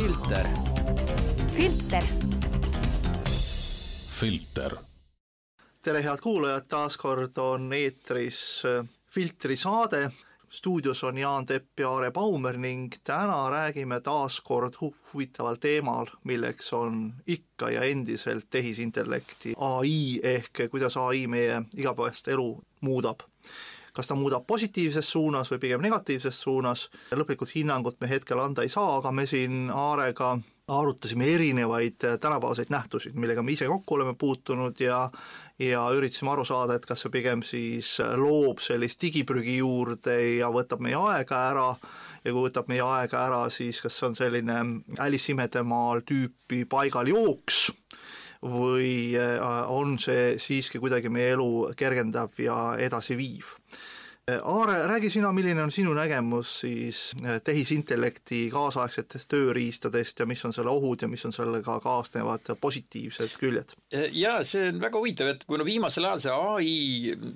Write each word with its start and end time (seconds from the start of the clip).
filter. 0.00 0.48
filter. 1.56 2.02
filter. 4.20 4.76
tere, 5.82 6.02
head 6.02 6.22
kuulajad, 6.22 6.64
taas 6.68 6.96
kord 6.96 7.36
on 7.36 7.72
eetris 7.72 8.62
äh, 8.64 8.86
Filtri 9.06 9.56
saade. 9.56 10.10
stuudios 10.48 11.04
on 11.04 11.18
Jaan 11.18 11.46
Tepp 11.46 11.80
ja 11.80 11.90
Aare 11.90 12.10
Baumer 12.10 12.56
ning 12.56 12.94
täna 13.04 13.50
räägime 13.50 14.00
taas 14.00 14.40
kord 14.40 14.74
hu 14.80 14.94
huvitaval 15.12 15.60
teemal, 15.60 16.06
milleks 16.24 16.72
on 16.72 17.12
ikka 17.26 17.70
ja 17.70 17.82
endiselt 17.82 18.46
tehisintellekti 18.50 19.52
ai 19.56 20.20
ehk 20.22 20.64
kuidas 20.70 20.96
ai 20.96 21.26
meie 21.26 21.62
igapäevast 21.76 22.28
elu 22.28 22.62
muudab 22.80 23.20
kas 23.92 24.10
ta 24.10 24.14
muudab 24.18 24.46
positiivses 24.46 25.10
suunas 25.10 25.50
või 25.52 25.60
pigem 25.66 25.82
negatiivses 25.82 26.40
suunas, 26.42 26.88
lõplikut 27.10 27.54
hinnangut 27.54 28.00
me 28.00 28.08
hetkel 28.10 28.40
anda 28.40 28.62
ei 28.62 28.72
saa, 28.72 28.96
aga 28.98 29.12
me 29.12 29.26
siin 29.26 29.70
Aarega 29.74 30.36
arutasime 30.70 31.26
erinevaid 31.34 31.98
tänapäevaseid 32.20 32.70
nähtusid, 32.70 33.14
millega 33.14 33.42
me 33.42 33.52
ise 33.52 33.66
kokku 33.66 33.94
oleme 33.94 34.14
puutunud 34.14 34.80
ja 34.80 35.10
ja 35.60 35.82
üritasime 35.92 36.30
aru 36.32 36.44
saada, 36.44 36.74
et 36.78 36.86
kas 36.88 37.02
see 37.04 37.12
pigem 37.12 37.42
siis 37.44 37.98
loob 38.16 38.62
sellist 38.64 39.00
digiprügi 39.02 39.58
juurde 39.58 40.16
ja 40.38 40.48
võtab 40.52 40.80
meie 40.80 40.96
aega 40.96 41.42
ära. 41.50 41.74
ja 42.24 42.32
kui 42.32 42.46
võtab 42.46 42.68
meie 42.68 42.84
aega 42.84 43.26
ära, 43.26 43.42
siis 43.50 43.80
kas 43.80 43.98
see 43.98 44.06
on 44.06 44.16
selline 44.16 44.56
Alice 44.98 45.32
imedemaal 45.32 46.04
tüüpi 46.06 46.64
paigaljooks 46.68 47.70
või 48.42 49.16
on 49.68 49.98
see 49.98 50.38
siiski 50.38 50.78
kuidagi 50.80 51.08
meie 51.08 51.34
elu 51.34 51.74
kergendav 51.76 52.38
ja 52.38 52.76
edasiviiv 52.78 53.59
Aare, 54.38 54.86
räägi 54.86 55.10
sina, 55.10 55.32
milline 55.32 55.62
on 55.62 55.72
sinu 55.72 55.92
nägemus 55.96 56.52
siis 56.62 56.98
tehisintellekti 57.44 58.42
kaasaegsetest 58.52 59.30
tööriistadest 59.32 60.20
ja 60.20 60.26
mis 60.28 60.44
on 60.44 60.54
selle 60.54 60.70
ohud 60.70 61.02
ja 61.02 61.08
mis 61.10 61.24
on 61.26 61.34
sellega 61.34 61.78
kaasnevad 61.80 62.52
positiivsed 62.60 63.36
küljed? 63.40 63.74
jaa, 64.12 64.42
see 64.46 64.68
on 64.70 64.80
väga 64.82 65.00
huvitav, 65.00 65.32
et 65.32 65.44
kuna 65.48 65.66
viimasel 65.66 66.06
ajal 66.08 66.22
see 66.24 66.36
ai, 66.36 66.74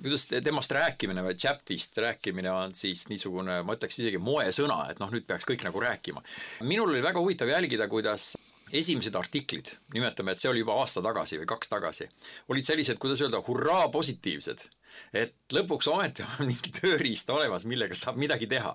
kuidas 0.05 0.27
temast 0.45 0.77
rääkimine 0.77 1.25
või 1.25 1.37
chat'ist 1.41 1.97
rääkimine 2.05 2.53
on 2.53 2.75
siis 2.77 3.07
niisugune, 3.11 3.61
ma 3.65 3.77
ütleks 3.77 3.99
isegi 4.01 4.21
moesõna, 4.21 4.85
et 4.93 5.01
noh, 5.03 5.11
nüüd 5.11 5.27
peaks 5.27 5.47
kõik 5.49 5.65
nagu 5.67 5.81
rääkima. 5.81 6.23
minul 6.63 6.93
oli 6.93 7.03
väga 7.03 7.19
huvitav 7.19 7.51
jälgida, 7.51 7.89
kuidas 7.91 8.33
esimesed 8.73 9.15
artiklid, 9.15 9.75
nimetame, 9.93 10.33
et 10.33 10.41
see 10.41 10.49
oli 10.49 10.63
juba 10.63 10.77
aasta 10.81 11.03
tagasi 11.05 11.39
või 11.41 11.49
kaks 11.49 11.69
tagasi, 11.71 12.09
olid 12.49 12.65
sellised, 12.65 12.99
kuidas 13.01 13.21
öelda, 13.21 13.41
hurraa 13.45 13.87
positiivsed 13.93 14.65
et 15.13 15.35
lõpuks 15.53 15.87
ometi 15.91 16.25
on 16.25 16.49
mingi 16.49 16.73
tööriist 16.75 17.29
olemas, 17.29 17.65
millega 17.69 17.95
saab 17.97 18.17
midagi 18.21 18.47
teha. 18.51 18.73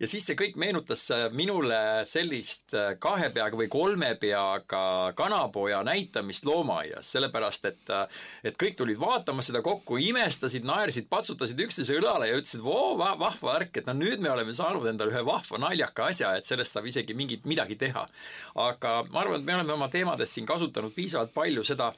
ja 0.00 0.08
siis 0.08 0.26
see 0.26 0.38
kõik 0.38 0.56
meenutas 0.60 1.08
minule 1.32 2.02
sellist 2.08 2.74
kahe 3.02 3.30
peaga 3.34 3.58
või 3.58 3.68
kolme 3.72 4.14
peaga 4.20 5.12
kanapoja 5.16 5.82
näitamist 5.86 6.46
loomaaias, 6.48 7.12
sellepärast 7.16 7.70
et 7.70 7.92
et 8.44 8.58
kõik 8.58 8.76
tulid 8.78 9.00
vaatama 9.00 9.42
seda 9.44 9.62
kokku, 9.64 9.98
imestasid, 10.02 10.64
naersid, 10.66 11.08
patsutasid 11.10 11.60
üksteise 11.64 11.96
õlale 11.98 12.28
ja 12.30 12.38
ütlesid, 12.38 12.62
voo, 12.64 12.96
vahva 12.98 13.32
värk, 13.42 13.80
et 13.80 13.88
no 13.88 13.94
nüüd 13.96 14.22
me 14.22 14.30
oleme 14.32 14.54
saanud 14.56 14.86
endale 14.90 15.12
ühe 15.14 15.22
vahva 15.26 15.60
naljaka 15.62 16.08
asja, 16.12 16.34
et 16.36 16.48
sellest 16.48 16.76
saab 16.76 16.88
isegi 16.90 17.16
mingit 17.18 17.46
midagi 17.48 17.76
teha. 17.80 18.06
aga 18.62 18.94
ma 19.10 19.22
arvan, 19.22 19.40
et 19.40 19.46
me 19.46 19.56
oleme 19.56 19.74
oma 19.76 19.88
teemades 19.92 20.32
siin 20.34 20.46
kasutanud 20.46 20.94
piisavalt 20.94 21.32
palju 21.34 21.64
seda, 21.66 21.92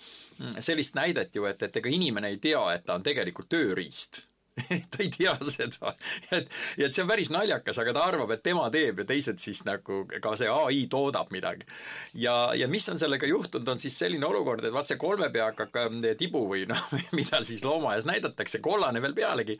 sellist 0.59 0.97
näidet 0.99 1.35
ju, 1.35 1.47
et, 1.49 1.63
et 1.63 1.77
ega 1.81 1.91
inimene 1.91 2.33
ei 2.33 2.41
tea, 2.43 2.63
et 2.75 2.85
ta 2.87 2.99
on 2.99 3.05
tegelikult 3.07 3.49
tööriist 3.55 4.25
ta 4.91 5.03
ei 5.03 5.11
tea 5.11 5.35
seda. 5.51 5.95
et, 6.31 6.51
et 6.79 6.95
see 6.95 7.03
on 7.03 7.09
päris 7.11 7.31
naljakas, 7.35 7.79
aga 7.83 7.95
ta 7.97 8.05
arvab, 8.07 8.31
et 8.35 8.43
tema 8.45 8.69
teeb 8.71 9.01
ja 9.03 9.07
teised 9.09 9.41
siis 9.43 9.65
nagu 9.67 10.05
ka 10.07 10.35
see 10.39 10.51
ai 10.51 10.85
toodab 10.91 11.33
midagi. 11.35 11.67
ja, 12.23 12.53
ja 12.55 12.69
mis 12.71 12.87
on 12.93 13.01
sellega 13.01 13.27
juhtunud, 13.27 13.69
on 13.69 13.83
siis 13.83 13.97
selline 13.99 14.27
olukord, 14.27 14.65
et 14.65 14.75
vaat 14.75 14.91
see 14.91 15.01
kolme 15.01 15.31
peaga 15.35 15.67
tibu 16.19 16.45
või 16.51 16.69
noh, 16.71 16.85
mida 17.19 17.43
siis 17.43 17.65
loomaaias 17.67 18.07
näidatakse, 18.07 18.61
kollane 18.63 19.03
veel 19.03 19.17
pealegi, 19.17 19.59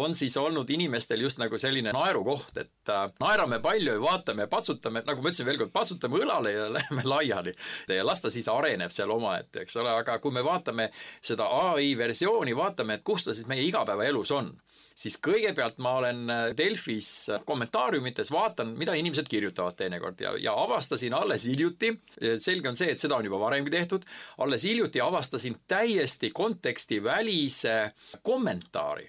on 0.00 0.16
siis 0.18 0.36
olnud 0.36 0.70
inimestel 0.70 1.24
just 1.24 1.40
nagu 1.40 1.58
selline 1.60 1.94
naerukoht, 1.96 2.52
et 2.60 2.92
äh, 2.92 3.06
naerame 3.24 3.60
palju 3.64 3.96
ja 3.96 4.02
vaatame 4.02 4.44
ja 4.44 4.52
patsutame, 4.52 5.04
nagu 5.08 5.24
ma 5.24 5.32
ütlesin 5.32 5.48
veel 5.48 5.62
kord, 5.62 5.72
patsutame 5.72 6.20
õlale 6.20 6.52
ja 6.52 6.68
läheme 6.76 7.06
laiali. 7.08 7.56
ja 7.88 8.04
las 8.04 8.20
ta 8.20 8.32
siis 8.34 8.48
areneb 8.52 8.92
seal 8.92 9.10
omaette, 9.14 9.64
eks 9.64 9.80
ole, 9.80 9.96
aga 10.04 10.18
kui 10.20 10.36
me 10.36 10.44
vaatame 10.44 10.90
seda 11.24 11.48
ai 11.72 11.94
versiooni, 11.96 12.52
vaatame, 12.56 13.00
et 13.00 13.06
kus 13.06 13.24
ta 13.24 13.32
siis 13.32 13.48
meie 13.48 13.64
igapäevaelus 13.64 14.33
on, 14.34 14.52
siis 14.94 15.16
kõigepealt 15.22 15.80
ma 15.82 15.96
olen 16.00 16.22
äh, 16.30 16.44
Delfis 16.56 17.10
äh, 17.32 17.42
kommentaariumites 17.46 18.30
vaatan, 18.34 18.74
mida 18.78 18.94
inimesed 18.98 19.28
kirjutavad 19.30 19.76
teinekord 19.78 20.20
ja, 20.22 20.34
ja 20.40 20.54
avastasin 20.64 21.14
alles 21.16 21.46
hiljuti, 21.50 21.92
selge 22.38 22.70
on 22.70 22.78
see, 22.78 22.92
et 22.94 23.02
seda 23.02 23.18
on 23.18 23.28
juba 23.28 23.40
varemgi 23.42 23.72
tehtud, 23.74 24.06
alles 24.44 24.66
hiljuti 24.66 25.02
avastasin 25.02 25.60
täiesti 25.68 26.30
kontekstivälise 26.34 27.78
kommentaari, 28.22 29.08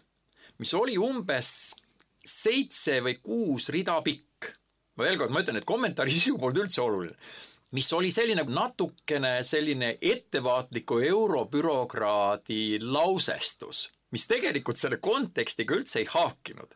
mis 0.60 0.74
oli 0.74 0.98
umbes 0.98 1.52
seitse 2.26 3.02
või 3.06 3.20
kuus 3.22 3.70
rida 3.70 4.00
pikk. 4.02 4.24
ma 4.96 5.04
veel 5.04 5.20
kord, 5.20 5.34
ma 5.34 5.44
ütlen, 5.44 5.60
et 5.60 5.68
kommentaari 5.68 6.14
sisu 6.18 6.40
polnud 6.40 6.66
üldse 6.66 6.82
oluline. 6.82 7.18
Mis 7.76 7.90
oli 7.94 8.12
selline 8.14 8.46
natukene 8.48 9.42
selline 9.44 9.98
ettevaatliku 10.02 11.00
eurobürokraadi 11.04 12.78
lausestus 12.82 13.90
mis 14.16 14.28
tegelikult 14.32 14.80
selle 14.80 15.02
kontekstiga 15.04 15.76
üldse 15.76 16.02
ei 16.02 16.10
haakinud. 16.10 16.76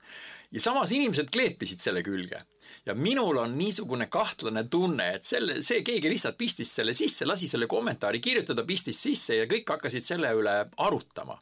ja 0.51 0.61
samas 0.61 0.91
inimesed 0.91 1.31
kleepisid 1.31 1.81
selle 1.81 2.03
külge 2.03 2.43
ja 2.85 2.95
minul 2.95 3.37
on 3.37 3.57
niisugune 3.57 4.07
kahtlane 4.11 4.63
tunne, 4.71 5.11
et 5.15 5.27
selle, 5.27 5.59
see 5.65 5.83
keegi 5.85 6.09
lihtsalt 6.09 6.37
pistis 6.37 6.71
selle 6.75 6.93
sisse, 6.97 7.25
lasi 7.25 7.47
selle 7.47 7.67
kommentaari 7.67 8.21
kirjutada, 8.23 8.65
pistis 8.65 9.01
sisse 9.01 9.41
ja 9.41 9.45
kõik 9.49 9.75
hakkasid 9.75 10.07
selle 10.07 10.31
üle 10.37 10.55
arutama 10.77 11.37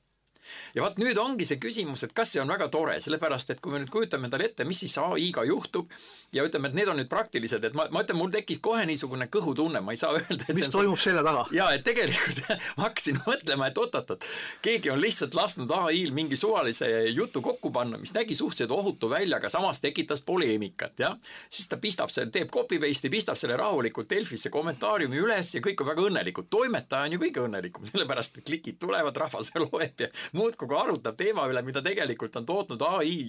ja 0.75 0.83
vaat 0.85 0.99
nüüd 1.01 1.17
ongi 1.21 1.45
see 1.47 1.59
küsimus, 1.61 2.03
et 2.05 2.13
kas 2.17 2.33
see 2.33 2.41
on 2.41 2.51
väga 2.51 2.69
tore, 2.73 2.97
sellepärast 3.03 3.53
et 3.53 3.61
kui 3.63 3.73
me 3.73 3.81
nüüd 3.81 3.91
kujutame 3.93 4.29
endale 4.29 4.49
ette, 4.49 4.65
mis 4.67 4.81
siis 4.83 4.97
ai-ga 5.01 5.45
juhtub 5.47 5.91
ja 6.35 6.45
ütleme, 6.47 6.71
et 6.71 6.77
need 6.77 6.91
on 6.91 6.99
nüüd 6.99 7.09
praktilised, 7.11 7.63
et 7.63 7.75
ma, 7.77 7.87
ma 7.93 8.03
ütlen, 8.03 8.19
mul 8.19 8.31
tekkis 8.33 8.59
kohe 8.63 8.85
niisugune 8.89 9.29
kõhutunne, 9.33 9.81
ma 9.83 9.95
ei 9.95 10.01
saa 10.01 10.15
öelda, 10.19 10.47
mis 10.57 10.71
toimub 10.73 10.99
selle 11.01 11.23
taga? 11.25 11.45
jaa, 11.59 11.69
et 11.77 11.85
tegelikult 11.87 12.41
ma 12.77 12.87
hakkasin 12.87 13.21
mõtlema, 13.25 13.69
et 13.71 13.81
oot-oot-oot, 13.81 14.27
keegi 14.65 14.91
on 14.93 15.01
lihtsalt 15.01 15.37
lasknud 15.37 15.71
ai-l 15.77 16.13
mingi 16.15 16.39
suvalise 16.39 16.89
jutu 17.13 17.43
kokku 17.45 17.71
panna, 17.75 17.99
mis 18.01 18.13
nägi 18.15 18.35
suhteliselt 18.37 18.73
ohutu 18.75 19.09
välja, 19.11 19.39
aga 19.41 19.51
samas 19.53 19.81
tekitas 19.83 20.23
poleemikat, 20.25 20.97
jah. 21.01 21.17
siis 21.49 21.69
ta 21.71 21.79
pistab 21.81 22.11
selle, 22.13 22.31
teeb 22.33 22.51
copy-paste'i, 22.53 23.11
pistab 23.13 23.39
selle 23.39 23.57
rahulikult 23.59 24.09
Delfisse 24.09 24.51
kommentaariumi 24.53 25.19
üles 25.21 25.53
ja 25.55 25.63
kõik 25.63 25.83
on 25.83 25.91
väga 25.91 26.05
õnnelikud. 26.09 26.49
toimetaja 26.49 27.07
on 27.07 27.17
ju 27.17 27.21
kõige 27.21 27.43
õnnelikum, 27.45 27.87
sellepärast 27.91 28.39
et 28.39 28.47
klikid 28.47 28.79
tulevad, 28.81 29.15
rahvas 29.17 29.51
loeb 29.57 30.03
ja 30.03 30.09
muudkui 30.47 30.77
arutab 30.79 31.17
teema 31.19 31.45
üle, 31.51 31.61
mida 31.65 31.81
tegelikult 31.83 32.35
on 32.39 32.45
tootnud 32.47 32.83
ai. 32.87 33.27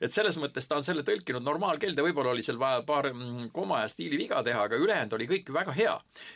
et 0.00 0.12
selles 0.12 0.38
mõttes 0.40 0.66
ta 0.68 0.78
on 0.78 0.84
selle 0.84 1.04
tõlkinud 1.06 1.44
normaalkeelde, 1.44 2.02
võib-olla 2.02 2.32
oli 2.34 2.42
seal 2.42 2.58
vaja 2.58 2.82
paar 2.86 3.10
mm, 3.12 3.50
koma 3.54 3.82
ja 3.84 3.88
stiiliviga 3.92 4.42
teha, 4.42 4.64
aga 4.66 4.76
ülejäänud 4.76 5.14
oli 5.14 5.28
kõik 5.30 5.52
väga 5.54 5.74
hea. 5.76 5.94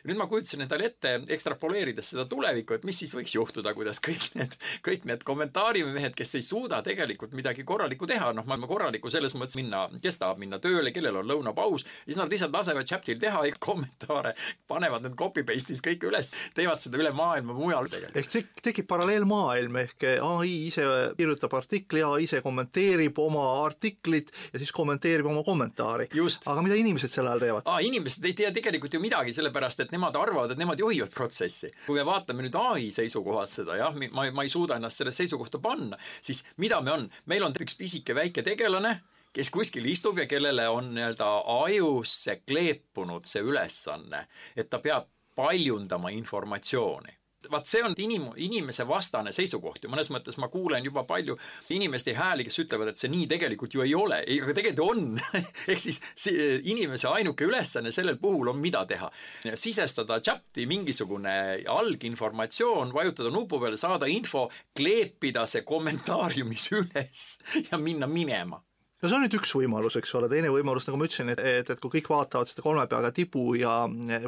nüüd 0.09 0.19
ma 0.19 0.27
kujutasin 0.31 0.63
endale 0.65 0.87
ette, 0.91 1.15
ekstrapoleerides 1.35 2.13
seda 2.15 2.27
tulevikku, 2.31 2.77
et 2.77 2.87
mis 2.89 2.99
siis 3.03 3.15
võiks 3.17 3.35
juhtuda, 3.35 3.75
kuidas 3.75 4.01
kõik 4.05 4.31
need, 4.39 4.57
kõik 4.87 5.07
need 5.11 5.25
kommentaariumimehed, 5.27 6.15
kes 6.19 6.37
ei 6.39 6.47
suuda 6.47 6.83
tegelikult 6.87 7.35
midagi 7.37 7.65
korralikku 7.67 8.07
teha, 8.07 8.33
noh, 8.37 8.47
maailma 8.47 8.71
korralikku 8.71 9.11
selles 9.11 9.35
mõttes 9.39 9.59
minna, 9.59 9.89
kes 10.03 10.21
tahab 10.23 10.41
minna 10.43 10.61
tööle, 10.63 10.95
kellel 10.95 11.21
on 11.23 11.31
lõunapaus, 11.31 11.87
siis 12.05 12.21
nad 12.21 12.31
lihtsalt 12.31 12.55
lasevad 12.55 12.89
chat'il 12.89 13.21
teha 13.23 13.45
kommentaare, 13.67 14.35
panevad 14.71 15.07
need 15.07 15.19
copy 15.19 15.45
paste'is 15.47 15.83
kõik 15.85 16.07
üles, 16.09 16.33
teevad 16.55 16.83
seda 16.83 17.01
üle 17.03 17.13
maailma 17.17 17.57
mujal 17.57 17.91
tegelikult. 17.91 18.23
ehk 18.23 18.33
tek-, 18.37 18.65
tekib 18.71 18.89
paralleelmaailm 18.91 19.83
ehk 19.83 20.02
ai 20.23 20.51
ise 20.69 20.85
kirjutab 21.17 21.55
artikli, 21.59 22.03
AI 22.03 22.27
ise 22.27 22.43
kommenteerib 22.45 23.19
oma 23.23 23.45
artiklit 23.65 24.33
ja 24.53 24.61
siis 24.61 24.73
kommenteerib 24.75 25.29
oma 25.31 25.43
kommentaari. 25.47 26.09
aga 26.47 26.63
mida 26.63 26.79
inimesed 26.79 27.11
sel 27.11 27.27
ajal 27.27 27.45
teevad? 27.47 27.71
inimesed 27.89 28.25
ei 28.25 28.35
tea 28.39 28.53
tegelikult 28.53 28.95
ju 28.95 29.01
midagi, 29.03 29.35
sellepärast 29.37 29.85
et 29.87 29.95
nemad 29.95 30.17
arvavad, 30.17 30.53
et 30.53 30.61
nemad 30.61 30.79
juhivad 30.79 31.13
protsessi. 31.15 31.73
kui 31.87 31.99
me 31.99 32.07
vaatame 32.07 32.47
nüüd 32.47 32.59
ai 32.59 32.91
seisukohast 32.95 33.63
seda, 33.63 33.79
jah, 33.81 33.97
ma, 34.13 34.29
ma 34.33 34.47
ei 34.47 34.53
suuda 34.53 34.77
ennast 34.77 35.03
sellesse 35.03 35.25
seisukohta 35.25 35.63
panna, 35.63 35.99
siis 36.23 36.45
mida 36.57 36.81
me 36.81 36.93
on, 36.93 37.09
meil 37.27 37.45
on 37.47 37.57
üks 37.61 37.77
pisike 37.79 38.15
väike 38.15 38.45
tegelane, 38.47 39.01
kes 39.33 39.51
kuskil 39.51 39.87
istub 39.89 40.19
ja 40.19 40.27
kellele 40.29 40.69
on 40.69 40.93
nii-öelda 40.95 41.31
ajusse 41.63 42.41
kleepunud 42.47 43.29
see 43.29 43.43
ülesanne, 43.45 44.27
et 44.57 44.71
ta 44.71 44.83
peab 44.83 45.09
paljundama 45.37 46.13
informatsiooni 46.13 47.22
vaat 47.51 47.69
see 47.71 47.83
on 47.85 47.95
inim-, 47.99 48.31
inimese 48.37 48.87
vastane 48.89 49.33
seisukoht 49.35 49.85
ja 49.85 49.91
mõnes 49.93 50.11
mõttes 50.15 50.39
ma 50.41 50.49
kuulen 50.53 50.85
juba 50.85 51.05
palju 51.09 51.37
inimeste 51.75 52.15
hääli, 52.17 52.47
kes 52.47 52.61
ütlevad, 52.65 52.93
et 52.93 53.03
see 53.03 53.11
nii 53.13 53.29
tegelikult 53.31 53.75
ju 53.75 53.85
ei 53.85 53.95
ole, 53.99 54.23
aga 54.23 54.57
tegelikult 54.57 54.97
on 54.97 55.21
ehk 55.73 55.83
siis 55.83 56.01
see 56.15 56.59
inimese 56.73 57.11
ainuke 57.13 57.47
ülesanne 57.49 57.93
sellel 57.95 58.19
puhul 58.23 58.53
on 58.53 58.61
mida 58.63 58.85
teha. 58.89 59.11
sisestada 59.55 60.21
chati 60.21 60.67
mingisugune 60.71 61.65
alginformatsioon, 61.69 62.93
vajutada 62.95 63.31
nupu 63.31 63.61
peale, 63.61 63.81
saada 63.81 64.09
info, 64.11 64.49
kleepida 64.77 65.47
see 65.47 65.65
kommentaariumis 65.67 66.71
üles 66.81 67.25
ja 67.71 67.79
minna 67.79 68.07
minema 68.11 68.63
no 69.03 69.09
see 69.11 69.17
on 69.17 69.25
nüüd 69.25 69.35
üks 69.35 69.51
võimalus, 69.57 69.97
eks 69.99 70.13
ole, 70.15 70.29
teine 70.31 70.51
võimalus, 70.55 70.85
nagu 70.87 70.99
ma 71.01 71.07
ütlesin, 71.09 71.33
et, 71.33 71.41
et, 71.43 71.71
et 71.75 71.81
kui 71.83 71.91
kõik 71.97 72.11
vaatavad 72.13 72.47
seda 72.47 72.63
kolme 72.63 72.85
peaga 72.91 73.11
tibu 73.15 73.57
ja 73.59 73.73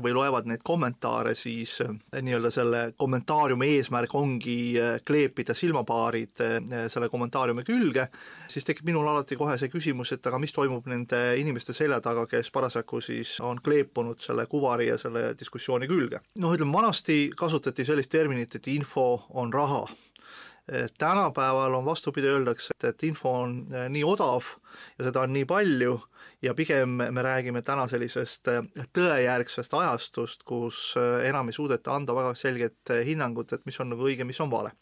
või 0.03 0.15
loevad 0.17 0.49
neid 0.51 0.65
kommentaare, 0.67 1.37
siis 1.39 1.77
eh, 1.85 1.93
nii-öelda 2.19 2.51
selle 2.55 2.81
kommentaariumi 2.99 3.69
eesmärk 3.77 4.17
ongi 4.19 4.57
eh, 4.81 4.97
kleepida 5.07 5.55
silmapaarid 5.55 6.43
eh, 6.43 6.57
selle 6.91 7.09
kommentaariumi 7.13 7.63
külge, 7.67 8.09
siis 8.51 8.67
tekib 8.67 8.91
minul 8.91 9.07
alati 9.13 9.39
kohe 9.39 9.55
see 9.61 9.71
küsimus, 9.71 10.11
et 10.17 10.27
aga 10.27 10.41
mis 10.43 10.55
toimub 10.55 10.89
nende 10.91 11.23
inimeste 11.39 11.77
selja 11.77 12.01
taga, 12.03 12.27
kes 12.31 12.51
parasjagu 12.55 13.03
siis 13.05 13.37
on 13.47 13.63
kleepunud 13.63 14.19
selle 14.25 14.49
kuvari 14.51 14.91
ja 14.91 14.99
selle 14.99 15.31
diskussiooni 15.39 15.87
külge. 15.91 16.25
noh, 16.43 16.57
ütleme 16.57 16.75
vanasti 16.75 17.29
kasutati 17.37 17.87
sellist 17.87 18.11
terminit, 18.11 18.59
et 18.59 18.69
info 18.75 19.07
on 19.39 19.55
raha 19.55 19.85
tänapäeval 20.99 21.75
on 21.75 21.85
vastupidi, 21.85 22.27
öeldakse, 22.27 22.73
et, 22.75 22.85
et 22.85 23.03
info 23.03 23.33
on 23.43 23.67
äh, 23.73 23.89
nii 23.93 24.05
odav 24.05 24.55
ja 24.99 25.09
seda 25.09 25.25
on 25.27 25.35
nii 25.37 25.45
palju 25.49 25.99
ja 26.43 26.55
pigem 26.55 26.97
me 26.97 27.23
räägime 27.23 27.63
täna 27.63 27.85
sellisest 27.89 28.49
äh, 28.49 28.63
tõejärgsest 28.97 29.77
ajastust, 29.77 30.43
kus 30.49 30.95
äh, 31.01 31.29
enam 31.29 31.53
ei 31.53 31.57
suudeta 31.57 31.95
anda 31.95 32.17
väga 32.17 32.33
selget 32.39 32.97
hinnangut, 33.05 33.53
et 33.53 33.67
mis 33.69 33.81
on 33.81 33.93
nagu 33.93 34.09
õige, 34.09 34.25
mis 34.25 34.41
on 34.41 34.53
vale. 34.53 34.73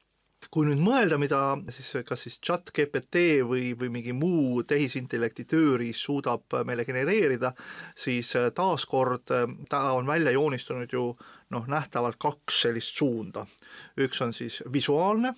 Kui 0.50 0.66
nüüd 0.66 0.80
mõelda, 0.82 1.16
mida 1.22 1.38
siis 1.70 2.02
kas 2.06 2.24
siis 2.26 2.40
chat 2.42 2.72
GPT 2.74 3.44
või, 3.46 3.68
või 3.78 3.92
mingi 3.94 4.12
muu 4.12 4.64
tehisintellekti 4.66 5.44
tööriist 5.46 6.02
suudab 6.02 6.56
meile 6.66 6.82
genereerida, 6.84 7.52
siis 7.94 8.32
taaskord 8.54 9.30
ta 9.70 9.82
on 9.94 10.10
välja 10.10 10.34
joonistunud 10.34 10.90
ju 10.92 11.12
noh, 11.52 11.68
nähtavalt 11.68 12.18
kaks 12.20 12.62
sellist 12.66 12.96
suunda. 12.98 13.46
üks 14.00 14.20
on 14.24 14.32
siis 14.32 14.62
visuaalne, 14.72 15.34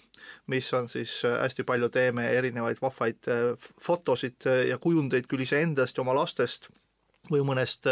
mis 0.46 0.72
on 0.74 0.88
siis 0.88 1.24
äh, 1.24 1.40
hästi 1.42 1.64
palju 1.64 1.88
teeme 1.88 2.28
erinevaid 2.38 2.80
vahvaid 2.82 3.28
äh, 3.28 3.68
fotosid 3.82 4.46
äh, 4.46 4.64
ja 4.70 4.78
kujundeid 4.78 5.28
küll 5.30 5.44
iseendast 5.44 5.98
ja 5.98 6.06
oma 6.06 6.16
lastest 6.16 6.70
või 7.24 7.40
mõnest 7.40 7.86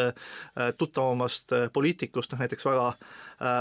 tuttavamast 0.77 1.55
poliitikust, 1.73 2.35
noh 2.35 2.43
näiteks 2.43 2.67
väga, 2.67 2.91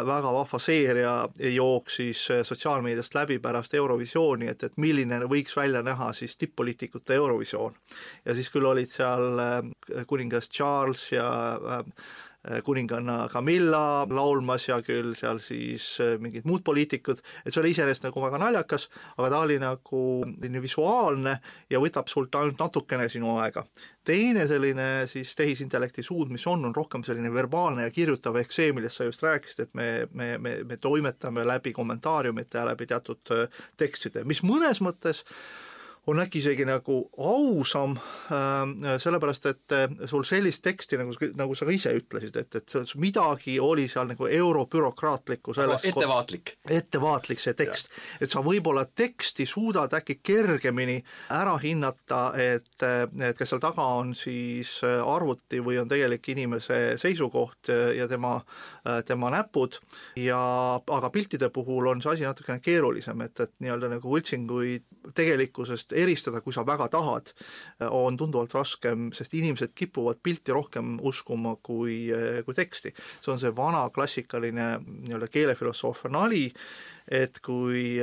väga 0.04 0.34
vahva 0.36 0.60
seeria 0.60 1.13
jooksis 1.48 2.25
sotsiaalmeediast 2.44 3.16
läbi 3.16 3.38
pärast 3.40 3.78
Eurovisiooni, 3.80 4.50
et, 4.52 4.66
et 4.68 4.75
milline 4.75 5.22
võiks 5.31 5.56
välja 5.56 5.80
näha 5.80 6.10
siis 6.12 6.36
tipp-poliitikute 6.42 7.16
Eurovisioon. 7.16 7.80
ja 8.25 8.36
siis 8.36 8.52
küll 8.52 8.68
olid 8.68 8.92
seal 8.92 9.40
kuningas 10.12 10.52
Charles 10.52 11.06
ja 11.13 11.30
kuninganna 12.66 13.28
Camilla 13.30 14.08
laulmas 14.10 14.68
ja 14.68 14.80
küll 14.82 15.14
seal 15.18 15.38
siis 15.44 15.86
äh, 16.02 16.16
mingid 16.22 16.48
muud 16.50 16.64
poliitikud, 16.66 17.22
et 17.46 17.54
see 17.54 17.62
oli 17.62 17.74
iseenesest 17.76 18.08
nagu 18.08 18.24
väga 18.24 18.40
naljakas, 18.42 18.88
aga 19.18 19.30
ta 19.30 19.42
oli 19.46 19.60
nagu 19.62 20.02
selline 20.26 20.62
visuaalne 20.64 21.36
ja 21.70 21.82
võtab 21.84 22.10
sult 22.10 22.36
ainult 22.36 22.60
natukene 22.60 23.08
sinu 23.10 23.38
aega. 23.38 23.64
teine 24.04 24.48
selline 24.50 25.06
siis 25.08 25.36
tehisintellekti 25.38 26.04
suund, 26.04 26.32
mis 26.34 26.48
on, 26.48 26.66
on 26.66 26.76
rohkem 26.76 27.04
selline 27.06 27.30
verbaalne 27.34 27.86
ja 27.86 27.94
kirjutav, 27.94 28.40
ehk 28.42 28.52
see, 28.52 28.72
millest 28.74 28.98
sa 28.98 29.06
just 29.06 29.22
rääkisid, 29.22 29.68
et 29.68 29.74
me, 29.78 29.90
me, 30.14 30.38
me, 30.38 30.56
me 30.66 30.78
toimetame 30.78 31.46
läbi 31.46 31.74
kommentaariumite 31.78 32.58
ja 32.58 32.66
läbi 32.66 32.90
teatud 32.90 33.36
äh, 33.38 33.62
tekstide, 33.78 34.26
mis 34.26 34.42
mõnes 34.42 34.82
mõttes 34.82 35.22
on 36.07 36.19
äkki 36.19 36.39
isegi 36.39 36.65
nagu 36.65 36.95
ausam 37.18 37.94
äh,, 37.98 38.98
sellepärast 39.00 39.45
et 39.45 39.75
äh, 39.75 40.07
sul 40.09 40.24
sellist 40.25 40.63
teksti, 40.65 40.98
nagu, 40.98 41.13
nagu 41.38 41.56
sa 41.56 41.68
ka 41.68 41.75
ise 41.75 41.94
ütlesid, 41.94 42.38
et, 42.42 42.56
et 42.57 42.94
midagi 42.98 43.59
oli 43.62 43.86
seal 43.92 44.09
nagu 44.09 44.25
eurobürokraatlikku 44.25 45.53
selles 45.53 45.86
ettevaatlik. 45.86 46.56
ettevaatlik 46.69 47.44
see 47.44 47.53
tekst. 47.57 47.92
et 48.21 48.33
sa 48.33 48.42
võib-olla 48.45 48.88
teksti 48.89 49.45
suudad 49.45 49.94
äkki 49.94 50.18
kergemini 50.24 50.98
ära 51.38 51.53
hinnata, 51.62 52.24
et, 52.33 52.74
et 52.81 53.38
kas 53.38 53.53
seal 53.53 53.62
taga 53.62 53.86
on 54.01 54.15
siis 54.18 54.80
arvuti 54.86 55.62
või 55.62 55.77
on 55.81 55.92
tegelik 55.92 56.31
inimese 56.33 56.98
seisukoht 57.01 57.69
ja 57.98 58.07
tema, 58.09 58.39
tema 59.06 59.30
näpud 59.33 59.77
ja 60.18 60.42
aga 60.81 61.13
piltide 61.13 61.51
puhul 61.53 61.94
on 61.94 62.01
see 62.01 62.15
asi 62.15 62.25
natukene 62.25 62.59
keerulisem, 62.63 63.21
et, 63.21 63.39
et 63.39 63.53
nii-öelda 63.62 63.94
nagu 63.95 64.15
võltsinguid 64.15 64.89
tegelikkusest 65.18 65.91
ennast 65.92 65.94
eristada, 65.94 66.42
kui 66.42 66.54
sa 66.54 66.64
väga 66.66 66.88
tahad, 66.90 67.32
on 67.92 68.18
tunduvalt 68.18 68.54
raskem, 68.54 69.12
sest 69.14 69.34
inimesed 69.34 69.74
kipuvad 69.76 70.22
pilti 70.24 70.52
rohkem 70.52 71.00
uskuma 71.02 71.56
kui, 71.62 72.10
kui 72.46 72.54
teksti. 72.54 72.94
see 73.22 73.32
on 73.32 73.40
see 73.40 73.52
vana 73.56 73.90
klassikaline 73.90 74.80
nii-öelda 74.82 75.28
keelefilosoofia 75.28 76.12
nali, 76.12 76.52
et 77.08 77.40
kui 77.42 78.00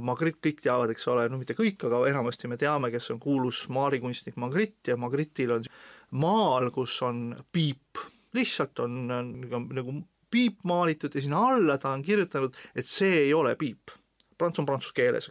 Magritte, 0.00 0.48
kõik 0.48 0.60
teavad, 0.62 0.90
eks 0.90 1.06
ole, 1.08 1.28
no 1.28 1.38
mitte 1.38 1.54
kõik, 1.54 1.86
aga 1.86 2.08
enamasti 2.08 2.48
me 2.48 2.56
teame, 2.56 2.90
kes 2.90 3.10
on 3.10 3.20
kuulus 3.20 3.68
maalikunstnik 3.68 4.36
Magritte 4.36 4.92
ja 4.92 4.96
Magritil 4.96 5.52
on 5.52 5.64
maal, 6.12 6.70
kus 6.70 7.00
on 7.02 7.34
piip, 7.52 7.98
lihtsalt 8.34 8.78
on, 8.80 9.06
nagu 9.08 10.00
piip 10.30 10.64
maalitud 10.64 11.14
ja 11.14 11.22
sinna 11.22 11.46
alla 11.48 11.78
ta 11.78 11.94
on 11.94 12.02
kirjutanud, 12.02 12.54
et 12.74 12.86
see 12.86 13.26
ei 13.26 13.32
ole 13.34 13.54
piip. 13.56 13.94
Prants 14.38 14.60
on 14.60 14.66
prantsuse 14.68 14.94
keeles, 14.96 15.30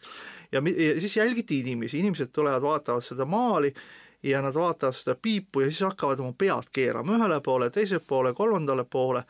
ja 0.51 0.61
siis 0.99 1.17
jälgiti 1.17 1.59
inimesi, 1.59 1.99
inimesed 1.99 2.33
tulevad, 2.33 2.61
vaatavad 2.61 3.05
seda 3.05 3.25
maali 3.25 3.73
ja 4.23 4.41
nad 4.41 4.53
vaatavad 4.53 4.95
seda 4.95 5.15
piipu 5.21 5.61
ja 5.61 5.71
siis 5.71 5.85
hakkavad 5.85 6.19
oma 6.19 6.33
pead 6.37 6.71
keerama 6.73 7.17
ühele 7.17 7.41
poole, 7.45 7.69
teisele 7.69 8.01
poole, 8.07 8.33
kolmandale 8.33 8.85
poole 8.89 9.23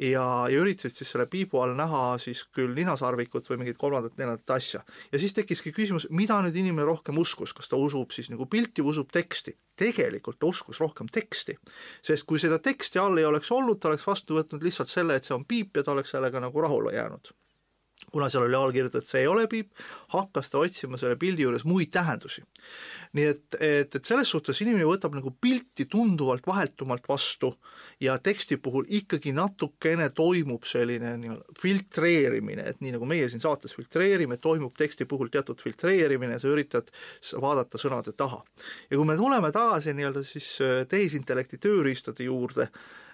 ja, 0.00 0.24
ja 0.50 0.60
üritasid 0.62 0.96
siis 0.96 1.12
selle 1.12 1.26
piibu 1.30 1.60
all 1.60 1.74
näha 1.78 2.02
siis 2.22 2.42
küll 2.54 2.72
ninasarvikut 2.76 3.48
või 3.50 3.60
mingit 3.62 3.78
kolmandat-neljandat 3.80 4.54
asja. 4.56 4.82
ja 5.12 5.20
siis 5.20 5.34
tekkiski 5.36 5.72
küsimus, 5.76 6.08
mida 6.10 6.40
nüüd 6.44 6.56
inimene 6.56 6.86
rohkem 6.88 7.18
uskus, 7.20 7.52
kas 7.56 7.68
ta 7.68 7.78
usub 7.80 8.14
siis 8.16 8.30
nagu 8.32 8.46
pilti 8.50 8.82
või 8.82 8.94
usub 8.96 9.12
teksti. 9.12 9.56
tegelikult 9.80 10.38
ta 10.40 10.46
uskus 10.46 10.80
rohkem 10.80 11.08
teksti, 11.08 11.56
sest 12.04 12.26
kui 12.28 12.40
seda 12.40 12.58
teksti 12.58 12.98
all 12.98 13.18
ei 13.18 13.24
oleks 13.24 13.52
olnud, 13.52 13.80
ta 13.80 13.88
oleks 13.88 14.06
vastu 14.06 14.36
võtnud 14.36 14.64
lihtsalt 14.64 14.88
selle, 14.88 15.16
et 15.16 15.24
see 15.24 15.36
on 15.36 15.44
piip 15.44 15.76
ja 15.76 15.84
ta 15.84 15.92
oleks 15.92 16.16
sellega 16.16 16.40
nagu 16.40 16.60
rahule 16.60 16.96
jäänud 16.96 17.32
kuna 18.12 18.28
seal 18.30 18.46
oli 18.46 18.58
all 18.58 18.72
kirjutatud, 18.74 19.08
see 19.08 19.24
ei 19.24 19.30
ole 19.30 19.46
piip, 19.50 19.70
hakkas 20.14 20.50
ta 20.50 20.60
otsima 20.62 20.98
selle 21.00 21.16
pildi 21.20 21.46
juures 21.46 21.64
muid 21.68 21.92
tähendusi. 21.94 22.44
nii 23.12 23.24
et, 23.26 23.56
et, 23.58 23.94
et 23.96 24.06
selles 24.06 24.30
suhtes 24.30 24.60
inimene 24.62 24.86
võtab 24.86 25.16
nagu 25.16 25.32
pilti 25.40 25.88
tunduvalt 25.90 26.46
vahetumalt 26.46 27.08
vastu 27.08 27.50
ja 28.00 28.14
teksti 28.22 28.60
puhul 28.62 28.86
ikkagi 29.00 29.32
natukene 29.34 30.10
toimub 30.14 30.64
selline 30.68 31.16
nii-öelda 31.18 31.58
filtreerimine, 31.60 32.68
et 32.70 32.80
nii 32.84 32.94
nagu 32.94 33.08
meie 33.10 33.28
siin 33.28 33.42
saates 33.42 33.74
filtreerime, 33.74 34.38
toimub 34.38 34.76
teksti 34.78 35.08
puhul 35.10 35.32
teatud 35.32 35.58
filtreerimine, 35.62 36.38
sa 36.38 36.52
üritad 36.52 36.92
vaadata 37.42 37.80
sõnade 37.82 38.14
taha. 38.16 38.42
ja 38.90 38.96
kui 38.96 39.06
me 39.06 39.18
tuleme 39.18 39.52
tagasi 39.52 39.94
nii-öelda 39.96 40.24
siis 40.24 40.52
äh, 40.64 40.86
tehisintellekti 40.88 41.58
tööriistade 41.58 42.24
juurde, 42.28 42.70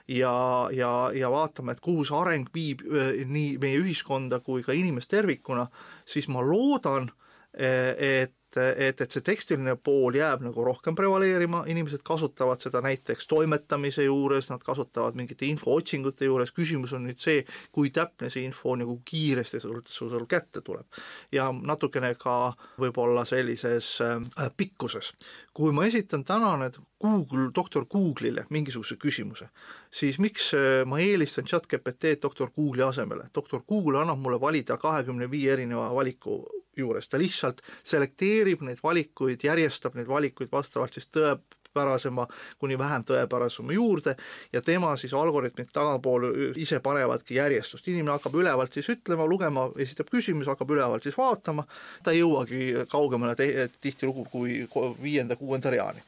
ja, 0.08 0.68
ja, 0.72 1.10
ja 1.14 1.30
vaatame, 1.30 1.72
et 1.72 1.80
kuhu 1.84 2.04
see 2.06 2.16
areng 2.18 2.50
viib 2.54 2.82
nii 2.86 3.56
meie 3.62 3.78
ühiskonda 3.82 4.40
kui 4.40 4.62
ka 4.66 4.76
inimest 4.76 5.10
tervikuna, 5.10 5.66
siis 6.06 6.28
ma 6.28 6.44
loodan, 6.44 7.10
et 7.56 8.34
et, 8.56 9.00
et 9.00 9.12
see 9.12 9.24
tekstiline 9.24 9.76
pool 9.84 10.16
jääb 10.16 10.42
nagu 10.44 10.64
rohkem 10.64 10.96
prevaleerima, 10.96 11.64
inimesed 11.70 12.02
kasutavad 12.06 12.62
seda 12.62 12.80
näiteks 12.84 13.28
toimetamise 13.30 14.06
juures, 14.06 14.50
nad 14.50 14.62
kasutavad 14.64 15.16
mingite 15.18 15.48
infootsingute 15.50 16.28
juures, 16.28 16.52
küsimus 16.56 16.94
on 16.96 17.06
nüüd 17.08 17.20
see, 17.22 17.42
kui 17.74 17.90
täpne 17.94 18.30
see 18.32 18.46
info 18.46 18.76
nagu 18.78 18.98
kiiresti 19.04 19.60
sul, 19.62 19.80
sul, 19.84 20.10
sul 20.12 20.26
kätte 20.30 20.62
tuleb. 20.64 20.86
ja 21.32 21.50
natukene 21.52 22.14
ka 22.18 22.54
võib-olla 22.80 23.24
sellises 23.28 23.96
äh, 24.04 24.50
pikkuses. 24.56 25.12
kui 25.54 25.72
ma 25.72 25.86
esitan 25.86 26.24
täna 26.24 26.56
need 26.60 26.78
Google, 27.02 27.50
doktor 27.54 27.84
Google'ile 27.84 28.46
mingisuguse 28.50 28.96
küsimuse, 28.96 29.50
siis 29.92 30.16
miks 30.22 30.52
äh, 30.56 30.84
ma 30.88 31.00
eelistan 31.04 31.44
chat 31.44 31.66
GPT-d 31.68 32.22
doktor 32.22 32.50
Google'i 32.56 32.86
asemele, 32.86 33.28
doktor 33.34 33.60
Google 33.68 34.00
annab 34.00 34.22
mulle 34.22 34.40
valida 34.40 34.78
kahekümne 34.80 35.28
viie 35.30 35.52
erineva 35.52 35.90
valiku 35.94 36.40
juures, 36.76 37.08
ta 37.08 37.20
lihtsalt 37.20 37.60
selekteerib 37.84 38.64
neid 38.64 38.80
valikuid, 38.84 39.44
järjestab 39.44 39.96
neid 39.96 40.08
valikuid 40.08 40.48
vastavalt 40.52 40.96
siis 40.96 41.08
tõepärasema 41.12 42.26
kuni 42.60 42.78
vähem 42.78 43.04
tõepärasema 43.08 43.76
juurde 43.76 44.16
ja 44.52 44.62
tema 44.64 44.94
siis 44.96 45.14
algoritmid 45.16 45.68
tagapool 45.72 46.30
ise 46.56 46.80
panevadki 46.80 47.36
järjestust, 47.36 47.88
inimene 47.88 48.16
hakkab 48.16 48.40
ülevalt 48.40 48.72
siis 48.72 48.88
ütlema, 48.96 49.28
lugema, 49.28 49.68
esitab 49.84 50.08
küsimuse, 50.12 50.48
hakkab 50.52 50.72
ülevalt 50.76 51.04
siis 51.04 51.18
vaatama, 51.18 51.66
ta 52.04 52.16
ei 52.16 52.24
jõuagi 52.24 52.88
kaugemale 52.92 53.36
tihtilugu 53.80 54.26
kui 54.32 54.64
viienda-kuuenda 55.02 55.76
reani. 55.76 56.04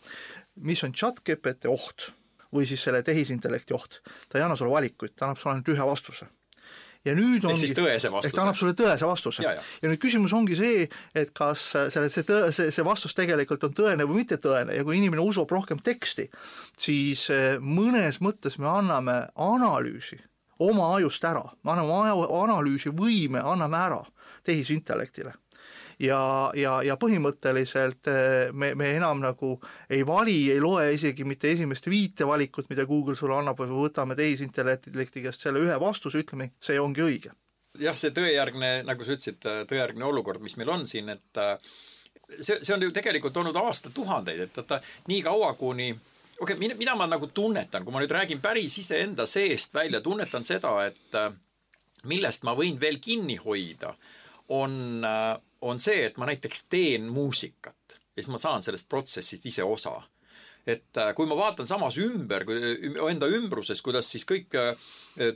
Mis 0.61 0.83
on 0.87 0.95
chat 0.97 1.23
GPT 1.25 1.71
oht 1.71 2.11
või 2.55 2.65
siis 2.69 2.83
selle 2.83 3.03
tehisintellekti 3.05 3.77
oht, 3.77 4.01
ta 4.29 4.39
ei 4.39 4.45
anna 4.45 4.57
sulle 4.57 4.73
valikuid, 4.73 5.15
ta 5.15 5.29
annab 5.29 5.41
sulle 5.41 5.57
ainult 5.57 5.73
ühe 5.75 5.89
vastuse 5.91 6.29
ja 7.07 7.15
nüüd 7.17 7.45
ongi, 7.47 7.67
ehk 7.69 7.79
tõese 7.79 8.11
vastuse. 8.13 8.35
ta 8.37 8.43
annab 8.45 8.59
sulle 8.59 8.75
tõese 8.79 9.09
vastuse. 9.09 9.45
Ja, 9.45 9.55
ja. 9.57 9.91
nüüd 9.91 10.01
küsimus 10.03 10.35
ongi 10.37 10.57
see, 10.59 10.87
et 11.17 11.33
kas 11.37 11.65
selle, 11.77 12.11
see 12.13 12.27
tõe, 12.29 12.51
see, 12.55 12.73
see 12.75 12.87
vastus 12.87 13.15
tegelikult 13.17 13.69
on 13.69 13.77
tõene 13.77 14.07
või 14.09 14.23
mitte 14.23 14.41
tõene 14.43 14.77
ja 14.77 14.87
kui 14.87 14.99
inimene 14.99 15.25
usub 15.25 15.51
rohkem 15.55 15.81
teksti, 15.85 16.29
siis 16.79 17.29
eh, 17.35 17.59
mõnes 17.63 18.21
mõttes 18.25 18.59
me 18.63 18.71
anname 18.71 19.21
analüüsi 19.35 20.21
oma 20.65 20.95
ajust 20.97 21.25
ära, 21.29 21.45
me 21.63 21.75
anname 21.75 22.27
analüüsi 22.43 22.91
võime, 22.95 23.43
anname 23.45 23.79
ära 23.79 24.01
tehisintellektile 24.49 25.37
ja, 26.03 26.21
ja, 26.55 26.79
ja 26.87 26.97
põhimõtteliselt 27.01 28.11
eh, 28.11 28.53
me, 28.53 28.73
me 28.79 28.93
enam 28.97 29.23
nagu 29.23 29.57
ei 29.91 30.05
vali, 30.07 30.39
ei 30.53 30.63
loe 30.63 30.93
isegi 30.95 31.27
mitte 31.29 31.51
esimest 31.53 31.89
viite 31.91 32.27
valikut, 32.29 32.69
mida 32.71 32.87
Google 32.89 33.17
sulle 33.19 33.39
annab, 33.39 33.61
või 33.61 33.89
võtame 33.89 34.17
tehisintellekti 34.19 35.25
käest 35.25 35.45
selle 35.45 35.63
ühe 35.65 35.81
vastuse, 35.81 36.23
ütleme, 36.25 36.53
see 36.61 36.81
ongi 36.81 37.05
õige. 37.05 37.35
jah, 37.79 37.97
see 37.99 38.11
tõejärgne, 38.15 38.83
nagu 38.87 39.05
sa 39.05 39.15
ütlesid, 39.15 39.45
tõejärgne 39.71 40.05
olukord, 40.05 40.43
mis 40.43 40.57
meil 40.59 40.71
on 40.75 40.87
siin, 40.87 41.13
et 41.15 41.43
see, 42.41 42.59
see 42.61 42.75
on 42.75 42.83
ju 42.83 42.93
tegelikult 42.95 43.37
olnud 43.37 43.57
aastatuhandeid, 43.57 44.47
et 44.47 44.63
vaata 44.63 44.81
nii 45.09 45.21
kaua, 45.27 45.53
kuni 45.59 45.93
okei 46.41 46.57
okay,, 46.57 46.75
mida 46.79 46.95
ma 46.97 47.07
nagu 47.07 47.31
tunnetan, 47.35 47.85
kui 47.85 47.95
ma 47.95 48.03
nüüd 48.03 48.15
räägin 48.15 48.41
päris 48.43 48.79
iseenda 48.81 49.27
seest 49.27 49.75
välja, 49.75 50.01
tunnetan 50.01 50.47
seda, 50.47 50.75
et 50.87 51.19
äh, 51.19 51.33
millest 52.11 52.47
ma 52.47 52.55
võin 52.59 52.79
veel 52.81 53.01
kinni 53.03 53.39
hoida, 53.43 53.95
on, 54.55 55.05
on 55.61 55.81
see, 55.83 56.05
et 56.07 56.19
ma 56.21 56.29
näiteks 56.29 56.67
teen 56.71 57.09
muusikat 57.13 57.99
ja 58.17 58.23
siis 58.23 58.31
ma 58.33 58.41
saan 58.43 58.65
sellest 58.65 58.89
protsessist 58.91 59.47
ise 59.47 59.65
osa. 59.65 59.97
Et 60.69 60.99
äh, 61.01 61.15
kui 61.17 61.27
ma 61.31 61.37
vaatan 61.39 61.67
samas 61.67 61.97
ümber, 62.03 62.45
enda 63.09 63.29
ümbruses, 63.33 63.81
kuidas 63.83 64.11
siis 64.13 64.27
kõik 64.29 64.53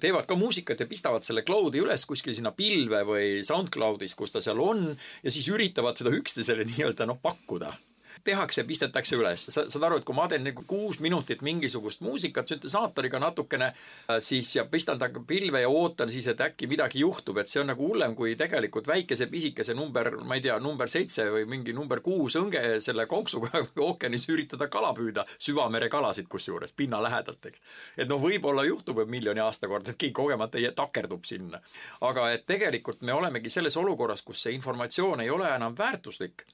teevad 0.02 0.26
ka 0.28 0.36
muusikat 0.36 0.82
ja 0.82 0.88
pistavad 0.90 1.24
selle 1.24 1.44
cloud'i 1.46 1.80
üles 1.80 2.04
kuskil 2.06 2.36
sinna 2.36 2.52
pilve 2.52 3.00
või 3.08 3.30
SoundCloud'is, 3.46 4.16
kus 4.18 4.34
ta 4.34 4.42
seal 4.44 4.60
on 4.60 4.90
ja 4.92 5.32
siis 5.32 5.48
üritavad 5.48 5.96
seda 5.96 6.12
üksteisele 6.18 6.66
nii-öelda 6.70 7.08
noh, 7.08 7.22
pakkuda 7.22 7.72
tehakse, 8.24 8.64
pistetakse 8.64 9.16
üles. 9.16 9.46
sa 9.50 9.64
saad 9.68 9.86
aru, 9.86 9.98
et 10.00 10.06
kui 10.06 10.16
ma 10.16 10.26
teen 10.30 10.44
nagu 10.46 10.64
kuus 10.68 11.00
minutit 11.00 11.42
mingisugust 11.42 12.02
muusikat 12.04 12.48
süntesaatoriga 12.48 13.20
natukene, 13.22 13.72
äh, 13.72 14.20
siis 14.20 14.54
ja 14.56 14.64
pistan 14.64 14.98
ta 14.98 15.08
pilve 15.26 15.60
ja 15.60 15.68
ootan 15.68 16.10
siis, 16.10 16.26
et 16.30 16.40
äkki 16.40 16.68
midagi 16.70 17.02
juhtub, 17.02 17.38
et 17.38 17.50
see 17.50 17.60
on 17.62 17.70
nagu 17.72 17.88
hullem 17.88 18.14
kui 18.18 18.36
tegelikult 18.38 18.86
väikese 18.90 19.26
pisikese 19.32 19.74
number, 19.74 20.10
ma 20.24 20.38
ei 20.38 20.44
tea, 20.44 20.58
number 20.62 20.90
seitse 20.92 21.28
või 21.34 21.46
mingi 21.50 21.74
number 21.76 22.00
kuus 22.00 22.36
õnge 22.40 22.80
selle 22.84 23.06
konksuga 23.10 23.64
ookeanis 23.88 24.28
üritada 24.32 24.68
kala 24.72 24.94
püüda, 24.96 25.26
süvamere 25.38 25.90
kalasid 25.92 26.30
kusjuures, 26.32 26.74
pinna 26.76 27.02
lähedalt, 27.02 27.50
eks. 27.50 27.62
et 27.96 28.08
noh, 28.08 28.22
võib-olla 28.22 28.64
juhtub 28.68 29.02
miljoni 29.06 29.42
aasta 29.42 29.68
kord, 29.68 29.88
et 29.88 29.98
keegi 29.98 30.14
kogemata 30.16 30.62
takerdub 30.76 31.24
sinna. 31.24 31.60
aga 32.00 32.30
et 32.32 32.46
tegelikult 32.46 33.02
me 33.02 33.12
olemegi 33.12 33.50
selles 33.50 33.76
olukorras, 33.76 34.22
kus 34.22 34.42
see 34.42 34.54
informatsioon 34.56 35.20
ei 35.20 35.30
ole 35.30 35.48
enam 35.54 35.74
väärtuslik 35.78 36.46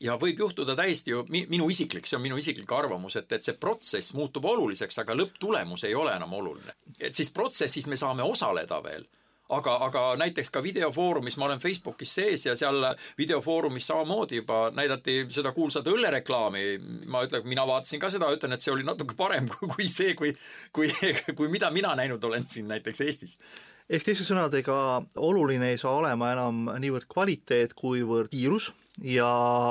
ja 0.00 0.16
võib 0.20 0.38
juhtuda 0.40 0.76
täiesti 0.76 1.12
ju, 1.12 1.24
minu 1.28 1.68
isiklik, 1.70 2.08
see 2.08 2.16
on 2.16 2.24
minu 2.24 2.38
isiklik 2.40 2.72
arvamus, 2.72 3.18
et, 3.20 3.32
et 3.32 3.46
see 3.46 3.56
protsess 3.60 4.14
muutub 4.16 4.48
oluliseks, 4.48 5.02
aga 5.02 5.16
lõpptulemus 5.18 5.84
ei 5.88 5.94
ole 5.94 6.14
enam 6.16 6.32
oluline. 6.40 6.76
et 6.98 7.14
siis 7.14 7.30
protsessis 7.30 7.86
me 7.86 7.96
saame 8.00 8.22
osaleda 8.22 8.82
veel 8.84 9.06
aga, 9.50 9.74
aga 9.86 10.02
näiteks 10.20 10.50
ka 10.54 10.62
videofoorumis, 10.62 11.36
ma 11.40 11.48
olen 11.48 11.62
Facebookis 11.62 12.14
sees 12.14 12.46
ja 12.46 12.54
seal 12.58 12.84
videofoorumis 13.18 13.86
samamoodi 13.90 14.40
juba 14.40 14.60
näidati 14.74 15.24
seda 15.32 15.52
kuulsat 15.56 15.88
õllereklaami. 15.90 16.64
ma 17.06 17.24
ütlen, 17.26 17.46
mina 17.48 17.66
vaatasin 17.66 18.00
ka 18.00 18.10
seda, 18.12 18.30
ütlen, 18.34 18.54
et 18.54 18.64
see 18.64 18.72
oli 18.74 18.86
natuke 18.86 19.16
parem 19.18 19.50
kui 19.74 19.88
see, 19.88 20.14
kui, 20.18 20.34
kui, 20.72 20.92
kui 21.34 21.50
mida 21.52 21.70
mina 21.74 21.94
näinud 21.98 22.24
olen 22.24 22.46
siin 22.48 22.70
näiteks 22.70 23.04
Eestis 23.06 23.38
ehk 23.90 24.04
teiste 24.06 24.22
sõnadega, 24.22 24.74
oluline 25.18 25.72
ei 25.72 25.78
saa 25.80 25.96
olema 25.98 26.30
enam 26.30 26.68
niivõrd 26.78 27.08
kvaliteet, 27.10 27.74
kuivõrd 27.74 28.30
kiirus 28.30 28.70
ja 28.98 29.30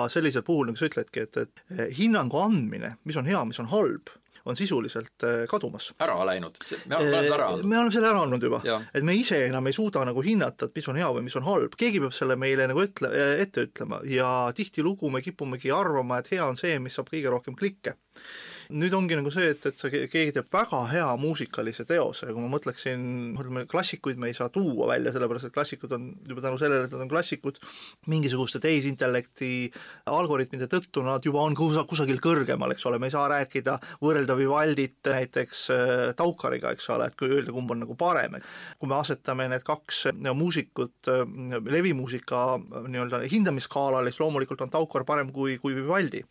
sellisel 0.10 0.46
puhul, 0.48 0.70
nagu 0.70 0.80
sa 0.80 0.88
ütledki, 0.90 1.26
et, 1.28 1.38
et 1.38 1.94
hinnangu 1.98 2.40
andmine, 2.42 2.96
mis 3.06 3.20
on 3.20 3.28
hea, 3.30 3.42
mis 3.46 3.60
on 3.62 3.70
halb, 3.74 4.12
on 4.50 4.56
sisuliselt 4.56 5.24
äh, 5.28 5.44
kadumas. 5.50 5.92
ära 6.00 6.16
läinud, 6.26 6.58
me 6.88 6.96
oleme 6.98 7.34
ära 7.36 7.50
andnud. 7.52 7.66
me 7.66 7.78
oleme 7.78 7.94
selle 7.94 8.10
ära 8.10 8.22
andnud 8.24 8.46
juba, 8.48 8.62
et 8.94 9.06
me 9.06 9.16
ise 9.18 9.44
enam 9.48 9.68
ei 9.68 9.76
suuda 9.76 10.06
nagu 10.08 10.24
hinnata, 10.26 10.70
et 10.70 10.80
mis 10.80 10.88
on 10.90 11.00
hea 11.00 11.10
või 11.16 11.26
mis 11.28 11.36
on 11.38 11.46
halb, 11.48 11.76
keegi 11.78 12.02
peab 12.04 12.16
selle 12.16 12.40
meile 12.40 12.70
nagu 12.72 12.84
ütle, 12.84 13.12
ette 13.44 13.68
ütlema. 13.68 14.02
Ja 14.10 14.30
tihtilugu 14.56 15.12
me 15.14 15.22
kipumegi 15.26 15.74
arvama, 15.76 16.22
et 16.22 16.32
hea 16.34 16.46
on 16.46 16.58
see, 16.60 16.80
mis 16.80 16.98
saab 16.98 17.12
kõige 17.12 17.36
rohkem 17.36 17.58
klikke 17.60 17.98
nüüd 18.70 18.94
ongi 18.94 19.18
nagu 19.18 19.32
see, 19.34 19.48
et, 19.56 19.64
et 19.66 19.80
sa, 19.82 19.90
keegi 19.90 20.34
teeb 20.36 20.50
väga 20.54 20.84
hea 20.92 21.08
muusikalise 21.18 21.88
teose 21.90 22.28
ja 22.30 22.34
kui 22.36 22.44
ma 22.44 22.52
mõtleksin, 22.54 23.02
ütleme 23.34 23.64
klassikuid 23.70 24.20
me 24.22 24.30
ei 24.30 24.36
saa 24.38 24.52
tuua 24.54 24.92
välja, 24.92 25.14
sellepärast 25.16 25.48
et 25.48 25.56
klassikud 25.56 25.96
on 25.98 26.04
juba 26.30 26.44
tänu 26.44 26.60
sellele, 26.62 26.86
et 26.86 26.94
nad 26.94 27.02
on 27.02 27.10
klassikud, 27.10 27.58
mingisuguste 28.14 28.62
tehisintellekti 28.62 29.50
algoritmide 30.14 30.68
tõttu 30.70 31.02
nad 31.06 31.26
juba 31.26 31.42
on 31.42 31.58
kus, 31.58 31.80
kusagil 31.90 32.22
kõrgemal, 32.22 32.76
eks 32.76 32.86
ole, 32.86 33.00
me 33.02 33.10
ei 33.10 33.16
saa 33.16 33.26
rääkida, 33.32 33.80
võrrelda 34.04 34.38
Vivaldit 34.38 35.10
näiteks 35.10 35.64
äh, 35.74 36.04
Taukariga, 36.20 36.76
eks 36.78 36.92
ole, 36.94 37.10
et 37.10 37.18
kui 37.18 37.34
öelda, 37.34 37.56
kumb 37.56 37.74
on 37.74 37.82
nagu 37.88 37.98
parem, 37.98 38.38
et 38.38 38.48
kui 38.78 38.92
me 38.92 39.00
asetame 39.00 39.50
need 39.50 39.66
kaks 39.66 40.04
no, 40.22 40.36
muusikut 40.38 41.10
äh, 41.10 41.26
levimuusika 41.74 42.44
äh, 42.60 42.86
nii-öelda 42.86 43.24
hindamisskaalal, 43.34 44.12
siis 44.12 44.22
loomulikult 44.22 44.62
on 44.68 44.78
Taukar 44.78 45.10
parem 45.10 45.34
kui, 45.34 45.58
kui 45.58 45.74
Vivaldi. 45.74 46.22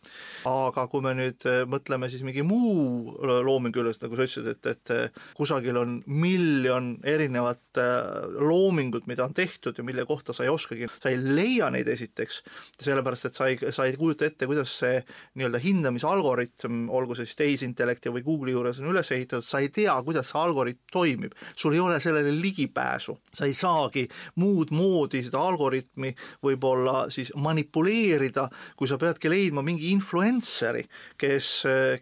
aga 0.47 0.87
kui 0.87 1.03
me 1.03 1.11
nüüd 1.19 1.43
mõtleme 1.67 2.07
siis 2.07 2.23
mingi 2.29 2.45
muu 2.45 3.15
looming 3.45 3.75
üles, 3.81 3.99
nagu 4.01 4.17
sa 4.17 4.25
ütlesid, 4.27 4.47
et, 4.53 4.69
et 4.69 5.19
kusagil 5.37 5.77
on 5.79 5.99
miljon 6.07 6.91
erinevat 7.07 7.79
äh, 7.81 8.29
loomingut, 8.39 9.07
mida 9.09 9.25
on 9.25 9.33
tehtud 9.35 9.77
ja 9.77 9.85
mille 9.85 10.05
kohta 10.09 10.33
sa 10.35 10.45
ei 10.45 10.51
oskagi, 10.53 10.89
sa 11.01 11.11
ei 11.11 11.19
leia 11.19 11.69
neid 11.73 11.89
esiteks, 11.89 12.41
sellepärast 12.79 13.29
et 13.29 13.39
sa 13.39 13.49
ei, 13.49 13.57
sa 13.75 13.87
ei 13.87 13.97
kujuta 13.99 14.27
ette, 14.29 14.47
kuidas 14.49 14.73
see 14.81 14.99
nii-öelda 15.39 15.61
hindamisalgoritm, 15.63 16.87
olgu 16.95 17.17
see 17.17 17.29
siis 17.29 17.39
tehisintellekti 17.39 18.13
või 18.13 18.25
Google'i 18.25 18.55
juures 18.55 18.81
on 18.83 18.91
üles 18.93 19.11
ehitatud, 19.15 19.47
sa 19.47 19.61
ei 19.63 19.71
tea, 19.73 19.95
kuidas 20.05 20.31
see 20.31 20.41
algoritm 20.41 20.93
toimib, 20.93 21.35
sul 21.55 21.75
ei 21.75 21.83
ole 21.83 21.99
sellele 22.03 22.33
ligipääsu, 22.39 23.17
sa 23.33 23.47
ei 23.49 23.55
saagi 23.57 24.05
muud 24.41 24.73
moodi 24.75 25.23
seda 25.25 25.41
algoritmi 25.49 26.13
võib-olla 26.45 27.07
siis 27.13 27.31
manipuleerida, 27.35 28.47
kui 28.77 28.89
sa 28.89 28.99
peadki 29.01 29.31
leidma 29.31 29.63
mingi 29.65 29.91
influencer'i, 29.95 30.85
kes, 31.19 31.51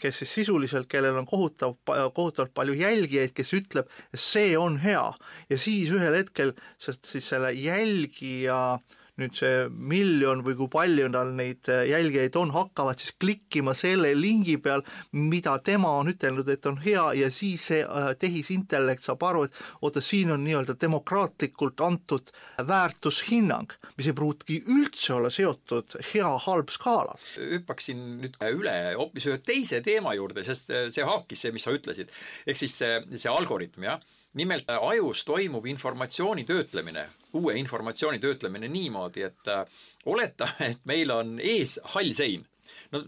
kes 0.02 0.17
kes 0.18 0.26
siis 0.26 0.48
sisuliselt, 0.48 0.88
kellel 0.90 1.18
on 1.20 1.26
kohutav, 1.26 1.76
kohutavalt 1.86 2.54
palju 2.58 2.74
jälgijaid, 2.74 3.34
kes 3.38 3.54
ütleb, 3.54 3.90
see 4.16 4.58
on 4.58 4.80
hea. 4.82 5.06
Ja 5.50 5.58
siis 5.62 5.92
ühel 5.94 6.18
hetkel, 6.18 6.54
sest 6.82 7.06
siis 7.06 7.28
selle 7.30 7.52
jälgija 7.54 8.80
nüüd 9.22 9.38
see 9.38 9.66
miljon 9.70 10.44
või 10.46 10.56
kui 10.60 10.70
palju 10.72 11.08
tal 11.14 11.32
neid 11.38 11.70
jälgijaid 11.90 12.36
on, 12.40 12.52
hakkavad 12.54 13.00
siis 13.02 13.16
klikkima 13.20 13.74
selle 13.78 14.12
lingi 14.18 14.58
peal, 14.62 14.84
mida 15.12 15.58
tema 15.66 15.96
on 16.02 16.12
ütelnud, 16.12 16.50
et 16.54 16.66
on 16.70 16.78
hea 16.84 17.06
ja 17.18 17.30
siis 17.34 17.68
see 17.72 17.82
äh, 17.84 18.12
tehisintellekt 18.20 19.06
saab 19.06 19.26
aru, 19.28 19.46
et 19.48 19.62
oota, 19.82 20.04
siin 20.04 20.32
on 20.36 20.44
nii-öelda 20.46 20.78
demokraatlikult 20.82 21.82
antud 21.86 22.32
väärtushinnang, 22.68 23.74
mis 23.98 24.12
ei 24.12 24.18
pruugi 24.18 24.60
üldse 24.74 25.16
olla 25.18 25.32
seotud 25.34 25.98
hea-halb 26.14 26.74
skaalal. 26.74 27.18
hüppaksin 27.38 28.04
nüüd 28.22 28.38
üle 28.52 28.78
hoopis 28.98 29.30
ühe 29.32 29.40
teise 29.42 29.82
teema 29.86 30.14
juurde, 30.18 30.46
sest 30.46 30.72
see 30.94 31.06
haakis 31.08 31.46
see, 31.46 31.56
mis 31.56 31.66
sa 31.66 31.74
ütlesid. 31.74 32.14
ehk 32.46 32.60
siis 32.60 32.78
see, 32.84 33.02
see 33.18 33.34
algoritm, 33.34 33.88
jah 33.88 34.02
nimelt 34.38 34.70
ajus 34.70 35.26
toimub 35.26 35.66
informatsiooni 35.66 36.46
töötlemine 36.46 37.08
uue 37.34 37.58
informatsiooni 37.60 38.20
töötlemine 38.20 38.68
niimoodi, 38.68 39.22
et 39.22 39.48
äh, 39.48 39.66
oletame, 40.06 40.54
et 40.72 40.86
meil 40.86 41.12
on 41.12 41.38
ees 41.40 41.80
hall 41.94 42.14
sein. 42.18 42.46
no 42.92 43.02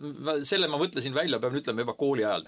selle 0.43 0.67
ma 0.67 0.79
mõtlesin 0.79 1.15
välja, 1.15 1.39
pean 1.39 1.55
ütlema 1.55 1.85
juba 1.85 1.95
kooli 1.97 2.25
ajal. 2.25 2.47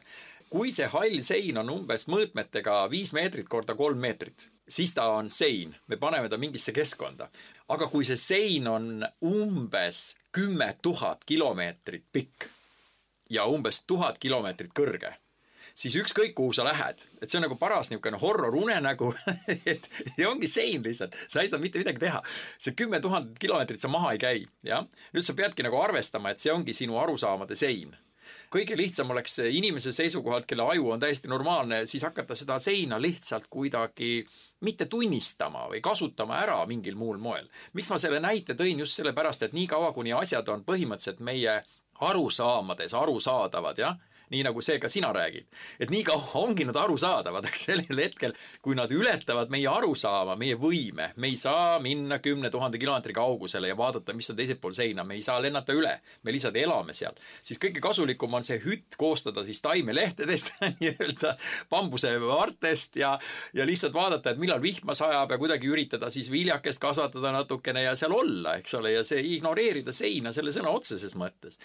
kui 0.49 0.71
see 0.75 0.87
hall 0.91 1.21
sein 1.23 1.57
on 1.57 1.69
umbes 1.71 2.07
mõõtmetega 2.11 2.83
viis 2.91 3.13
meetrit 3.15 3.47
korda 3.49 3.75
kolm 3.75 4.01
meetrit, 4.03 4.49
siis 4.67 4.93
ta 4.93 5.07
on 5.15 5.29
sein, 5.29 5.75
me 5.87 5.97
paneme 5.97 6.29
ta 6.29 6.37
mingisse 6.37 6.75
keskkonda. 6.75 7.29
aga 7.67 7.87
kui 7.87 8.05
see 8.05 8.17
sein 8.17 8.67
on 8.67 9.05
umbes 9.21 10.15
kümme 10.31 10.73
tuhat 10.81 11.23
kilomeetrit 11.25 12.05
pikk 12.11 12.49
ja 13.29 13.45
umbes 13.47 13.83
tuhat 13.87 14.17
kilomeetrit 14.19 14.73
kõrge 14.75 15.15
siis 15.75 15.95
ükskõik, 16.01 16.33
kuhu 16.37 16.53
sa 16.55 16.65
lähed, 16.67 17.01
et 17.21 17.29
see 17.29 17.39
on 17.39 17.45
nagu 17.47 17.57
paras 17.59 17.91
niisugune 17.91 18.19
horror 18.21 18.55
unenägu 18.57 19.11
et 19.73 19.89
ja 20.17 20.29
ongi 20.29 20.49
sein 20.51 20.83
lihtsalt, 20.85 21.17
sa 21.27 21.41
ei 21.41 21.49
saa 21.51 21.61
mitte 21.61 21.81
midagi 21.81 22.01
teha. 22.01 22.21
see 22.57 22.75
kümme 22.77 23.01
tuhat 23.01 23.33
kilomeetrit 23.39 23.81
sa 23.81 23.91
maha 23.91 24.15
ei 24.15 24.21
käi, 24.21 24.45
jah. 24.67 24.87
nüüd 25.15 25.25
sa 25.25 25.37
peadki 25.37 25.65
nagu 25.65 25.79
arvestama, 25.81 26.31
et 26.31 26.43
see 26.43 26.53
ongi 26.53 26.75
sinu 26.77 26.99
arusaamade 27.01 27.57
sein 27.59 27.95
kõige 28.51 28.75
lihtsam 28.75 29.11
oleks 29.13 29.37
inimese 29.47 29.93
seisukohalt, 29.95 30.45
kelle 30.47 30.65
aju 30.73 30.89
on 30.91 30.99
täiesti 30.99 31.29
normaalne, 31.31 31.85
siis 31.87 32.03
hakata 32.03 32.35
seda 32.35 32.57
seina 32.59 32.99
lihtsalt 33.01 33.47
kuidagi 33.49 34.25
mitte 34.67 34.85
tunnistama 34.91 35.69
või 35.71 35.79
kasutama 35.83 36.41
ära 36.43 36.57
mingil 36.67 36.97
muul 36.99 37.17
moel. 37.17 37.47
miks 37.73 37.89
ma 37.89 37.97
selle 37.97 38.19
näite 38.19 38.53
tõin 38.53 38.83
just 38.83 38.99
sellepärast, 38.99 39.43
et 39.47 39.53
niikaua, 39.55 39.93
kuni 39.93 40.13
asjad 40.13 40.49
on 40.49 40.65
põhimõtteliselt 40.67 41.23
meie 41.23 41.61
arusaamades 42.01 42.93
arusaadavad, 42.93 43.77
jah 43.77 43.97
nii 44.31 44.43
nagu 44.47 44.61
see 44.63 44.79
ka 44.79 44.89
sina 44.89 45.11
räägid. 45.13 45.45
et 45.79 45.91
nii 45.91 46.03
kaua 46.07 46.31
ongi 46.41 46.65
nad 46.65 46.77
arusaadavad, 46.79 47.45
aga 47.49 47.59
sellel 47.59 48.01
hetkel, 48.03 48.33
kui 48.61 48.75
nad 48.77 48.91
ületavad 48.91 49.51
meie 49.53 49.67
arusaama, 49.67 50.37
meie 50.39 50.55
võime, 50.59 51.11
me 51.15 51.31
ei 51.31 51.37
saa 51.39 51.79
minna 51.83 52.19
kümne 52.23 52.49
tuhande 52.49 52.79
kilomeetri 52.81 53.13
kaugusele 53.13 53.71
ja 53.71 53.77
vaadata, 53.77 54.15
mis 54.17 54.29
on 54.31 54.39
teisel 54.39 54.59
pool 54.61 54.75
seina, 54.77 55.03
me 55.07 55.17
ei 55.19 55.25
saa 55.25 55.39
lennata 55.43 55.75
üle, 55.75 55.93
me 56.23 56.35
lihtsalt 56.35 56.57
elame 56.61 56.95
seal, 56.97 57.17
siis 57.43 57.59
kõige 57.61 57.83
kasulikum 57.83 58.33
on 58.39 58.47
see 58.47 58.59
hütt 58.63 58.97
koostada 58.99 59.43
siis 59.47 59.61
taimelehtedest 59.65 60.55
nii-öelda 60.81 61.35
bambusevartest 61.71 62.99
ja, 63.01 63.17
ja 63.53 63.67
lihtsalt 63.67 63.95
vaadata, 63.95 64.31
et 64.31 64.41
millal 64.41 64.61
vihma 64.63 64.95
sajab 64.97 65.35
ja 65.35 65.39
kuidagi 65.41 65.71
üritada 65.71 66.11
siis 66.13 66.31
viljakest 66.31 66.81
kasvatada 66.81 67.33
natukene 67.35 67.83
ja 67.87 67.95
seal 67.99 68.15
olla, 68.15 68.57
eks 68.61 68.79
ole, 68.79 68.95
ja 68.95 69.03
see 69.07 69.23
ignoreerida 69.35 69.93
seina 69.95 70.33
selle 70.35 70.53
sõna 70.55 70.71
otseses 70.75 71.17
mõttes 71.19 71.59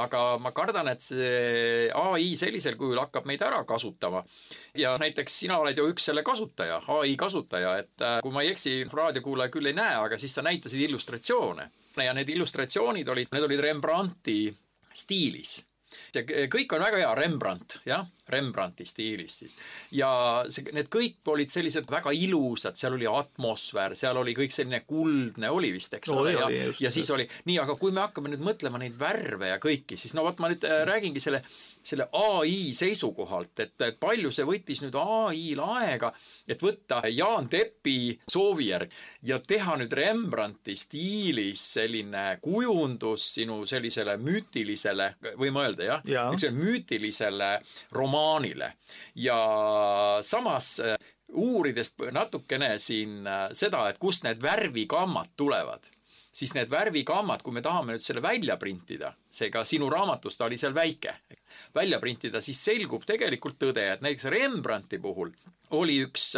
aga 0.00 0.22
ma 0.40 0.52
kardan, 0.56 0.88
et 0.92 1.04
see 1.04 1.88
ai 1.92 2.30
sellisel 2.38 2.78
kujul 2.80 3.00
hakkab 3.02 3.26
meid 3.28 3.42
ära 3.44 3.62
kasutama. 3.68 4.22
ja 4.74 4.94
näiteks 4.98 5.38
sina 5.44 5.58
oled 5.58 5.76
ju 5.76 5.88
üks 5.92 6.08
selle 6.08 6.22
kasutaja, 6.24 6.80
ai 6.98 7.16
kasutaja, 7.16 7.76
et 7.82 8.00
äh, 8.00 8.20
kui 8.24 8.32
ma 8.32 8.42
ei 8.42 8.52
eksi, 8.54 8.82
raadiokuulaja 8.92 9.52
küll 9.52 9.68
ei 9.68 9.76
näe, 9.76 9.96
aga 9.96 10.18
siis 10.18 10.34
sa 10.34 10.42
näitasid 10.42 10.88
illustratsioone. 10.88 11.70
Ja 12.00 12.14
need 12.16 12.28
illustratsioonid 12.32 13.08
olid, 13.08 13.28
need 13.34 13.44
olid 13.44 13.60
Rembrandti 13.60 14.38
stiilis. 14.96 15.58
Ja 16.14 16.22
kõik 16.24 16.72
on 16.72 16.84
väga 16.84 17.00
hea, 17.02 17.10
Rembrandt, 17.16 17.78
jah, 17.88 18.06
Rembrandti 18.32 18.86
stiilis 18.88 19.38
siis. 19.42 19.56
ja 19.94 20.10
see, 20.48 20.72
need 20.74 20.90
kõik 20.92 21.32
olid 21.34 21.52
sellised 21.52 21.90
väga 21.90 22.14
ilusad, 22.16 22.78
seal 22.78 22.96
oli 22.96 23.08
atmosfäär, 23.08 23.96
seal 23.98 24.18
oli 24.20 24.34
kõik 24.38 24.54
selline 24.54 24.82
kuldne 24.88 25.50
oli 25.52 25.72
vist, 25.74 25.94
eks 25.98 26.14
ole, 26.14 26.34
ja, 26.36 26.48
ja 26.80 26.94
siis 26.94 27.10
oli 27.14 27.28
nii, 27.48 27.58
aga 27.62 27.76
kui 27.80 27.94
me 27.94 28.04
hakkame 28.04 28.32
nüüd 28.32 28.44
mõtlema 28.44 28.80
neid 28.82 28.96
värve 29.00 29.52
ja 29.52 29.60
kõiki, 29.62 30.00
siis 30.00 30.16
no 30.18 30.26
vot 30.26 30.40
ma 30.42 30.52
nüüd 30.52 30.66
äh, 30.68 30.82
räägingi 30.88 31.22
selle 31.22 31.44
selle 31.82 32.06
ai 32.12 32.70
seisukohalt, 32.74 33.58
et 33.64 33.96
palju 34.00 34.30
see 34.34 34.46
võttis 34.46 34.82
nüüd 34.84 34.96
ai-l 34.98 35.62
aega, 35.64 36.12
et 36.46 36.62
võtta 36.62 37.00
Jaan 37.10 37.48
Teppi 37.50 38.14
soovi 38.30 38.68
järgi 38.70 38.94
ja 39.26 39.40
teha 39.42 39.76
nüüd 39.80 39.94
Rembrandti 39.98 40.76
stiilis 40.78 41.64
selline 41.74 42.38
kujundus 42.42 43.26
sinu 43.34 43.62
sellisele 43.68 44.16
müütilisele, 44.22 45.08
võime 45.38 45.66
öelda 45.66 45.88
jah 45.88 46.06
ja., 46.06 46.28
niisugusele 46.30 46.58
müütilisele 46.58 47.50
romaanile 47.98 48.21
ja 49.14 49.38
samas 50.22 50.76
äh, 50.80 50.96
uurides 51.32 51.94
natukene 52.12 52.76
siin 52.78 53.26
äh, 53.26 53.48
seda, 53.52 53.88
et 53.88 53.98
kust 54.02 54.24
need 54.26 54.42
värvikammad 54.42 55.34
tulevad 55.36 55.88
siis 56.32 56.54
need 56.56 56.70
värvikammad, 56.72 57.42
kui 57.44 57.52
me 57.52 57.62
tahame 57.64 57.92
nüüd 57.94 58.04
selle 58.04 58.22
välja 58.24 58.56
printida, 58.56 59.12
seega 59.30 59.66
sinu 59.68 59.90
raamatus 59.92 60.38
ta 60.38 60.46
oli 60.48 60.58
seal 60.60 60.74
väike, 60.74 61.14
välja 61.74 62.00
printida, 62.00 62.40
siis 62.40 62.62
selgub 62.64 63.04
tegelikult 63.08 63.58
tõde, 63.60 63.84
et 63.92 64.04
näiteks 64.04 64.30
Rembrandti 64.32 65.00
puhul 65.02 65.34
oli 65.76 66.00
üks 66.06 66.32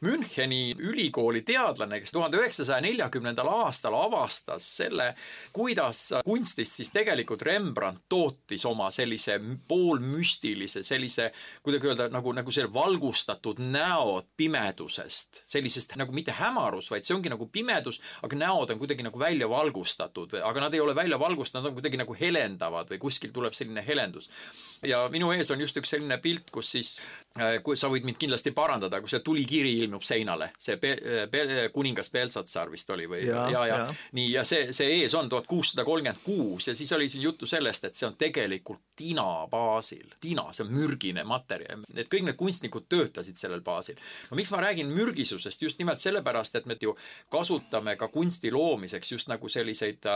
Müncheni 0.00 0.74
ülikooli 0.78 1.42
teadlane, 1.44 1.98
kes 2.00 2.14
tuhande 2.14 2.38
üheksasaja 2.40 2.80
neljakümnendal 2.80 3.50
aastal 3.52 3.92
avastas 3.98 4.64
selle, 4.78 5.10
kuidas 5.52 6.06
kunstist 6.24 6.78
siis 6.78 6.88
tegelikult 6.94 7.42
Rembrandt 7.44 8.06
tootis 8.08 8.64
oma 8.64 8.86
sellise 8.96 9.36
poolmüstilise, 9.68 10.80
sellise, 10.88 11.26
kuidagi 11.60 11.90
öelda 11.90 12.06
nagu, 12.08 12.32
nagu 12.32 12.54
selle 12.54 12.72
valgustatud 12.72 13.60
näod 13.60 14.30
pimedusest, 14.40 15.42
sellisest 15.52 15.92
nagu 16.00 16.16
mitte 16.16 16.32
hämarus, 16.38 16.88
vaid 16.94 17.04
see 17.04 17.18
ongi 17.18 17.34
nagu 17.34 17.50
pimedus, 17.52 18.00
aga 18.24 18.40
näod 18.40 18.72
on 18.72 18.80
kuidagi 18.80 19.04
nagu 19.04 19.20
välja 19.20 19.50
valgustatud, 19.52 20.38
aga 20.40 20.64
nad 20.64 20.78
ei 20.78 20.80
ole 20.80 20.96
välja 20.96 21.20
valgustatud, 21.20 21.60
nad 21.60 21.74
on 21.74 21.76
kuidagi 21.76 22.00
nagu 22.00 22.16
helendavad 22.16 22.88
või 22.94 23.02
kuskil 23.04 23.36
tuleb 23.36 23.52
selline 23.52 23.84
helendus. 23.84 24.32
ja 24.80 25.04
minu 25.12 25.28
ees 25.36 25.52
on 25.52 25.60
just 25.60 25.76
üks 25.76 25.92
selline 25.92 26.16
pilt, 26.24 26.48
kus 26.50 26.72
siis, 26.72 26.96
äh, 27.36 27.60
kui 27.62 27.76
sa 27.76 27.92
võid 27.92 28.08
mind 28.08 28.16
kindlasti 28.16 28.56
parandada, 28.56 29.04
kui 29.04 29.12
see 29.12 29.20
tulikiri 29.20 29.76
ilmub 29.76 29.89
ilmub 29.90 30.06
seinale, 30.06 30.52
see 30.58 30.78
Be-, 30.80 31.26
Be-, 31.30 31.68
kuningas 31.74 32.10
Beltsatsar 32.14 32.70
vist 32.72 32.90
oli 32.94 33.08
või 33.10 33.24
ja, 33.26 33.44
ja, 33.50 33.66
ja, 33.66 33.80
ja. 33.84 33.98
nii, 34.16 34.30
ja 34.32 34.44
see, 34.46 34.70
see 34.76 35.00
ees 35.00 35.14
on 35.18 35.28
tuhat 35.28 35.48
kuussada 35.50 35.84
kolmkümmend 35.84 36.22
kuus 36.24 36.70
ja 36.70 36.74
siis 36.78 36.92
oli 36.96 37.08
siin 37.10 37.26
juttu 37.26 37.48
sellest, 37.50 37.84
et 37.84 37.98
see 37.98 38.08
on 38.08 38.16
tegelikult 38.20 38.82
tina 39.00 39.46
baasil. 39.50 40.14
tina, 40.20 40.46
see 40.52 40.64
on 40.64 40.72
mürgine 40.74 41.24
materjal, 41.24 41.84
et 41.94 42.08
kõik 42.12 42.26
need 42.28 42.38
kunstnikud 42.40 42.86
töötasid 42.88 43.38
sellel 43.40 43.62
baasil. 43.64 43.98
no 44.30 44.38
miks 44.38 44.52
ma 44.52 44.62
räägin 44.64 44.90
mürgisusest, 44.92 45.62
just 45.62 45.78
nimelt 45.80 46.02
sellepärast, 46.02 46.56
et 46.56 46.66
me 46.66 46.76
ju 46.80 46.94
kasutame 47.32 47.96
ka 47.96 48.08
kunsti 48.08 48.50
loomiseks 48.52 49.12
just 49.12 49.28
nagu 49.28 49.48
selliseid, 49.48 50.06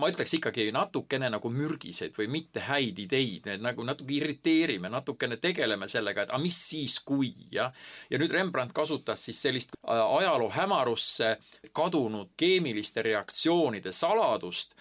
ma 0.00 0.10
ütleks 0.12 0.36
ikkagi 0.38 0.68
natukene 0.72 1.30
nagu 1.32 1.50
mürgiseid 1.52 2.14
või 2.16 2.28
mitte 2.38 2.64
häid 2.68 3.00
ideid, 3.06 3.48
need 3.50 3.64
nagu 3.64 3.84
natuke 3.84 4.16
irriteerime, 4.16 4.90
natukene 4.92 5.36
tegeleme 5.40 5.88
sellega, 5.88 6.26
et 6.26 6.34
aga 6.34 6.42
mis 6.42 6.58
siis, 6.70 6.98
kui, 7.00 7.32
jah. 7.52 7.72
ja 8.10 8.20
nüüd 8.20 8.32
Rembrandt 8.32 8.74
kasutas 8.76 9.15
kajastas 9.16 9.24
siis 9.24 9.42
sellist 9.42 9.70
äh, 9.88 10.16
ajaloo 10.16 10.50
hämarusse 10.50 11.38
kadunud 11.72 12.28
keemiliste 12.36 13.02
reaktsioonide 13.02 13.92
saladust 13.92 14.74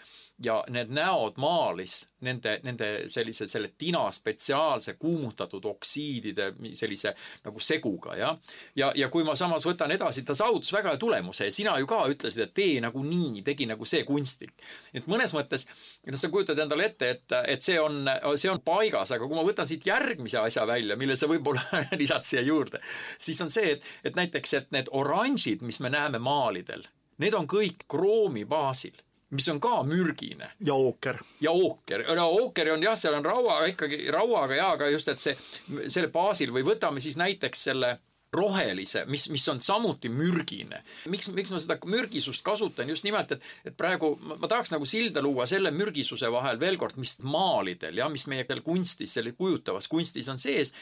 ja 0.43 0.57
need 0.69 0.91
näod 0.91 1.37
maalis 1.39 2.01
nende, 2.25 2.57
nende 2.63 2.87
sellise, 3.11 3.47
selle 3.47 3.69
tina 3.77 4.03
spetsiaalse 4.11 4.97
kuumutatud 4.99 5.65
oksiidide 5.65 6.49
sellise 6.75 7.13
nagu 7.45 7.59
seguga, 7.63 8.15
jah. 8.19 8.35
ja, 8.75 8.91
ja 8.95 9.07
kui 9.13 9.23
ma 9.23 9.35
samas 9.39 9.65
võtan 9.67 9.93
edasi, 9.95 10.25
ta 10.27 10.35
saavutas 10.35 10.73
väga 10.75 10.91
hea 10.91 10.99
tulemuse 10.99 11.47
ja 11.47 11.55
sina 11.55 11.77
ju 11.79 11.87
ka 11.87 12.01
ütlesid, 12.11 12.49
et 12.49 12.55
tee 12.57 12.81
nagu 12.83 13.03
nii, 13.03 13.45
tegi 13.47 13.67
nagu 13.69 13.87
see 13.87 14.03
kunstnik. 14.07 14.51
et 14.93 15.07
mõnes 15.11 15.31
mõttes, 15.35 15.67
noh, 16.03 16.19
sa 16.19 16.31
kujutad 16.33 16.59
endale 16.59 16.89
ette, 16.91 17.09
et, 17.15 17.37
et 17.55 17.63
see 17.63 17.79
on, 17.79 18.03
see 18.35 18.51
on 18.51 18.59
paigas, 18.65 19.15
aga 19.15 19.27
kui 19.27 19.39
ma 19.39 19.47
võtan 19.47 19.69
siit 19.69 19.87
järgmise 19.87 20.41
asja 20.43 20.67
välja, 20.67 20.99
mille 20.99 21.15
sa 21.15 21.31
võib-olla 21.31 21.63
lisad 22.01 22.27
siia 22.27 22.43
juurde, 22.43 22.83
siis 23.17 23.39
on 23.45 23.53
see, 23.53 23.77
et, 23.77 23.89
et 24.03 24.19
näiteks, 24.19 24.53
et 24.59 24.71
need 24.75 24.91
oranžid, 24.91 25.63
mis 25.63 25.79
me 25.79 25.93
näeme 25.95 26.19
maalidel, 26.19 26.83
need 27.23 27.39
on 27.39 27.47
kõik 27.47 27.87
kroomi 27.87 28.43
baasil 28.43 29.04
mis 29.29 29.47
on 29.49 29.59
ka 29.59 29.83
mürgine. 29.83 30.51
ja 30.59 30.73
ooker. 30.73 31.17
ja 31.41 31.51
ooker, 31.51 32.05
no 32.15 32.27
ooker 32.39 32.73
on 32.73 32.83
jah, 32.83 32.97
seal 32.97 33.17
on 33.17 33.25
raua 33.25 33.65
ikkagi 33.71 34.11
rauaga 34.11 34.55
ja, 34.55 34.71
aga 34.77 34.89
just, 34.89 35.07
et 35.09 35.19
see 35.19 35.37
selle 35.87 36.11
baasil 36.13 36.53
või 36.53 36.65
võtame 36.65 37.03
siis 37.03 37.17
näiteks 37.17 37.63
selle 37.69 37.97
rohelise, 38.35 39.05
mis, 39.07 39.29
mis 39.31 39.47
on 39.49 39.61
samuti 39.61 40.09
mürgine. 40.09 40.81
miks, 41.09 41.29
miks 41.33 41.53
ma 41.53 41.61
seda 41.61 41.77
mürgisust 41.87 42.43
kasutan 42.45 42.89
just 42.91 43.07
nimelt, 43.07 43.31
et, 43.31 43.47
et 43.65 43.77
praegu 43.77 44.15
ma, 44.21 44.37
ma 44.41 44.49
tahaks 44.51 44.73
nagu 44.75 44.87
silda 44.89 45.23
luua 45.23 45.47
selle 45.49 45.71
mürgisuse 45.71 46.31
vahel 46.31 46.59
veel 46.59 46.77
kord, 46.81 46.99
mis 47.01 47.17
maalidel 47.23 48.01
ja 48.01 48.09
mis 48.11 48.27
meie 48.27 48.45
kunstis, 48.63 49.15
selle 49.15 49.31
kujutavas 49.31 49.87
kunstis 49.87 50.29
on 50.29 50.41
sees. 50.41 50.73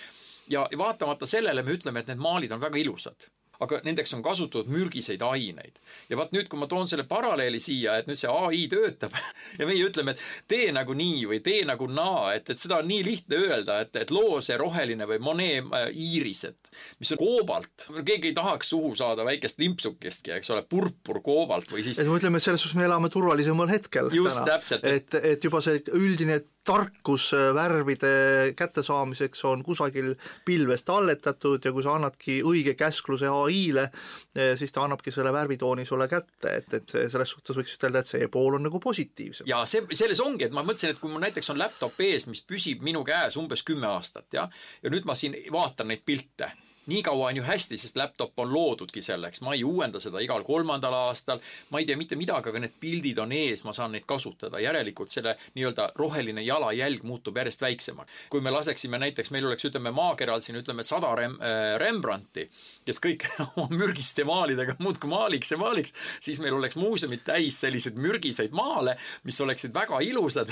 ja 0.50 0.68
vaatamata 0.78 1.26
sellele 1.30 1.64
me 1.64 1.78
ütleme, 1.78 2.00
et 2.00 2.12
need 2.12 2.22
maalid 2.22 2.52
on 2.52 2.62
väga 2.62 2.82
ilusad 2.82 3.30
aga 3.64 3.80
nendeks 3.86 4.14
on 4.18 4.24
kasutatud 4.26 4.72
mürgiseid 4.74 5.22
aineid. 5.26 5.80
ja 6.10 6.20
vaat 6.20 6.34
nüüd, 6.36 6.50
kui 6.52 6.60
ma 6.60 6.68
toon 6.72 6.90
selle 6.90 7.06
paralleeli 7.10 7.60
siia, 7.64 7.98
et 8.00 8.10
nüüd 8.10 8.20
see 8.20 8.32
ai 8.32 8.66
töötab 8.72 9.16
ja 9.60 9.68
meie 9.70 9.84
ütleme, 9.86 10.16
et 10.16 10.48
tee 10.52 10.72
nagu 10.76 10.96
nii 10.98 11.26
või 11.32 11.42
tee 11.46 11.64
nagu 11.68 11.88
naa, 11.92 12.34
et, 12.38 12.50
et 12.54 12.62
seda 12.62 12.82
on 12.82 12.90
nii 12.90 13.04
lihtne 13.08 13.42
öelda, 13.48 13.80
et, 13.86 13.96
et 14.04 14.14
loo 14.14 14.42
see 14.46 14.58
roheline 14.60 15.08
või 15.10 15.22
Monet 15.24 15.74
äh, 15.74 15.90
iirised, 15.92 16.72
mis 17.00 17.14
on 17.16 17.22
koobalt, 17.22 17.88
keegi 18.06 18.32
ei 18.32 18.38
tahaks 18.38 18.74
suhu 18.74 18.94
saada 19.00 19.26
väikest 19.28 19.62
limpsukestki, 19.64 20.36
eks 20.38 20.54
ole, 20.54 20.66
purpur 20.70 21.22
koobalt 21.26 21.72
või 21.72 21.86
siis 21.86 22.02
et 22.02 22.10
me 22.10 22.20
ütleme, 22.20 22.42
et 22.42 22.46
selles 22.46 22.64
suhtes 22.64 22.80
me 22.80 22.88
elame 22.88 23.12
turvalisemal 23.14 23.72
hetkel 23.72 24.12
just 24.14 24.42
täna. 24.42 24.58
täpselt. 24.58 24.88
et, 24.88 25.20
et 25.34 25.44
juba 25.44 25.62
see 25.64 25.84
üldine 25.96 26.42
tarkus 26.64 27.34
äh, 27.34 27.52
värvide 27.56 28.54
kättesaamiseks 28.56 29.46
on 29.46 29.64
kusagil 29.64 30.14
pilves 30.46 30.84
talletatud 30.84 31.66
ja 31.66 31.74
kui 31.76 31.84
sa 31.84 31.96
annadki 31.98 32.40
õige 32.48 32.76
käskluse 32.80 33.30
ai-le, 33.30 33.90
äh, 34.38 34.54
siis 34.60 34.72
ta 34.72 34.86
annabki 34.88 35.12
selle 35.12 35.34
värvitooni 35.34 35.86
sulle 35.86 36.08
kätte, 36.12 36.56
et, 36.56 36.74
et 36.74 36.96
selles 37.12 37.36
suhtes 37.36 37.58
võiks 37.58 37.76
ütelda, 37.78 38.04
et 38.04 38.12
see 38.14 38.28
pool 38.32 38.60
on 38.60 38.68
nagu 38.68 38.80
positiivsem. 38.84 39.48
ja 39.50 39.64
see, 39.70 39.86
selles 39.92 40.24
ongi, 40.24 40.48
et 40.48 40.56
ma 40.56 40.66
mõtlesin, 40.66 40.96
et 40.96 41.02
kui 41.04 41.12
mul 41.12 41.24
näiteks 41.24 41.54
on 41.54 41.60
laptop 41.60 42.00
ees, 42.04 42.28
mis 42.32 42.44
püsib 42.48 42.84
minu 42.86 43.04
käes 43.08 43.38
umbes 43.40 43.66
kümme 43.68 43.90
aastat, 43.92 44.30
jah, 44.34 44.52
ja 44.84 44.94
nüüd 44.94 45.10
ma 45.10 45.18
siin 45.20 45.36
vaatan 45.52 45.92
neid 45.92 46.06
pilte 46.06 46.54
nii 46.86 47.04
kaua 47.04 47.30
on 47.32 47.38
ju 47.38 47.44
hästi, 47.44 47.78
sest 47.78 47.98
laptop 47.98 48.40
on 48.40 48.54
loodudki 48.54 49.02
selleks, 49.02 49.42
ma 49.42 49.54
ei 49.56 49.64
uuenda 49.64 50.00
seda 50.04 50.22
igal 50.24 50.44
kolmandal 50.44 50.94
aastal, 50.94 51.40
ma 51.72 51.80
ei 51.80 51.88
tea 51.88 51.98
mitte 52.00 52.18
midagi, 52.20 52.52
aga 52.52 52.64
need 52.64 52.76
pildid 52.80 53.20
on 53.24 53.32
ees, 53.36 53.64
ma 53.68 53.74
saan 53.76 53.94
neid 53.96 54.08
kasutada, 54.10 54.60
järelikult 54.64 55.14
selle 55.14 55.36
nii-öelda 55.56 55.90
roheline 56.00 56.44
jalajälg 56.44 57.06
muutub 57.08 57.38
järjest 57.38 57.64
väiksemaks. 57.64 58.12
kui 58.30 58.42
me 58.42 58.52
laseksime 58.52 59.00
näiteks, 59.00 59.32
meil 59.32 59.48
oleks, 59.48 59.66
ütleme, 59.70 59.92
maakeral 59.96 60.42
siin 60.42 60.60
ütleme 60.60 60.84
sada 60.84 61.14
Rem- 61.16 61.40
äh,, 61.42 61.78
Rembrandti, 61.80 62.50
kes 62.86 63.00
kõik 63.04 63.28
oma 63.56 63.68
mürgiste 63.72 64.26
maalidega 64.28 64.76
muudkui 64.80 65.10
maaliks 65.10 65.52
ja 65.52 65.58
maaliks, 65.62 65.94
siis 66.20 66.40
meil 66.44 66.58
oleks 66.58 66.76
muuseumid 66.76 67.24
täis 67.26 67.60
selliseid 67.64 67.96
mürgiseid 68.00 68.52
maale, 68.52 68.98
mis 69.24 69.40
oleksid 69.42 69.74
väga 69.74 70.00
ilusad. 70.04 70.52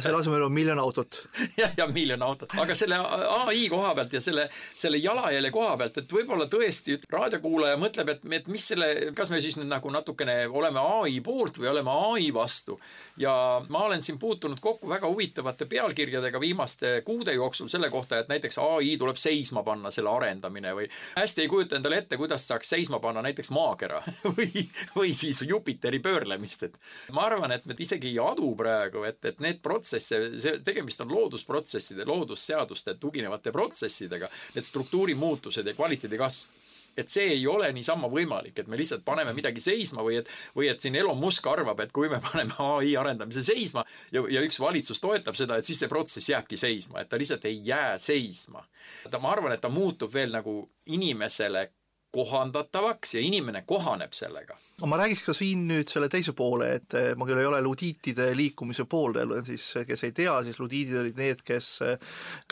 Selle 0.00 0.20
asemel 0.20 0.46
on 0.46 0.52
miljon 0.52 0.78
autot. 0.80 1.20
Jah, 1.60 1.72
ja 1.76 1.86
miljon 1.90 2.22
autot, 2.22 2.52
aga 2.60 2.74
selle 2.78 2.96
ai 2.96 3.68
koha 3.72 3.94
pealt 3.94 4.16
ja 4.16 4.20
selle, 4.24 4.48
selle 4.76 5.00
jalajälje 5.02 5.50
koha 5.54 5.65
koha 5.66 5.76
pealt, 5.80 5.98
et 5.98 6.12
võib-olla 6.12 6.46
tõesti 6.50 6.96
raadiokuulaja 7.10 7.78
mõtleb, 7.80 8.12
et, 8.12 8.24
et 8.38 8.48
mis 8.52 8.68
selle, 8.70 8.88
kas 9.16 9.32
me 9.32 9.40
siis 9.42 9.56
nüüd 9.58 9.68
nagu 9.70 9.90
natukene 9.90 10.38
oleme 10.46 10.82
ai 11.02 11.18
poolt 11.24 11.58
või 11.58 11.70
oleme 11.72 11.94
ai 12.12 12.30
vastu. 12.34 12.78
ja 13.18 13.32
ma 13.72 13.84
olen 13.86 14.02
siin 14.02 14.18
puutunud 14.18 14.60
kokku 14.60 14.88
väga 14.88 15.08
huvitavate 15.08 15.66
pealkirjadega 15.66 16.40
viimaste 16.40 17.00
kuude 17.04 17.32
jooksul 17.34 17.68
selle 17.72 17.90
kohta, 17.90 18.18
et 18.18 18.28
näiteks 18.28 18.58
ai 18.62 18.96
tuleb 18.98 19.18
seisma 19.18 19.62
panna, 19.66 19.90
selle 19.90 20.12
arendamine 20.12 20.74
või 20.76 20.88
hästi 21.16 21.42
ei 21.44 21.48
kujuta 21.48 21.78
endale 21.80 22.02
ette, 22.02 22.18
kuidas 22.20 22.46
saaks 22.46 22.74
seisma 22.76 23.00
panna 23.02 23.24
näiteks 23.26 23.50
maakera 23.50 24.02
või, 24.36 24.66
või 24.96 25.14
siis 25.16 25.42
Jupiteri 25.48 26.00
pöörlemist, 26.04 26.62
et 26.68 26.78
ma 27.16 27.26
arvan, 27.26 27.52
et 27.56 27.66
me 27.66 27.74
isegi 27.78 28.12
ei 28.12 28.20
adu 28.22 28.52
praegu, 28.58 29.02
et, 29.08 29.22
et 29.24 29.42
need 29.42 29.62
protsesse, 29.64 30.20
see, 30.42 30.58
tegemist 30.64 31.00
on 31.02 31.12
loodusprotsesside, 31.12 32.06
loodusseaduste 32.06 32.96
tuginevate 33.00 33.52
protsessidega, 33.54 34.30
need 34.54 34.68
struktuurimuutused 34.68 35.55
ja 35.64 35.74
kvaliteedi 35.74 36.18
kasv 36.20 36.52
et 36.96 37.12
see 37.12 37.26
ei 37.34 37.46
ole 37.46 37.68
niisama 37.76 38.08
võimalik, 38.08 38.56
et 38.58 38.68
me 38.72 38.78
lihtsalt 38.80 39.04
paneme 39.04 39.34
midagi 39.36 39.60
seisma 39.60 40.04
või 40.04 40.20
et, 40.22 40.30
või 40.56 40.70
et 40.72 40.80
siin 40.80 40.96
Elon 40.96 41.18
Musk 41.20 41.46
arvab, 41.50 41.80
et 41.84 41.92
kui 41.92 42.08
me 42.08 42.20
paneme 42.24 42.56
ai 42.62 42.94
arendamise 42.96 43.44
seisma 43.44 43.84
ja, 44.12 44.22
ja 44.32 44.44
üks 44.46 44.60
valitsus 44.62 45.02
toetab 45.04 45.36
seda, 45.36 45.58
et 45.58 45.68
siis 45.68 45.82
see 45.82 45.92
protsess 45.92 46.32
jääbki 46.32 46.56
seisma, 46.60 47.02
et 47.02 47.12
ta 47.12 47.20
lihtsalt 47.20 47.44
ei 47.48 47.60
jää 47.68 47.98
seisma. 48.00 48.64
ta, 49.10 49.20
ma 49.20 49.34
arvan, 49.34 49.52
et 49.52 49.60
ta 49.60 49.68
muutub 49.68 50.14
veel 50.14 50.32
nagu 50.32 50.62
inimesele 50.86 51.68
kohandatavaks 52.16 53.18
ja 53.18 53.20
inimene 53.20 53.64
kohaneb 53.68 54.16
sellega 54.16 54.56
ma 54.84 54.98
räägiks 55.00 55.22
ka 55.24 55.32
siin 55.32 55.62
nüüd 55.70 55.88
selle 55.88 56.08
teise 56.12 56.34
poole, 56.36 56.68
et 56.76 56.94
eh, 56.98 57.06
ma 57.16 57.24
küll 57.28 57.40
ei 57.40 57.48
ole 57.48 57.62
ludiitide 57.64 58.28
liikumise 58.36 58.84
pooldaja, 58.90 59.40
siis 59.46 59.64
eh, 59.80 59.86
kes 59.88 60.04
ei 60.04 60.12
tea, 60.16 60.34
siis 60.44 60.58
ludiidid 60.60 60.98
olid 61.00 61.20
need, 61.20 61.40
kes 61.46 61.70
eh, 61.86 61.96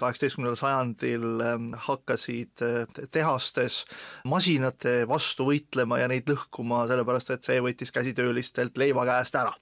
kaheksateistkümnendal 0.01 0.57
sajandil 0.57 1.45
hakkasid 1.85 2.65
tehastes 3.13 3.83
masinate 4.31 5.03
vastu 5.11 5.51
võitlema 5.51 6.01
ja 6.01 6.09
neid 6.09 6.31
lõhkuma, 6.33 6.87
sellepärast 6.89 7.35
et 7.37 7.45
see 7.45 7.61
võttis 7.65 7.93
käsitöölistelt 7.93 8.81
leiva 8.81 9.05
käest 9.11 9.37
ära. 9.37 9.53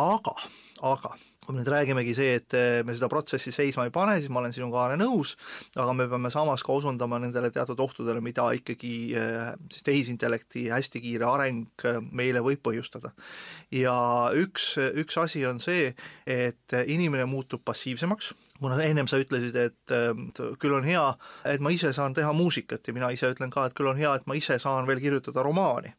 aga, 0.00 0.36
aga 0.80 1.12
kui 1.44 1.54
me 1.54 1.60
nüüd 1.60 1.70
räägimegi 1.72 2.14
see, 2.16 2.36
et 2.38 2.56
eh, 2.56 2.80
me 2.86 2.94
seda 2.96 3.08
protsessi 3.12 3.52
seisma 3.54 3.84
ei 3.88 3.92
pane, 3.94 4.16
siis 4.20 4.32
ma 4.32 4.40
olen 4.40 4.54
sinuga, 4.56 4.84
Aare, 4.84 4.96
nõus, 5.00 5.34
aga 5.76 5.92
me 5.96 6.06
peame 6.10 6.30
samas 6.32 6.64
ka 6.64 6.72
osundama 6.72 7.20
nendele 7.22 7.50
teatud 7.54 7.80
ohtudele, 7.84 8.22
mida 8.24 8.46
ikkagi 8.56 8.94
eh, 9.20 9.50
siis 9.72 9.86
tehisintellekti 9.86 10.68
hästi 10.72 11.02
kiire 11.04 11.28
areng 11.28 11.86
eh, 11.88 12.00
meile 12.12 12.42
võib 12.44 12.64
põhjustada. 12.64 13.12
ja 13.74 13.96
üks, 14.40 14.74
üks 15.04 15.20
asi 15.20 15.44
on 15.46 15.60
see, 15.60 15.92
et 16.26 16.78
inimene 16.86 17.28
muutub 17.28 17.64
passiivsemaks 17.64 18.32
kuna 18.60 18.78
ennem 18.82 19.08
sa 19.10 19.18
ütlesid, 19.18 19.56
et 19.58 19.92
küll 20.62 20.76
on 20.76 20.84
hea, 20.86 21.02
et 21.50 21.62
ma 21.64 21.72
ise 21.74 21.90
saan 21.96 22.14
teha 22.14 22.30
muusikat 22.36 22.86
ja 22.86 22.94
mina 22.94 23.10
ise 23.10 23.32
ütlen 23.34 23.50
ka, 23.50 23.66
et 23.66 23.74
küll 23.74 23.90
on 23.90 23.98
hea, 23.98 24.12
et 24.14 24.28
ma 24.30 24.36
ise 24.38 24.60
saan 24.62 24.86
veel 24.86 25.02
kirjutada 25.02 25.42
romaani. 25.42 25.90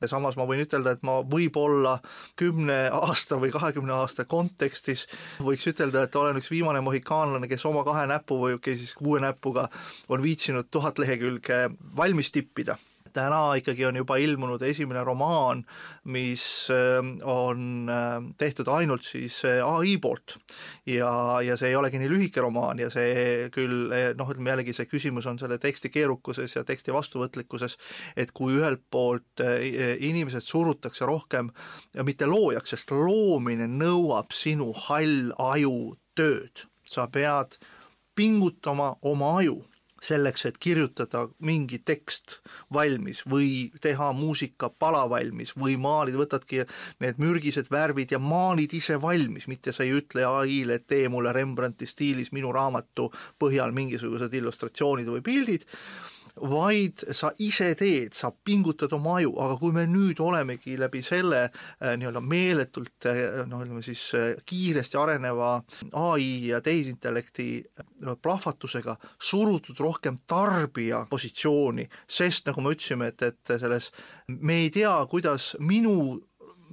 ja 0.00 0.08
samas 0.08 0.36
ma 0.36 0.46
võin 0.48 0.64
ütelda, 0.64 0.96
et 0.96 1.06
ma 1.06 1.20
võib-olla 1.22 1.98
kümne 2.40 2.80
aasta 2.98 3.38
või 3.38 3.52
kahekümne 3.54 3.94
aasta 3.94 4.24
kontekstis 4.24 5.06
võiks 5.38 5.70
ütelda, 5.70 6.02
et 6.02 6.16
olen 6.16 6.42
üks 6.42 6.50
viimane 6.50 6.82
mohikaanlane, 6.82 7.48
kes 7.48 7.66
oma 7.70 7.84
kahe 7.86 8.06
näpu 8.10 8.40
või 8.42 8.58
siis 8.66 8.94
kuue 8.98 9.20
näpuga 9.22 9.68
on 10.08 10.22
viitsinud 10.22 10.70
tuhat 10.70 10.98
lehekülge 10.98 11.68
valmis 11.96 12.32
tippida 12.34 12.78
täna 13.12 13.54
ikkagi 13.58 13.84
on 13.88 13.98
juba 14.00 14.16
ilmunud 14.20 14.62
esimene 14.62 15.02
romaan, 15.04 15.62
mis 16.04 16.44
ähm, 16.74 17.16
on 17.22 17.90
ähm, 17.92 18.30
tehtud 18.38 18.68
ainult 18.72 19.04
siis 19.06 19.40
äh, 19.48 19.60
ai 19.64 19.96
poolt. 20.02 20.38
ja, 20.86 21.12
ja 21.44 21.56
see 21.56 21.70
ei 21.70 21.76
olegi 21.76 22.00
nii 22.00 22.10
lühike 22.10 22.42
romaan 22.44 22.78
ja 22.82 22.90
see 22.90 23.48
küll 23.54 23.92
eh, 23.94 24.10
noh, 24.18 24.30
ütleme 24.30 24.54
jällegi 24.54 24.74
see 24.76 24.88
küsimus 24.90 25.28
on 25.30 25.38
selle 25.38 25.58
teksti 25.58 25.90
keerukuses 25.92 26.56
ja 26.56 26.64
teksti 26.64 26.94
vastuvõtlikkuses, 26.94 27.76
et 28.16 28.32
kui 28.36 28.58
ühelt 28.58 28.84
poolt 28.90 29.44
äh, 29.44 29.64
inimesed 29.98 30.46
surutakse 30.46 31.06
rohkem 31.08 31.50
mitte 32.06 32.28
loojaks, 32.30 32.74
sest 32.76 32.94
loomine 32.94 33.68
nõuab 33.70 34.34
sinu 34.34 34.72
hall 34.86 35.34
aju 35.38 35.96
tööd, 36.18 36.66
sa 36.86 37.06
pead 37.12 37.58
pingutama 38.18 38.94
oma 39.06 39.36
aju 39.40 39.60
selleks, 40.00 40.46
et 40.48 40.58
kirjutada 40.58 41.26
mingi 41.44 41.80
tekst 41.84 42.38
valmis 42.72 43.22
või 43.28 43.70
teha 43.80 44.10
muusikapala 44.16 45.04
valmis 45.10 45.52
või 45.58 45.76
maalida, 45.80 46.20
võtadki 46.20 46.64
need 47.04 47.20
mürgised 47.20 47.70
värvid 47.72 48.14
ja 48.16 48.20
maalid 48.22 48.74
ise 48.76 48.96
valmis, 49.02 49.48
mitte 49.50 49.74
sa 49.76 49.84
ei 49.84 49.94
ütle 50.00 50.24
ai-le, 50.26 50.80
et 50.80 50.86
tee 50.88 51.08
mulle 51.12 51.34
Rembrandti 51.36 51.88
stiilis 51.88 52.32
minu 52.32 52.52
raamatu 52.52 53.10
põhjal 53.38 53.74
mingisugused 53.76 54.34
illustratsioonid 54.40 55.10
või 55.12 55.24
pildid, 55.24 55.68
vaid 56.40 57.04
sa 57.16 57.30
ise 57.42 57.72
teed, 57.78 58.14
sa 58.16 58.30
pingutad 58.30 58.92
oma 58.96 59.18
aju, 59.18 59.34
aga 59.44 59.56
kui 59.60 59.74
me 59.76 59.84
nüüd 59.90 60.20
olemegi 60.24 60.76
läbi 60.80 61.02
selle 61.04 61.42
äh, 61.46 61.94
nii-öelda 62.00 62.22
meeletult 62.24 63.08
noh, 63.50 63.64
ütleme 63.64 63.82
siis 63.84 64.02
äh, 64.16 64.32
kiiresti 64.46 64.98
areneva 65.00 65.52
ai 66.00 66.50
ja 66.50 66.60
tehisintellekti 66.64 67.48
plahvatusega 68.22 68.96
surutud 69.20 69.80
rohkem 69.80 70.20
tarbija 70.28 71.04
positsiooni, 71.10 71.86
sest 72.08 72.48
nagu 72.48 72.64
me 72.64 72.74
ütlesime, 72.76 73.12
et, 73.12 73.22
et 73.30 73.56
selles 73.60 73.90
me 74.30 74.62
ei 74.64 74.70
tea, 74.74 74.94
kuidas 75.10 75.54
minu 75.60 76.20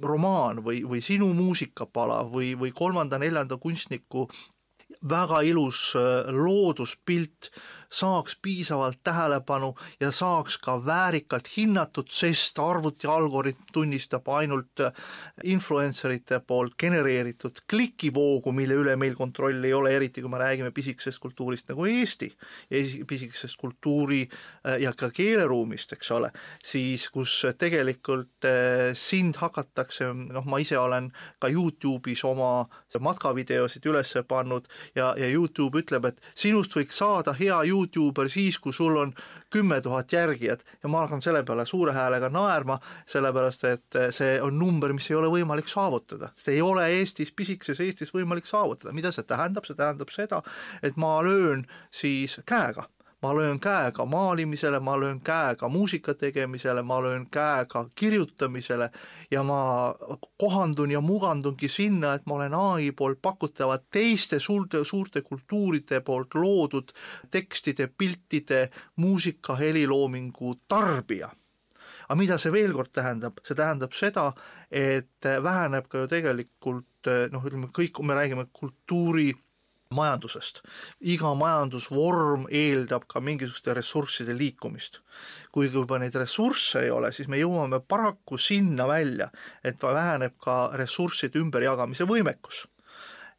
romaan 0.02 0.62
või, 0.64 0.84
või 0.86 1.02
sinu 1.02 1.32
muusikapala 1.34 2.22
või, 2.30 2.54
või 2.58 2.72
kolmanda-neljanda 2.76 3.58
kunstniku 3.58 4.28
väga 5.08 5.42
ilus 5.46 5.92
looduspilt 6.34 7.50
saaks 7.90 8.36
piisavalt 8.42 8.98
tähelepanu 9.04 9.74
ja 10.00 10.10
saaks 10.12 10.58
ka 10.58 10.76
väärikalt 10.86 11.48
hinnatud, 11.56 12.10
sest 12.10 12.58
arvuti 12.58 13.06
algoritm 13.06 13.62
tunnistab 13.72 14.28
ainult 14.28 14.80
äh, 14.80 14.92
influencerite 15.44 16.40
poolt 16.46 16.76
genereeritud 16.78 17.62
klikivoogu, 17.70 18.52
mille 18.52 18.74
üle 18.74 18.96
meil 18.96 19.14
kontrolli 19.14 19.70
ei 19.70 19.74
ole, 19.74 19.94
eriti 19.96 20.22
kui 20.22 20.30
me 20.30 20.38
räägime 20.38 20.70
pisikesest 20.70 21.18
kultuurist 21.18 21.68
nagu 21.68 21.86
Eesti 21.88 22.30
pisikesest 23.08 23.56
kultuuri 23.56 24.28
äh, 24.28 24.80
ja 24.82 24.92
ka 24.92 25.10
keeleruumist, 25.14 25.92
eks 25.96 26.10
ole, 26.10 26.30
siis 26.64 27.08
kus 27.10 27.40
tegelikult 27.58 28.44
äh, 28.44 28.92
sind 28.94 29.40
hakatakse, 29.40 30.12
noh, 30.12 30.44
ma 30.44 30.60
ise 30.60 30.78
olen 30.78 31.10
ka 31.40 31.48
Youtube'is 31.48 32.24
oma 32.28 32.68
matkavideosid 33.00 33.86
üles 33.88 34.14
pannud 34.28 34.68
ja, 34.94 35.14
ja 35.16 35.28
Youtube 35.28 35.80
ütleb, 35.80 36.08
et 36.10 36.22
sinust 36.34 36.76
võiks 36.76 37.00
saada 37.00 37.32
hea 37.38 37.56
Youtube 37.64 37.77
Youtuber 37.78 38.28
siis, 38.28 38.58
kui 38.58 38.72
sul 38.72 38.96
on 38.96 39.12
kümme 39.50 39.80
tuhat 39.80 40.12
järgijat 40.12 40.64
ja 40.82 40.90
ma 40.90 41.04
hakkan 41.04 41.22
selle 41.22 41.42
peale 41.46 41.64
suure 41.66 41.94
häälega 41.96 42.28
naerma, 42.32 42.78
sellepärast 43.06 43.64
et 43.70 44.00
see 44.14 44.36
on 44.42 44.58
number, 44.58 44.92
mis 44.92 45.08
ei 45.10 45.16
ole 45.16 45.30
võimalik 45.32 45.70
saavutada. 45.70 46.32
seda 46.36 46.56
ei 46.56 46.62
ole 46.62 46.86
Eestis, 46.98 47.32
pisikeses 47.32 47.80
Eestis 47.80 48.14
võimalik 48.14 48.46
saavutada. 48.46 48.92
mida 48.92 49.12
see 49.12 49.24
tähendab, 49.24 49.64
see 49.64 49.78
tähendab 49.78 50.10
seda, 50.10 50.42
et 50.82 50.96
ma 50.96 51.18
löön 51.22 51.66
siis 51.90 52.40
käega 52.46 52.88
ma 53.22 53.34
löön 53.36 53.60
käega 53.60 54.04
maalimisele, 54.04 54.80
ma 54.80 55.00
löön 55.00 55.20
käega 55.20 55.68
muusika 55.68 56.14
tegemisele, 56.14 56.82
ma 56.82 57.02
löön 57.02 57.26
käega 57.30 57.88
kirjutamisele 57.94 58.90
ja 59.30 59.42
ma 59.42 59.94
kohandun 60.36 60.90
ja 60.90 61.00
mugandungi 61.00 61.68
sinna, 61.68 62.14
et 62.14 62.26
ma 62.26 62.34
olen 62.34 62.54
ai 62.54 62.92
poolt 62.92 63.18
pakutavad 63.22 63.88
teiste 63.90 64.38
suurte, 64.38 64.84
suurte 64.84 65.22
kultuuride 65.22 66.00
poolt 66.00 66.34
loodud 66.34 66.92
tekstide, 67.30 67.88
piltide, 67.98 68.70
muusika, 68.96 69.56
heliloomingu 69.56 70.54
tarbija. 70.68 71.30
Aga 72.08 72.16
mida 72.16 72.38
see 72.40 72.52
veel 72.52 72.72
kord 72.72 72.92
tähendab, 72.94 73.42
see 73.44 73.56
tähendab 73.58 73.92
seda, 73.92 74.30
et 74.70 75.26
väheneb 75.42 75.90
ka 75.90 76.04
ju 76.04 76.08
tegelikult 76.08 77.10
noh, 77.32 77.44
ütleme 77.44 77.68
kõik, 77.74 78.00
me 78.00 78.16
räägime 78.16 78.46
kultuuri 78.52 79.32
majandusest. 79.94 80.60
iga 81.00 81.30
majandusvorm 81.34 82.46
eeldab 82.52 83.06
ka 83.08 83.20
mingisuguste 83.24 83.74
ressursside 83.74 84.34
liikumist. 84.36 85.00
kui 85.52 85.70
juba 85.72 85.98
neid 85.98 86.14
ressursse 86.14 86.82
ei 86.84 86.90
ole, 86.90 87.12
siis 87.12 87.28
me 87.28 87.40
jõuame 87.40 87.80
paraku 87.80 88.38
sinna 88.38 88.86
välja, 88.88 89.30
et 89.64 89.82
väheneb 89.82 90.36
ka 90.40 90.70
ressursside 90.74 91.40
ümberjagamise 91.40 92.04
võimekus. 92.04 92.66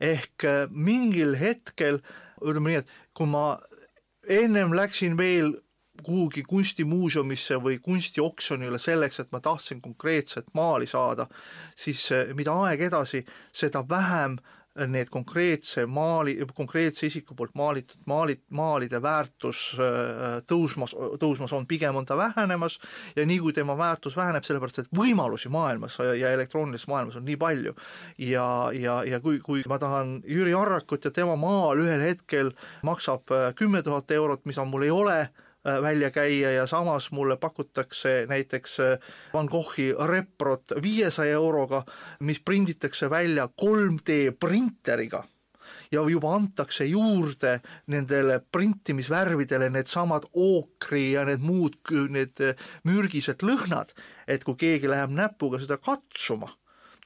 ehk 0.02 0.44
äh, 0.44 0.68
mingil 0.72 1.36
hetkel, 1.38 2.02
ütleme 2.42 2.70
nii, 2.70 2.82
et 2.82 2.88
kui 3.14 3.28
ma 3.28 3.60
ennem 4.28 4.74
läksin 4.74 5.18
veel 5.18 5.54
kuhugi 6.00 6.46
kunstimuuseumisse 6.48 7.58
või 7.60 7.78
kunstioksjonile 7.84 8.80
selleks, 8.80 9.20
et 9.20 9.32
ma 9.32 9.42
tahtsin 9.44 9.82
konkreetset 9.82 10.48
maali 10.54 10.88
saada, 10.88 11.28
siis 11.76 12.12
äh, 12.12 12.34
mida 12.34 12.56
aeg 12.66 12.88
edasi, 12.90 13.26
seda 13.54 13.84
vähem 13.90 14.40
äh, 14.40 14.59
need 14.88 15.10
konkreetse 15.10 15.86
maali, 15.86 16.38
konkreetse 16.56 17.08
isiku 17.08 17.36
poolt 17.36 17.56
maalitud 17.58 18.00
maalid, 18.06 18.42
maalide 18.50 19.02
väärtus 19.02 19.62
äh, 19.80 20.40
tõusmas, 20.48 20.94
tõusmas 21.20 21.54
on, 21.58 21.66
pigem 21.68 21.96
on 21.96 22.06
ta 22.06 22.18
vähenemas 22.18 22.80
ja 23.16 23.26
nii 23.26 23.40
kui 23.44 23.54
tema 23.54 23.78
väärtus 23.78 24.18
väheneb, 24.18 24.46
sellepärast 24.46 24.84
et 24.84 24.94
võimalusi 24.96 25.50
maailmas 25.52 25.98
ja 26.00 26.32
elektroonilises 26.32 26.88
maailmas 26.88 27.20
on 27.20 27.26
nii 27.28 27.38
palju. 27.42 27.76
Ja, 28.30 28.48
ja, 28.74 29.02
ja 29.08 29.20
kui, 29.20 29.40
kui 29.44 29.64
ma 29.70 29.80
tahan 29.82 30.20
Jüri 30.28 30.54
Arrakut 30.56 31.06
ja 31.06 31.12
tema 31.12 31.36
maal 31.40 31.82
ühel 31.84 32.06
hetkel 32.06 32.54
maksab 32.86 33.32
äh, 33.36 33.52
kümme 33.56 33.84
tuhat 33.84 34.12
eurot, 34.12 34.46
mida 34.46 34.66
mul 34.66 34.88
ei 34.88 34.94
ole, 34.94 35.20
välja 35.66 36.12
käia 36.12 36.52
ja 36.52 36.68
samas 36.68 37.12
mulle 37.12 37.38
pakutakse 37.38 38.26
näiteks 38.30 38.80
äh, 38.80 39.00
Van 39.34 39.46
Goghi 39.46 39.94
reprot 40.08 40.64
viiesaja 40.82 41.34
euroga, 41.34 41.84
mis 42.20 42.40
prinditakse 42.40 43.10
välja 43.10 43.50
3D 43.62 44.32
printeriga. 44.40 45.24
Ja 45.92 46.02
juba 46.10 46.36
antakse 46.36 46.86
juurde 46.86 47.60
nendele 47.88 48.42
printimisvärvidele 48.52 49.70
needsamad 49.70 50.26
ookri 50.34 51.12
ja 51.12 51.26
need 51.26 51.42
muud, 51.42 51.78
need 52.10 52.42
mürgised 52.86 53.42
lõhnad, 53.46 53.94
et 54.28 54.46
kui 54.46 54.58
keegi 54.58 54.90
läheb 54.90 55.14
näpuga 55.14 55.60
seda 55.62 55.78
katsuma, 55.78 56.50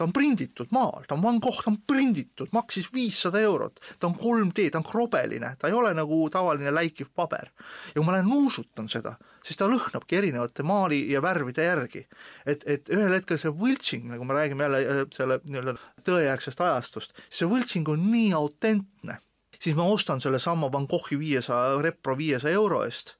ta 0.03 0.07
on 0.07 0.13
prinditud 0.13 0.67
maal, 0.75 1.05
ta 1.07 1.15
on 1.15 1.21
Van 1.23 1.39
Gogh, 1.39 1.61
ta 1.63 1.71
on 1.71 1.77
prinditud, 1.87 2.49
maksis 2.51 2.89
viissada 2.93 3.39
eurot, 3.39 3.79
ta 3.99 4.09
on 4.09 4.15
3D, 4.19 4.67
ta 4.71 4.81
on 4.81 4.87
krobeline, 4.87 5.53
ta 5.59 5.69
ei 5.69 5.77
ole 5.79 5.93
nagu 5.95 6.17
tavaline 6.33 6.73
läikiv 6.75 7.13
paber. 7.15 7.51
ja 7.87 7.95
kui 7.95 8.05
ma 8.05 8.17
lähen 8.17 8.27
nuusutan 8.27 8.89
seda, 8.91 9.15
siis 9.45 9.59
ta 9.59 9.69
lõhnabki 9.71 10.19
erinevate 10.19 10.63
maali 10.67 10.99
ja 11.11 11.21
värvide 11.23 11.63
järgi. 11.63 12.05
et, 12.45 12.67
et 12.67 12.89
ühel 12.89 13.15
hetkel 13.15 13.39
see 13.39 13.53
võltsing, 13.63 14.11
nagu 14.11 14.27
me 14.27 14.35
räägime 14.35 14.67
jälle 14.67 14.83
äh, 14.83 15.03
selle 15.15 15.39
nii-öelda 15.47 15.77
tõejärgsest 16.03 16.59
ajastust, 16.67 17.15
see 17.29 17.47
võltsing 17.47 17.87
on 17.87 18.03
nii 18.11 18.33
autentne, 18.35 19.19
siis 19.59 19.79
ma 19.79 19.87
ostan 19.87 20.19
sellesama 20.21 20.71
Van 20.71 20.89
Goghi 20.91 21.19
viiesaja, 21.19 21.79
repro 21.81 22.17
viiesaja 22.19 22.59
euro 22.59 22.83
eest 22.83 23.15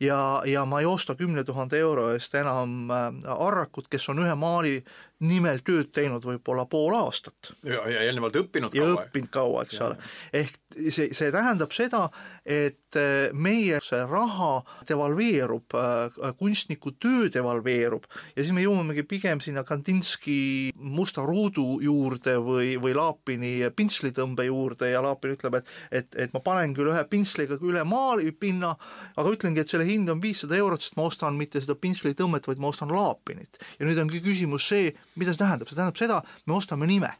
ja, 0.00 0.42
ja 0.46 0.64
ma 0.64 0.80
ei 0.80 0.86
osta 0.86 1.14
kümne 1.14 1.44
tuhande 1.44 1.78
euro 1.78 2.10
eest 2.14 2.34
enam 2.34 2.90
äh, 2.90 3.08
Arrakut, 3.38 3.88
kes 3.92 4.08
on 4.12 4.22
ühe 4.24 4.34
maali 4.38 4.80
nimel 5.22 5.60
tööd 5.62 5.92
teinud 5.94 6.24
võib-olla 6.26 6.64
pool 6.70 6.96
aastat. 6.98 7.52
ja, 7.62 7.82
ja 7.90 8.02
eelnevalt 8.06 8.36
õppinud 8.42 8.74
ja 8.74 8.86
kaua. 8.86 9.04
õppinud 9.06 9.30
kaua, 9.32 9.62
eks 9.66 9.80
ole. 9.86 9.98
ehk 10.34 10.58
see, 10.72 11.10
see 11.14 11.30
tähendab 11.34 11.74
seda, 11.76 12.06
et 12.44 12.98
äh, 12.98 13.30
meie 13.32 13.78
see 13.84 14.00
raha 14.08 14.52
devalveerub, 14.88 15.76
äh, 15.78 16.32
kunstniku 16.38 16.94
töö 17.02 17.28
devalveerub 17.32 18.08
ja 18.34 18.42
siis 18.42 18.52
me 18.56 18.64
jõuamegi 18.64 19.06
pigem 19.08 19.42
sinna 19.44 19.64
Kandinski 19.68 20.72
musta 20.74 21.26
ruudu 21.28 21.78
juurde 21.84 22.38
või, 22.42 22.74
või 22.82 22.96
Laapini 22.98 23.54
pintslitõmbe 23.76 24.48
juurde 24.48 24.90
ja 24.90 25.04
Laapin 25.04 25.36
ütleb, 25.36 25.60
et 25.60 25.70
et, 25.92 26.14
et 26.26 26.34
ma 26.34 26.42
panen 26.44 26.74
küll 26.74 26.90
ühe 26.92 27.02
pintsliga 27.10 27.58
üle 27.62 27.84
maalipinna, 27.86 28.72
aga 29.16 29.32
ütlengi, 29.52 29.64
et 29.64 29.72
selle 29.72 29.86
hind 29.86 30.08
on 30.08 30.20
viissada 30.22 30.56
eurot, 30.56 30.82
sest 30.82 30.96
ma 30.96 31.06
ostan 31.08 31.36
mitte 31.36 31.60
seda 31.60 31.76
pintslitõmmet, 31.76 32.46
vaid 32.48 32.58
ma 32.62 32.70
ostan 32.72 32.92
laapinit. 32.92 33.58
ja 33.78 33.86
nüüd 33.86 33.98
ongi 33.98 34.22
küsimus 34.24 34.68
see, 34.68 34.94
mida 35.16 35.32
see 35.32 35.42
tähendab, 35.44 35.68
see 35.68 35.76
tähendab 35.76 35.98
seda, 36.00 36.22
me 36.46 36.56
ostame 36.56 36.86
nime 36.86 37.12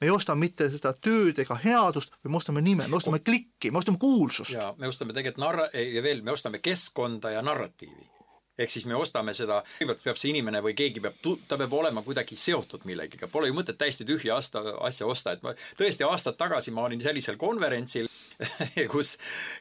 me 0.00 0.06
ei 0.06 0.12
osta 0.14 0.36
mitte 0.38 0.68
seda 0.70 0.92
tööd 0.94 1.40
ega 1.42 1.56
headust, 1.58 2.12
vaid 2.22 2.30
me 2.30 2.38
ostame 2.38 2.62
nime, 2.62 2.86
me 2.86 2.96
ostame 3.00 3.18
klikki, 3.18 3.72
me 3.72 3.80
ostame 3.80 3.98
kuulsust. 3.98 4.52
ja 4.54 4.72
me 4.78 4.86
ostame 4.86 5.12
tegelikult 5.12 5.42
narra- 5.42 5.72
ja 5.74 6.02
veel, 6.02 6.22
me 6.22 6.30
ostame 6.30 6.60
keskkonda 6.62 7.34
ja 7.34 7.42
narratiivi 7.42 8.17
ehk 8.58 8.72
siis 8.72 8.86
me 8.90 8.96
ostame 8.98 9.34
seda, 9.36 9.60
kõigepealt 9.78 10.04
peab 10.04 10.20
see 10.20 10.32
inimene 10.32 10.62
või 10.64 10.74
keegi 10.78 11.02
peab, 11.04 11.18
ta 11.48 11.58
peab 11.60 11.74
olema 11.78 12.02
kuidagi 12.06 12.36
seotud 12.38 12.86
millegiga, 12.88 13.28
pole 13.30 13.50
ju 13.50 13.56
mõtet 13.56 13.78
täiesti 13.80 14.06
tühja 14.08 14.38
aasta, 14.38 14.62
asja 14.86 15.06
osta, 15.06 15.36
et 15.36 15.44
ma 15.46 15.54
tõesti 15.78 16.06
aastad 16.06 16.38
tagasi 16.40 16.74
ma 16.74 16.86
olin 16.88 17.02
sellisel 17.04 17.38
konverentsil, 17.40 18.08
kus, 18.92 19.16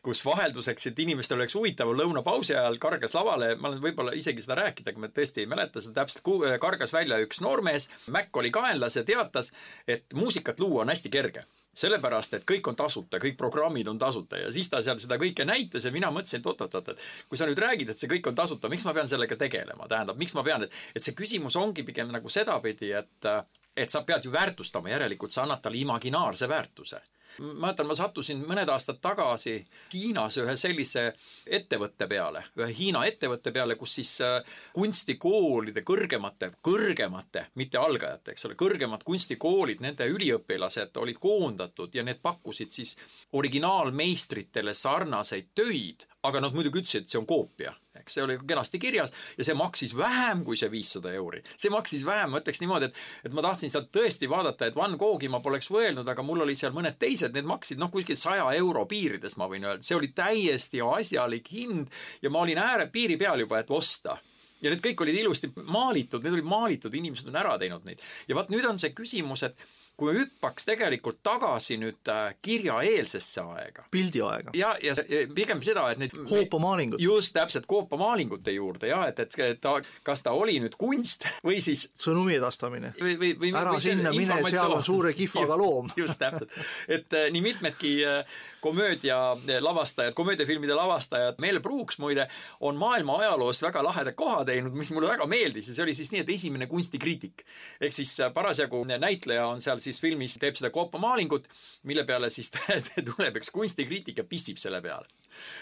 kus 0.05 0.23
vahelduseks, 0.25 0.89
et 0.91 1.03
inimestel 1.05 1.39
oleks 1.39 1.57
huvitav, 1.57 1.93
lõunapausi 1.97 2.55
ajal 2.57 2.79
kargas 2.81 3.15
lavale, 3.17 3.53
ma 3.55 3.71
olen 3.71 3.83
võib-olla 3.83 4.15
isegi 4.17 4.45
seda 4.45 4.59
rääkida, 4.63 4.93
aga 4.93 5.05
ma 5.05 5.11
tõesti 5.13 5.45
ei 5.45 5.51
mäleta 5.51 5.83
seda 5.83 6.01
täpselt, 6.01 6.25
kargas 6.61 6.93
välja 6.95 7.21
üks 7.23 7.41
noormees, 7.43 7.89
Mac 8.13 8.33
oli 8.37 8.51
kaenlas 8.53 8.97
ja 8.97 9.05
teatas, 9.07 9.53
et 9.87 10.13
muusikat 10.17 10.59
luua 10.63 10.85
on 10.85 10.93
hästi 10.93 11.13
kerge 11.13 11.45
sellepärast, 11.77 12.37
et 12.37 12.47
kõik 12.47 12.69
on 12.71 12.77
tasuta, 12.77 13.19
kõik 13.21 13.37
programmid 13.39 13.87
on 13.91 13.99
tasuta 14.01 14.39
ja 14.41 14.51
siis 14.53 14.69
ta 14.71 14.81
seal 14.85 14.99
seda 15.01 15.19
kõike 15.21 15.45
näitas 15.47 15.85
ja 15.85 15.91
mina 15.93 16.09
mõtlesin, 16.13 16.41
et 16.41 16.49
oot-oot-oot, 16.49 16.93
et 16.93 17.29
kui 17.29 17.39
sa 17.39 17.49
nüüd 17.49 17.61
räägid, 17.61 17.91
et 17.93 18.01
see 18.01 18.09
kõik 18.11 18.31
on 18.31 18.37
tasuta, 18.37 18.71
miks 18.71 18.85
ma 18.87 18.95
pean 18.97 19.09
sellega 19.09 19.37
tegelema, 19.39 19.89
tähendab, 19.89 20.17
miks 20.19 20.33
ma 20.37 20.45
pean, 20.47 20.65
et, 20.65 20.79
et 20.97 21.05
see 21.05 21.15
küsimus 21.17 21.59
ongi 21.59 21.85
pigem 21.87 22.09
nagu 22.13 22.31
sedapidi, 22.33 22.93
et, 22.97 23.29
et 23.77 23.93
sa 23.93 24.01
pead 24.07 24.25
ju 24.25 24.33
väärtustama, 24.33 24.91
järelikult 24.95 25.35
sa 25.35 25.45
annad 25.45 25.61
talle 25.61 25.81
imaginaarse 25.83 26.49
väärtuse 26.49 27.03
mäletan, 27.39 27.87
ma 27.87 27.95
sattusin 27.95 28.41
mõned 28.47 28.69
aastad 28.69 28.99
tagasi 29.01 29.57
Hiinas 29.93 30.37
ühe 30.41 30.55
sellise 30.57 31.03
ettevõtte 31.45 32.07
peale, 32.07 32.43
ühe 32.59 32.69
Hiina 32.77 33.05
ettevõtte 33.09 33.51
peale, 33.55 33.75
kus 33.79 33.97
siis 33.99 34.13
äh, 34.25 34.37
kunstikoolide 34.75 35.83
kõrgemate, 35.87 36.51
kõrgemate, 36.65 37.47
mitte 37.55 37.81
algajate, 37.81 38.33
eks 38.33 38.47
ole, 38.49 38.57
kõrgemad 38.59 39.03
kunstikoolid, 39.07 39.81
nende 39.85 40.07
üliõpilased 40.11 40.97
olid 40.97 41.19
koondatud 41.21 41.95
ja 41.95 42.03
need 42.03 42.21
pakkusid 42.23 42.73
siis 42.73 42.97
originaalmeistritele 43.37 44.73
sarnaseid 44.73 45.53
töid, 45.55 46.07
aga 46.27 46.41
nad 46.43 46.55
muidugi 46.55 46.83
ütlesid, 46.83 47.05
et 47.05 47.13
see 47.13 47.21
on 47.21 47.29
koopia 47.29 47.75
eks 48.07 48.17
see 48.17 48.23
oli 48.23 48.37
kenasti 48.47 48.79
kirjas 48.79 49.13
ja 49.37 49.45
see 49.47 49.55
maksis 49.57 49.93
vähem 49.97 50.43
kui 50.47 50.57
see 50.59 50.71
viissada 50.71 51.11
euri. 51.13 51.43
see 51.57 51.71
maksis 51.73 52.05
vähem, 52.07 52.31
ma 52.31 52.41
ütleks 52.41 52.63
niimoodi, 52.63 52.89
et, 52.89 53.01
et 53.27 53.35
ma 53.35 53.43
tahtsin 53.45 53.73
sealt 53.73 53.91
tõesti 53.95 54.29
vaadata, 54.31 54.69
et 54.71 54.79
Van 54.79 54.95
Goghi 54.99 55.29
ma 55.31 55.41
poleks 55.43 55.69
mõelnud, 55.73 56.07
aga 56.07 56.23
mul 56.25 56.45
oli 56.47 56.55
seal 56.55 56.75
mõned 56.75 56.97
teised, 56.99 57.35
need 57.35 57.49
maksid 57.49 57.81
noh, 57.81 57.91
kuskil 57.93 58.17
saja 58.19 58.47
euro 58.57 58.85
piirides, 58.89 59.37
ma 59.37 59.49
võin 59.51 59.67
öelda, 59.67 59.85
see 59.85 59.97
oli 59.97 60.13
täiesti 60.15 60.81
asjalik 60.83 61.51
hind 61.51 61.93
ja 62.23 62.31
ma 62.33 62.45
olin 62.45 62.61
ääre 62.63 62.87
piiri 62.93 63.19
peal 63.19 63.43
juba, 63.43 63.61
et 63.61 63.71
osta 63.73 64.17
ja 64.61 64.71
need 64.71 64.81
kõik 64.81 65.03
olid 65.05 65.19
ilusti 65.21 65.51
maalitud, 65.69 66.23
need 66.23 66.37
olid 66.39 66.47
maalitud, 66.49 66.95
inimesed 66.97 67.29
on 67.29 67.41
ära 67.43 67.57
teinud 67.61 67.85
neid. 67.85 68.01
ja 68.27 68.37
vot 68.37 68.49
nüüd 68.53 68.65
on 68.65 68.79
see 68.81 68.95
küsimus, 68.97 69.45
et 69.45 69.67
kui 69.97 70.11
me 70.11 70.19
hüppaks 70.19 70.67
tegelikult 70.67 71.23
tagasi 71.25 71.79
nüüd 71.81 72.09
äh, 72.13 72.35
kirjaeelsesse 72.45 73.41
aega. 73.41 73.85
pildiaega. 73.91 74.53
ja, 74.53 74.75
ja 74.83 74.93
pigem 75.33 75.63
seda, 75.65 75.87
et 75.91 76.01
neid 76.01 76.13
koopamaalingud. 76.29 77.01
just 77.01 77.33
täpselt, 77.33 77.65
koopamaalingute 77.69 78.53
juurde 78.53 78.91
jah, 78.91 79.07
et, 79.09 79.19
et, 79.25 79.61
ta, 79.61 79.77
kas 80.05 80.21
ta 80.25 80.35
oli 80.37 80.59
nüüd 80.61 80.77
kunst 80.77 81.25
või 81.47 81.57
siis 81.65 81.87
sõnumi 81.97 82.37
edastamine. 82.37 82.93
või, 83.01 83.15
või, 83.17 83.31
või 83.41 83.53
ära 83.57 83.73
või 83.73 83.85
sinna 83.87 84.13
mine, 84.13 84.37
seal 84.51 84.75
on 84.77 84.85
suure 84.85 85.15
kihvaga 85.17 85.57
loom. 85.57 85.89
just 85.97 86.21
täpselt, 86.21 86.53
et 86.87 87.17
äh, 87.17 87.31
nii 87.33 87.43
mitmedki 87.49 87.95
äh, 88.05 88.37
komöödia 88.61 89.33
lavastajad, 89.65 90.13
komöödiafilmide 90.13 90.77
lavastajad, 90.77 91.41
Mel 91.41 91.59
Brooks 91.63 91.97
muide 92.03 92.27
on 92.59 92.77
maailma 92.77 93.17
ajaloos 93.23 93.63
väga 93.65 93.81
laheda 93.85 94.13
koha 94.13 94.45
teinud, 94.45 94.77
mis 94.77 94.93
mulle 94.93 95.09
väga 95.09 95.25
meeldis 95.25 95.71
ja 95.71 95.77
see 95.77 95.87
oli 95.87 95.97
siis 95.97 96.13
nii, 96.13 96.21
et 96.21 96.31
esimene 96.37 96.69
kunstikriitik. 96.69 97.45
ehk 97.81 97.97
siis 97.97 98.13
parasjagu 98.33 98.85
näitleja 98.85 99.47
on 99.47 99.61
seal 99.61 99.79
siis 99.79 99.86
filmis 100.01 100.37
teeb 100.41 100.57
seda 100.59 100.71
koopamaalingut, 100.73 101.47
mille 101.87 102.03
peale 102.07 102.29
siis 102.33 102.51
tuleb 103.09 103.39
üks 103.41 103.51
kunstikriitik 103.55 104.21
ja 104.21 104.25
pissib 104.27 104.59
selle 104.61 104.81
peale. 104.83 105.07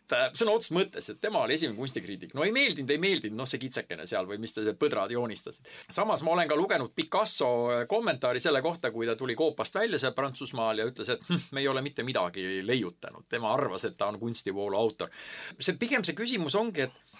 ta 0.08 0.30
sõna 0.38 0.56
otseses 0.56 0.76
mõttes, 0.76 1.10
et 1.12 1.20
tema 1.22 1.42
oli 1.44 1.58
esimene 1.58 1.78
kunstikriitik, 1.78 2.34
no 2.38 2.46
ei 2.46 2.54
meeldinud, 2.56 2.92
ei 2.92 3.02
meeldinud, 3.02 3.38
noh, 3.38 3.50
see 3.50 3.60
kitsekene 3.62 4.08
seal 4.08 4.28
või 4.30 4.40
mis 4.42 4.56
ta 4.56 4.64
põdrad 4.80 5.12
joonistasid. 5.12 5.68
samas 5.90 6.24
ma 6.24 6.36
olen 6.36 6.50
ka 6.50 6.58
lugenud 6.60 6.94
Picasso 6.96 7.50
kommentaari 7.92 8.40
selle 8.44 8.62
kohta, 8.66 8.92
kui 8.92 9.10
ta 9.10 9.18
tuli 9.20 9.36
koopast 9.36 9.76
välja 9.76 10.00
seal 10.02 10.16
Prantsusmaal 10.18 10.82
ja 10.82 10.90
ütles, 10.90 11.12
et 11.12 11.26
hm, 11.30 11.50
me 11.52 11.66
ei 11.66 11.68
ole 11.72 11.84
mitte 11.86 12.06
midagi 12.08 12.62
leiutanud, 12.66 13.28
tema 13.30 13.54
arvas, 13.54 13.86
et 13.86 13.98
ta 13.98 14.10
on 14.12 14.20
kunstivoolu 14.20 14.80
autor. 14.80 15.12
see 15.60 15.78
pigem 15.80 16.04
see 16.04 16.16
küsimus 16.18 16.56
ongi, 16.56 16.88
et 16.88 17.15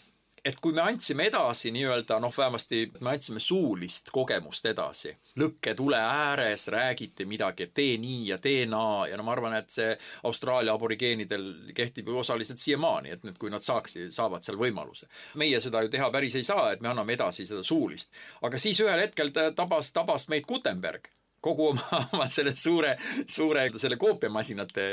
et 0.46 0.60
kui 0.62 0.76
me 0.78 0.84
andsime 0.86 1.26
edasi 1.30 1.72
nii-öelda 1.74 2.20
noh, 2.22 2.34
vähemasti 2.38 2.82
me 3.02 3.16
andsime 3.16 3.42
suulist 3.42 4.12
kogemust 4.14 4.66
edasi, 4.70 5.16
lõkketule 5.42 5.98
ääres 5.98 6.68
räägiti 6.74 7.26
midagi, 7.26 7.66
et 7.66 7.74
tee 7.74 7.98
nii 8.02 8.28
ja 8.30 8.38
tee 8.42 8.66
naa 8.70 9.08
ja 9.10 9.18
no 9.18 9.26
ma 9.26 9.34
arvan, 9.34 9.58
et 9.58 9.74
see 9.74 9.90
Austraalia 10.30 10.76
aborigeenidel 10.78 11.50
kehtib 11.76 12.12
ju 12.12 12.20
osaliselt 12.22 12.62
siiamaani, 12.62 13.16
et 13.16 13.26
nüüd, 13.26 13.40
kui 13.42 13.54
nad 13.54 13.66
saaks, 13.66 13.98
saavad 14.14 14.46
seal 14.46 14.62
võimaluse. 14.62 15.10
meie 15.36 15.60
seda 15.60 15.82
ju 15.82 15.90
teha 15.90 16.12
päris 16.14 16.38
ei 16.38 16.46
saa, 16.46 16.72
et 16.72 16.82
me 16.82 16.94
anname 16.94 17.18
edasi 17.18 17.46
seda 17.46 17.64
suulist. 17.64 18.14
aga 18.42 18.60
siis 18.60 18.80
ühel 18.86 19.02
hetkel 19.08 19.34
tabas, 19.56 19.92
tabas 19.92 20.30
meid 20.30 20.46
Gutenberg 20.46 21.10
kogu 21.46 21.70
oma, 21.72 22.02
oma 22.16 22.30
selle 22.34 22.56
suure, 22.60 22.96
suure 23.30 23.68
selle 23.78 24.00
koopiamasinate 24.02 24.88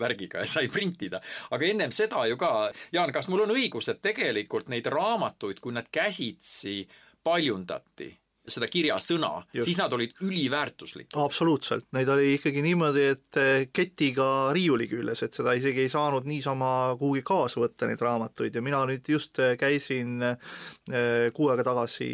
värgiga 0.00 0.46
sai 0.48 0.68
printida. 0.72 1.22
aga 1.50 1.68
ennem 1.68 1.94
seda 1.94 2.26
ju 2.30 2.38
ka, 2.40 2.52
Jaan, 2.92 3.12
kas 3.14 3.30
mul 3.30 3.46
on 3.46 3.54
õigus, 3.54 3.90
et 3.92 4.02
tegelikult 4.02 4.70
neid 4.72 4.88
raamatuid, 4.90 5.62
kui 5.62 5.74
nad 5.74 5.88
käsitsi 5.92 6.82
paljundati, 7.22 8.10
seda 8.48 8.66
kirjasõna, 8.70 9.30
siis 9.54 9.78
nad 9.78 9.92
olid 9.94 10.16
üliväärtuslikud. 10.26 11.14
absoluutselt, 11.22 11.86
neid 11.94 12.08
oli 12.10 12.34
ikkagi 12.36 12.64
niimoodi, 12.64 13.04
et 13.14 13.38
eh, 13.38 13.66
ketiga 13.72 14.26
riiuli 14.54 14.88
küljes, 14.90 15.22
et 15.22 15.38
seda 15.38 15.54
isegi 15.58 15.84
ei 15.84 15.92
saanud 15.92 16.26
niisama 16.26 16.72
kuhugi 16.98 17.22
kaasa 17.26 17.62
võtta, 17.62 17.86
neid 17.86 18.02
raamatuid, 18.02 18.58
ja 18.58 18.64
mina 18.64 18.82
nüüd 18.90 19.06
just 19.14 19.38
eh, 19.42 19.54
käisin 19.60 20.26
eh, 20.26 21.30
kuu 21.36 21.52
aega 21.52 21.66
tagasi 21.70 22.10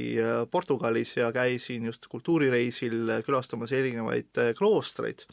Portugalis 0.51 1.17
ja 1.17 1.33
käisin 1.33 1.89
just 1.89 2.07
kultuurireisil 2.13 3.23
külastamas 3.27 3.73
erinevaid 3.73 4.57
kloostreid 4.59 5.25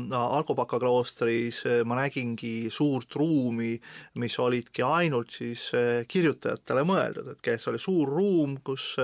Alkopaka 0.00 0.78
kloostris 0.80 1.58
äh, 1.68 1.82
ma 1.84 1.98
nägingi 1.98 2.70
suurt 2.72 3.12
ruumi, 3.20 3.74
mis 4.16 4.38
olidki 4.40 4.80
ainult 4.82 5.34
siis 5.36 5.66
äh, 5.76 6.06
kirjutajatele 6.08 6.80
mõeldud, 6.88 7.28
et 7.34 7.42
kes 7.44 7.68
oli 7.68 7.80
suur 7.82 8.08
ruum, 8.08 8.54
kus 8.64 8.94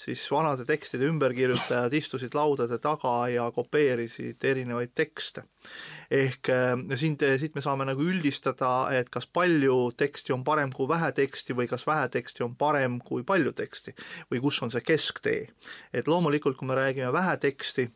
siis 0.00 0.24
vanade 0.32 0.64
tekstide 0.64 1.04
ümberkirjutajad 1.12 1.92
istusid 2.00 2.32
laudade 2.32 2.80
taga 2.80 3.28
ja 3.28 3.50
kopeerisid 3.52 4.40
erinevaid 4.40 4.96
tekste 4.96 5.44
ehk 6.08 6.48
siin, 6.96 7.20
siit 7.20 7.54
me 7.54 7.62
saame 7.64 7.84
nagu 7.88 8.00
üldistada, 8.00 8.88
et 8.96 9.12
kas 9.12 9.28
palju 9.28 9.92
teksti 10.00 10.32
on 10.32 10.48
parem 10.48 10.72
kui 10.72 10.88
vähe 10.88 11.12
teksti 11.12 11.60
või 11.60 11.68
kas 11.68 11.84
vähe 11.86 12.08
teksti 12.08 12.48
on 12.48 12.56
parem 12.56 13.02
kui 13.04 13.20
palju 13.20 13.52
teksti 13.52 13.92
või 14.32 14.40
kus 14.40 14.64
on 14.64 14.72
see 14.72 14.80
kesktee. 14.80 15.50
et 15.92 16.08
loomulikult, 16.08 16.56
kui 16.56 16.72
me 16.72 16.80
räägime 16.80 17.12
vähe 17.12 17.36
teksti, 17.36 17.90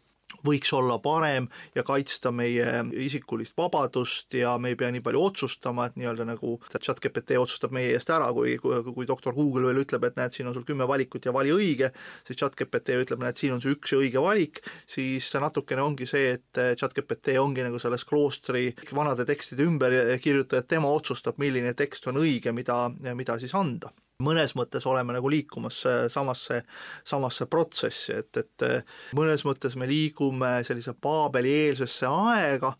võiks 0.46 0.72
olla 0.74 0.98
parem 1.02 1.46
ja 1.74 1.82
kaitsta 1.86 2.32
meie 2.34 2.66
isikulist 3.06 3.56
vabadust 3.58 4.34
ja 4.34 4.56
me 4.58 4.72
ei 4.72 4.78
pea 4.78 4.90
nii 4.94 5.02
palju 5.04 5.22
otsustama, 5.28 5.86
et 5.86 5.98
nii-öelda 5.98 6.26
nagu 6.26 6.56
chat-GPT 6.72 7.38
otsustab 7.40 7.74
meie 7.74 7.92
eest 7.94 8.10
ära, 8.14 8.32
kui, 8.34 8.56
kui, 8.62 8.80
kui 8.96 9.08
doktor 9.08 9.36
Google 9.36 9.70
veel 9.70 9.84
ütleb, 9.84 10.06
et 10.08 10.18
näed, 10.18 10.34
siin 10.34 10.50
on 10.50 10.56
sul 10.56 10.66
kümme 10.66 10.88
valikut 10.88 11.28
ja 11.28 11.34
vali 11.34 11.54
õige, 11.54 11.92
siis 12.26 12.40
chat-GPT 12.42 12.98
ütleb, 13.04 13.22
näed, 13.22 13.38
siin 13.38 13.54
on 13.56 13.62
see 13.62 13.74
üks 13.76 13.94
õige 13.98 14.22
valik, 14.22 14.62
siis 14.90 15.28
natukene 15.36 15.84
ongi 15.84 16.08
see, 16.10 16.36
et 16.38 16.62
chat-GPT 16.80 17.38
ongi 17.42 17.66
nagu 17.66 17.80
selles 17.82 18.06
kloostri 18.08 18.70
vanade 18.96 19.26
tekstide 19.28 19.66
ümberkirjutajad, 19.66 20.66
tema 20.70 20.90
otsustab, 20.90 21.38
milline 21.42 21.74
tekst 21.78 22.10
on 22.10 22.22
õige, 22.22 22.54
mida, 22.56 22.86
mida 23.14 23.38
siis 23.42 23.54
anda 23.54 23.92
mõnes 24.22 24.54
mõttes 24.56 24.86
oleme 24.88 25.16
nagu 25.16 25.30
liikumas 25.30 25.82
samasse, 26.12 26.62
samasse 27.04 27.46
protsessi, 27.52 28.14
et, 28.16 28.40
et 28.40 28.66
mõnes 29.16 29.44
mõttes 29.44 29.76
me 29.76 29.88
liigume 29.90 30.58
sellise 30.66 30.94
Paabeli 31.00 31.52
eelsesse 31.66 32.08
aega, 32.08 32.72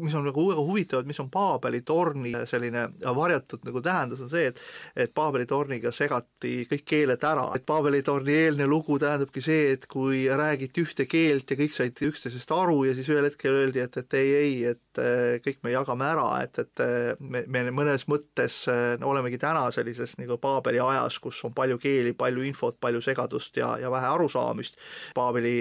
mis 0.00 0.14
on 0.14 0.26
nagu 0.26 0.48
väga 0.50 0.64
huvitav, 0.66 1.02
et 1.02 1.10
mis 1.10 1.20
on 1.22 1.30
Paabeli 1.30 1.82
torni 1.86 2.32
selline 2.48 2.88
varjatud 3.14 3.64
nagu 3.66 3.82
tähendus, 3.84 4.22
on 4.24 4.30
see, 4.32 4.48
et 4.50 4.60
et 4.96 5.14
Paabeli 5.14 5.46
torniga 5.46 5.92
segati 5.92 6.64
kõik 6.70 6.84
keeled 6.86 7.24
ära, 7.24 7.46
et 7.56 7.64
Paabeli 7.66 8.02
torni 8.06 8.34
eelne 8.34 8.66
lugu 8.66 8.98
tähendabki 8.98 9.42
see, 9.44 9.72
et 9.74 9.86
kui 9.90 10.24
räägiti 10.28 10.84
ühte 10.84 11.06
keelt 11.10 11.50
ja 11.50 11.58
kõik 11.58 11.76
said 11.76 12.00
üksteisest 12.08 12.50
aru 12.54 12.84
ja 12.88 12.94
siis 12.96 13.08
ühel 13.12 13.28
hetkel 13.28 13.54
öeldi, 13.54 13.82
et, 13.84 13.96
et 14.00 14.18
ei, 14.18 14.32
ei, 14.38 14.54
et 14.74 15.02
eh, 15.02 15.38
kõik 15.44 15.62
me 15.66 15.74
jagame 15.74 16.08
ära, 16.08 16.28
et, 16.44 16.58
et 16.62 16.84
eh, 16.84 17.10
me, 17.20 17.44
me 17.46 17.64
mõnes 17.74 18.06
mõttes 18.10 18.60
eh, 18.72 19.04
olemegi 19.04 19.38
täna 19.42 19.66
sellises 19.74 20.16
nagu 20.20 20.38
Paabeli 20.42 20.82
ajas, 20.82 21.18
kus 21.22 21.42
on 21.46 21.54
palju 21.56 21.78
keeli, 21.82 22.14
palju 22.18 22.44
infot, 22.48 22.78
palju 22.80 23.02
segadust 23.04 23.56
ja, 23.60 23.74
ja 23.80 23.92
vähe 23.92 24.10
arusaamist. 24.14 24.78
Paabeli 25.14 25.54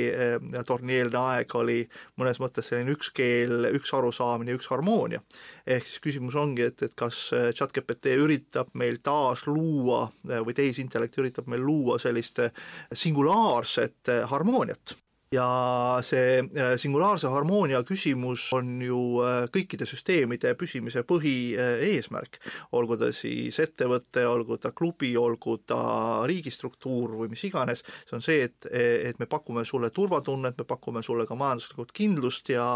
torni 0.68 0.98
eelne 0.98 1.20
aeg 1.20 1.56
oli 1.58 1.80
mõnes 2.20 2.39
mõttes 2.42 2.70
selline 2.70 2.94
üks 2.96 3.12
keel, 3.16 3.70
üks 3.74 3.92
arusaam, 3.93 4.34
arusaamine, 4.34 4.56
üks 4.58 4.69
harmoonia. 4.71 5.21
ehk 5.67 5.86
siis 5.88 6.01
küsimus 6.03 6.36
ongi, 6.36 6.63
et, 6.63 6.82
et 6.82 6.93
kas 6.95 7.32
äh, 7.34 7.51
chat-GPT 7.53 8.17
üritab 8.19 8.73
meil 8.73 8.99
taas 9.03 9.45
luua 9.47 10.12
äh, 10.29 10.41
või 10.43 10.53
tehisintellekt 10.53 11.17
üritab 11.17 11.47
meil 11.47 11.63
luua 11.63 11.99
sellist 11.99 12.39
äh, 12.39 12.51
singulaarset 12.93 14.12
harmooniat 14.29 14.97
ja 15.34 16.00
see 16.06 16.41
äh, 16.43 16.74
singulaarse 16.80 17.30
harmoonia 17.32 17.82
küsimus 17.88 18.46
on 18.56 18.76
ju 18.84 19.00
äh, 19.24 19.46
kõikide 19.54 19.88
süsteemide 19.89 20.54
püsimise 20.60 21.04
põhieesmärk, 21.08 22.39
olgu 22.78 22.98
ta 23.00 23.10
siis 23.15 23.58
ettevõte, 23.63 24.26
olgu 24.30 24.58
ta 24.62 24.74
klubi, 24.76 25.13
olgu 25.17 25.58
ta 25.67 25.82
riigistruktuur 26.30 27.17
või 27.22 27.34
mis 27.34 27.46
iganes, 27.50 27.84
see 28.06 28.17
on 28.17 28.26
see, 28.26 28.48
et, 28.50 28.69
et 28.69 29.19
me 29.22 29.30
pakume 29.30 29.65
sulle 29.67 29.89
turvatunnet, 29.93 30.60
me 30.60 30.67
pakume 30.69 31.04
sulle 31.06 31.28
ka 31.30 31.38
majanduslikult 31.39 31.93
kindlust 31.96 32.54
ja 32.54 32.67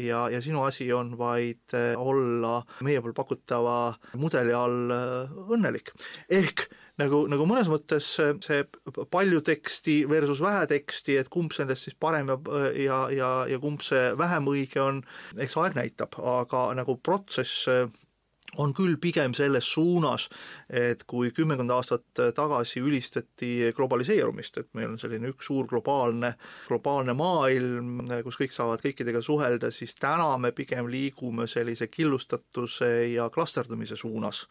ja, 0.00 0.26
ja 0.32 0.42
sinu 0.44 0.66
asi 0.66 0.90
on 0.92 1.16
vaid 1.18 1.76
äh, 1.76 1.92
olla 1.96 2.60
meie 2.84 3.02
poolt 3.02 3.16
pakutava 3.16 3.76
mudeli 4.20 4.54
all 4.56 4.92
õnnelik. 5.52 5.92
ehk 6.28 6.68
nagu, 7.02 7.22
nagu 7.30 7.46
mõnes 7.48 7.70
mõttes 7.70 8.08
see 8.16 8.62
palju 9.12 9.42
teksti 9.46 9.96
versus 10.10 10.42
vähe 10.42 10.66
teksti, 10.70 11.18
et 11.20 11.30
kumb 11.32 11.54
sellest 11.54 11.88
siis 11.88 11.98
parem 11.98 12.30
ja, 12.32 12.38
ja, 12.78 13.00
ja, 13.14 13.32
ja 13.50 13.60
kumb 13.62 13.84
see 13.84 14.12
vähem 14.18 14.48
õige 14.52 14.82
on, 14.82 15.02
eks 15.36 15.58
aeg 15.60 15.78
näitab, 15.78 16.18
aga 16.18 16.68
nagu 16.78 16.96
protsess 17.02 17.68
on 18.60 18.74
küll 18.76 18.98
pigem 19.00 19.32
selles 19.36 19.68
suunas, 19.72 20.26
et 20.68 21.04
kui 21.08 21.30
kümmekond 21.32 21.72
aastat 21.72 22.22
tagasi 22.36 22.82
ülistati 22.84 23.72
globaliseerumist, 23.76 24.58
et 24.60 24.68
meil 24.76 24.90
on 24.92 24.98
selline 25.00 25.30
üks 25.32 25.48
suur 25.48 25.68
globaalne, 25.70 26.34
globaalne 26.68 27.14
maailm, 27.16 28.02
kus 28.26 28.38
kõik 28.40 28.52
saavad 28.52 28.84
kõikidega 28.84 29.22
suhelda, 29.24 29.72
siis 29.72 29.94
täna 29.96 30.34
me 30.40 30.52
pigem 30.56 30.90
liigume 30.92 31.46
sellise 31.48 31.88
killustatuse 31.88 32.90
ja 33.14 33.28
klasterdumise 33.32 33.96
suunas. 33.96 34.46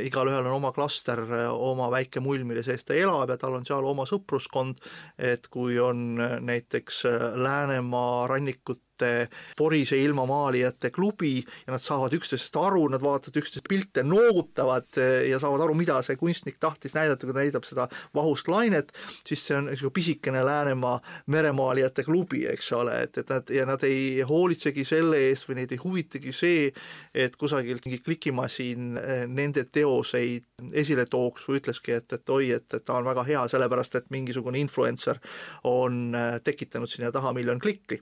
igalühel 0.00 0.46
on 0.46 0.56
oma 0.56 0.72
klaster, 0.72 1.20
oma 1.52 1.90
väike 1.92 2.20
mull, 2.20 2.44
mille 2.48 2.64
sees 2.64 2.84
ta 2.84 2.96
elab 2.96 3.30
ja 3.30 3.36
tal 3.36 3.58
on 3.58 3.66
seal 3.68 3.84
oma 3.84 4.06
sõpruskond, 4.08 4.80
et 5.18 5.48
kui 5.52 5.78
on 5.78 6.16
näiteks 6.40 7.02
Läänemaa 7.36 8.26
rannikut 8.28 8.80
noorte 8.92 9.28
porise 9.56 9.96
ilmamaalijate 9.96 10.90
klubi 10.90 11.44
ja 11.66 11.72
nad 11.72 11.80
saavad 11.80 12.12
üksteisest 12.12 12.56
aru, 12.56 12.88
nad 12.88 13.02
vaatavad 13.02 13.36
üksteist 13.36 13.68
pilte, 13.68 14.02
noogutavad 14.02 14.88
eh, 14.96 15.28
ja 15.30 15.38
saavad 15.40 15.62
aru, 15.64 15.74
mida 15.74 16.00
see 16.02 16.16
kunstnik 16.16 16.58
tahtis 16.60 16.94
näidata, 16.94 17.26
kui 17.26 17.34
ta 17.34 17.40
näitab 17.40 17.64
seda 17.64 17.88
vahust 18.14 18.48
lainet, 18.48 18.92
siis 19.26 19.46
see 19.46 19.56
on 19.56 19.70
niisugune 19.70 19.92
pisikene 19.94 20.44
Läänemaa 20.44 21.00
meremaalijate 21.26 22.04
klubi, 22.04 22.46
eks 22.50 22.72
ole, 22.72 23.02
et, 23.02 23.18
et 23.18 23.28
nad 23.28 23.50
ja 23.50 23.66
nad 23.66 23.82
ei 23.84 24.22
hoolitsegi 24.26 24.84
selle 24.84 25.20
eest 25.28 25.48
või 25.48 25.60
neid 25.60 25.72
ei 25.72 25.80
huvitagi 25.82 26.32
see, 26.34 26.70
et 27.14 27.36
kusagilt 27.36 27.86
mingi 27.86 28.02
klikimasin 28.02 28.98
eh, 28.98 29.24
nende 29.28 29.66
teoseid 29.70 30.68
esile 30.72 31.06
tooks 31.10 31.48
või 31.48 31.60
ütleski, 31.62 31.96
et, 31.98 32.12
et 32.12 32.30
oi, 32.30 32.52
et, 32.58 32.68
et 32.74 32.84
ta 32.84 32.98
on 32.98 33.06
väga 33.06 33.24
hea, 33.28 33.46
sellepärast 33.50 33.98
et 33.98 34.10
mingisugune 34.14 34.60
influencer 34.62 35.20
on 35.68 36.14
eh, 36.14 36.38
tekitanud 36.44 36.90
sinna 36.90 37.12
taha 37.14 37.34
miljon 37.36 37.60
klikki 37.62 38.00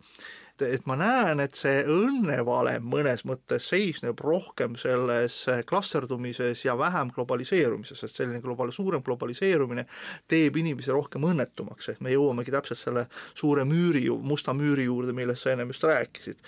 et 0.66 0.86
ma 0.88 0.96
näen, 1.00 1.40
et 1.42 1.56
see 1.58 1.82
õnnevalem 1.88 2.84
mõnes 2.92 3.24
mõttes 3.28 3.68
seisneb 3.70 4.20
rohkem 4.24 4.76
selles 4.80 5.42
klasterdumises 5.68 6.64
ja 6.64 6.76
vähem 6.78 7.12
globaliseerumises, 7.14 8.00
sest 8.00 8.20
selline 8.20 8.42
global-, 8.44 8.72
suurem 8.74 9.04
globaliseerumine 9.06 9.86
teeb 10.30 10.56
inimesi 10.60 10.92
rohkem 10.94 11.24
õnnetumaks, 11.30 11.92
ehk 11.94 12.04
me 12.04 12.14
jõuamegi 12.14 12.54
täpselt 12.54 12.80
selle 12.80 13.06
suure 13.34 13.64
müüri, 13.68 14.06
musta 14.10 14.54
müüri 14.56 14.86
juurde, 14.88 15.14
millest 15.16 15.46
sa 15.46 15.54
ennem 15.54 15.72
just 15.72 15.84
rääkisid. 15.88 16.40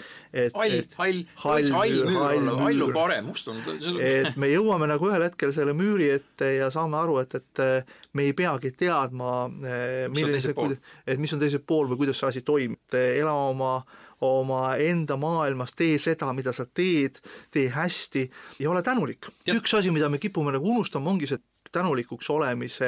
hall, 0.55 0.79
hall, 0.98 1.25
hall, 1.44 1.72
hall 1.72 2.03
müür 2.12 2.61
hall 2.62 2.87
on 2.88 2.94
parem, 2.96 3.29
must 3.31 3.48
on 3.48 3.61
et 4.03 4.37
me 4.40 4.51
jõuame 4.53 4.88
nagu 4.90 5.09
ühel 5.11 5.27
hetkel 5.27 5.53
selle 5.55 5.75
müüri 5.77 6.09
ette 6.16 6.55
ja 6.57 6.70
saame 6.75 6.98
aru, 7.01 7.18
et, 7.22 7.37
et 7.40 7.64
me 8.16 8.27
ei 8.29 8.37
peagi 8.37 8.72
teadma, 8.77 9.35
milline 10.12 10.40
see, 10.42 10.55
et 11.07 11.20
mis 11.22 11.33
on 11.35 11.42
teisel 11.42 11.62
pool 11.66 11.90
või 11.90 12.03
kuidas 12.05 12.20
see 12.20 12.33
asi 12.33 12.44
toimib, 12.46 12.81
ela 12.98 13.35
oma 13.48 13.75
oma 14.20 14.76
enda 14.78 15.16
maailmas, 15.16 15.74
tee 15.76 15.98
seda, 15.98 16.32
mida 16.32 16.52
sa 16.52 16.66
teed, 16.66 17.20
tee 17.50 17.68
hästi 17.72 18.28
ja 18.58 18.70
ole 18.70 18.82
tänulik. 18.82 19.26
üks 19.48 19.78
asi, 19.78 19.90
mida 19.90 20.08
me 20.08 20.18
kipume 20.18 20.52
nagu 20.52 20.70
unustama, 20.70 21.10
ongi 21.10 21.26
see 21.26 21.40
tänulikuks 21.72 22.30
olemise 22.30 22.86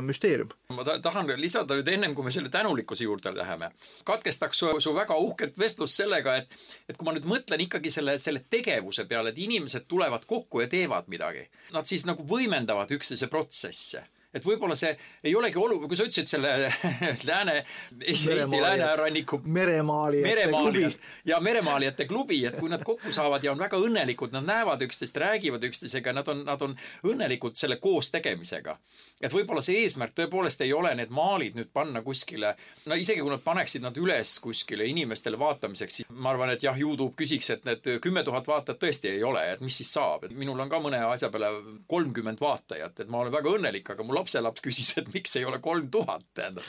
müsteerium. 0.00 0.48
ma 0.68 0.84
ta 0.84 0.98
tahan 1.02 1.30
lisada 1.40 1.76
nüüd 1.78 1.88
ennem, 1.88 2.14
kui 2.14 2.24
me 2.24 2.30
selle 2.30 2.48
tänulikkuse 2.52 3.04
juurde 3.04 3.32
läheme, 3.36 3.70
katkestaks 4.04 4.58
su, 4.58 4.72
su 4.80 4.94
väga 4.94 5.16
uhket 5.16 5.58
vestlust 5.58 5.96
sellega, 6.02 6.36
et 6.36 6.58
et 6.88 6.96
kui 6.96 7.08
ma 7.08 7.14
nüüd 7.16 7.28
mõtlen 7.28 7.64
ikkagi 7.64 7.90
selle, 7.90 8.18
selle 8.22 8.44
tegevuse 8.50 9.06
peale, 9.08 9.32
et 9.32 9.38
inimesed 9.38 9.88
tulevad 9.88 10.28
kokku 10.28 10.60
ja 10.60 10.68
teevad 10.68 11.08
midagi, 11.08 11.46
nad 11.72 11.88
siis 11.88 12.04
nagu 12.06 12.26
võimendavad 12.28 12.92
üksteise 12.98 13.30
protsesse 13.32 14.04
et 14.34 14.44
võib-olla 14.44 14.76
see 14.78 14.92
ei 15.24 15.34
olegi 15.36 15.58
olu-, 15.60 15.78
kui 15.86 15.98
sa 15.98 16.06
ütlesid 16.06 16.30
selle 16.30 16.52
lääne, 17.30 17.56
Eesti 18.00 18.60
lääneranniku 18.60 19.40
meremaalijate 19.44 20.48
klubi 20.50 20.86
ja 21.24 21.40
meremaalijate 21.40 22.06
klubi, 22.06 22.40
et 22.46 22.58
kui 22.60 22.70
nad 22.70 22.82
kokku 22.84 23.12
saavad 23.12 23.44
ja 23.44 23.52
on 23.52 23.60
väga 23.60 23.80
õnnelikud, 23.80 24.34
nad 24.34 24.46
näevad 24.46 24.82
üksteist, 24.86 25.16
räägivad 25.20 25.64
üksteisega, 25.68 26.14
nad 26.16 26.28
on, 26.28 26.44
nad 26.46 26.62
on 26.62 26.76
õnnelikud 27.06 27.56
selle 27.58 27.80
koos 27.82 28.10
tegemisega. 28.14 28.76
et 29.20 29.32
võib-olla 29.32 29.62
see 29.64 29.82
eesmärk 29.82 30.14
tõepoolest 30.16 30.60
ei 30.64 30.72
ole 30.76 30.94
need 30.94 31.10
maalid 31.14 31.56
nüüd 31.56 31.70
panna 31.72 32.02
kuskile, 32.04 32.54
no 32.86 32.94
isegi 32.94 33.20
kui 33.20 33.32
nad 33.32 33.42
paneksid 33.44 33.84
nad 33.84 33.96
üles 33.96 34.36
kuskile 34.44 34.84
inimestele 34.86 35.38
vaatamiseks, 35.38 36.00
siis 36.00 36.10
ma 36.10 36.30
arvan, 36.34 36.52
et 36.52 36.62
jah, 36.62 36.76
Youtube 36.78 37.16
küsiks, 37.16 37.50
et 37.54 37.64
need 37.68 37.88
kümme 38.04 38.22
tuhat 38.26 38.48
vaatajat 38.48 38.80
tõesti 38.82 39.10
ei 39.14 39.24
ole, 39.24 39.42
et 39.52 39.64
mis 39.64 39.76
siis 39.76 39.92
saab, 39.96 40.26
et 40.26 40.36
minul 40.36 40.60
on 40.60 40.70
ka 40.70 40.80
mõne 40.82 41.00
asja 41.08 41.30
peale 41.32 41.50
kolmkümmend 41.88 42.40
vaatajat, 42.40 43.00
et 43.00 43.12
ma 43.12 43.22
olen 43.22 43.34
väga 43.34 43.54
õnnelik, 43.56 43.90
aga 43.94 44.06
mul 44.06 44.15
lapselaps 44.16 44.62
küsis, 44.64 44.94
et 45.00 45.10
miks 45.14 45.36
ei 45.38 45.44
ole 45.48 45.60
kolm 45.62 45.90
tuhat, 45.92 46.24
tähendab. 46.36 46.64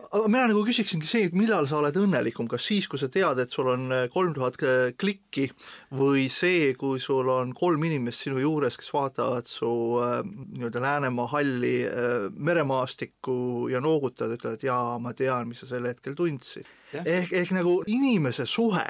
aga 0.00 0.28
mina 0.32 0.46
nagu 0.48 0.62
küsiksingi 0.64 1.08
see, 1.08 1.26
et 1.28 1.34
millal 1.36 1.68
sa 1.68 1.78
oled 1.78 1.96
õnnelikum, 2.00 2.48
kas 2.50 2.64
siis, 2.70 2.88
kui 2.90 3.00
sa 3.00 3.10
tead, 3.12 3.38
et 3.42 3.52
sul 3.52 3.68
on 3.72 3.84
äh, 3.94 4.06
kolm 4.12 4.32
tuhat 4.36 4.56
äh, 4.64 4.78
klikki 4.98 5.46
või 5.96 6.26
see, 6.32 6.72
kui 6.80 7.00
sul 7.02 7.28
on 7.32 7.52
kolm 7.56 7.84
inimest 7.88 8.24
sinu 8.24 8.40
juures, 8.40 8.78
kes 8.80 8.90
vaatavad 8.96 9.48
su 9.50 9.70
äh, 10.00 10.18
nii-öelda 10.24 10.80
Läänemaa 10.80 11.28
halli 11.34 11.74
meremaastikku 12.32 13.68
ja 13.70 13.82
noogutavad, 13.84 14.38
ütlevad 14.38 14.64
jaa, 14.64 14.98
ma 15.02 15.12
tean, 15.16 15.50
mis 15.50 15.60
sa 15.62 15.68
sel 15.68 15.88
hetkel 15.90 16.16
tundsid. 16.18 16.68
ehk, 17.04 17.32
ehk 17.36 17.54
nagu 17.54 17.80
inimese 17.86 18.48
suhe 18.48 18.88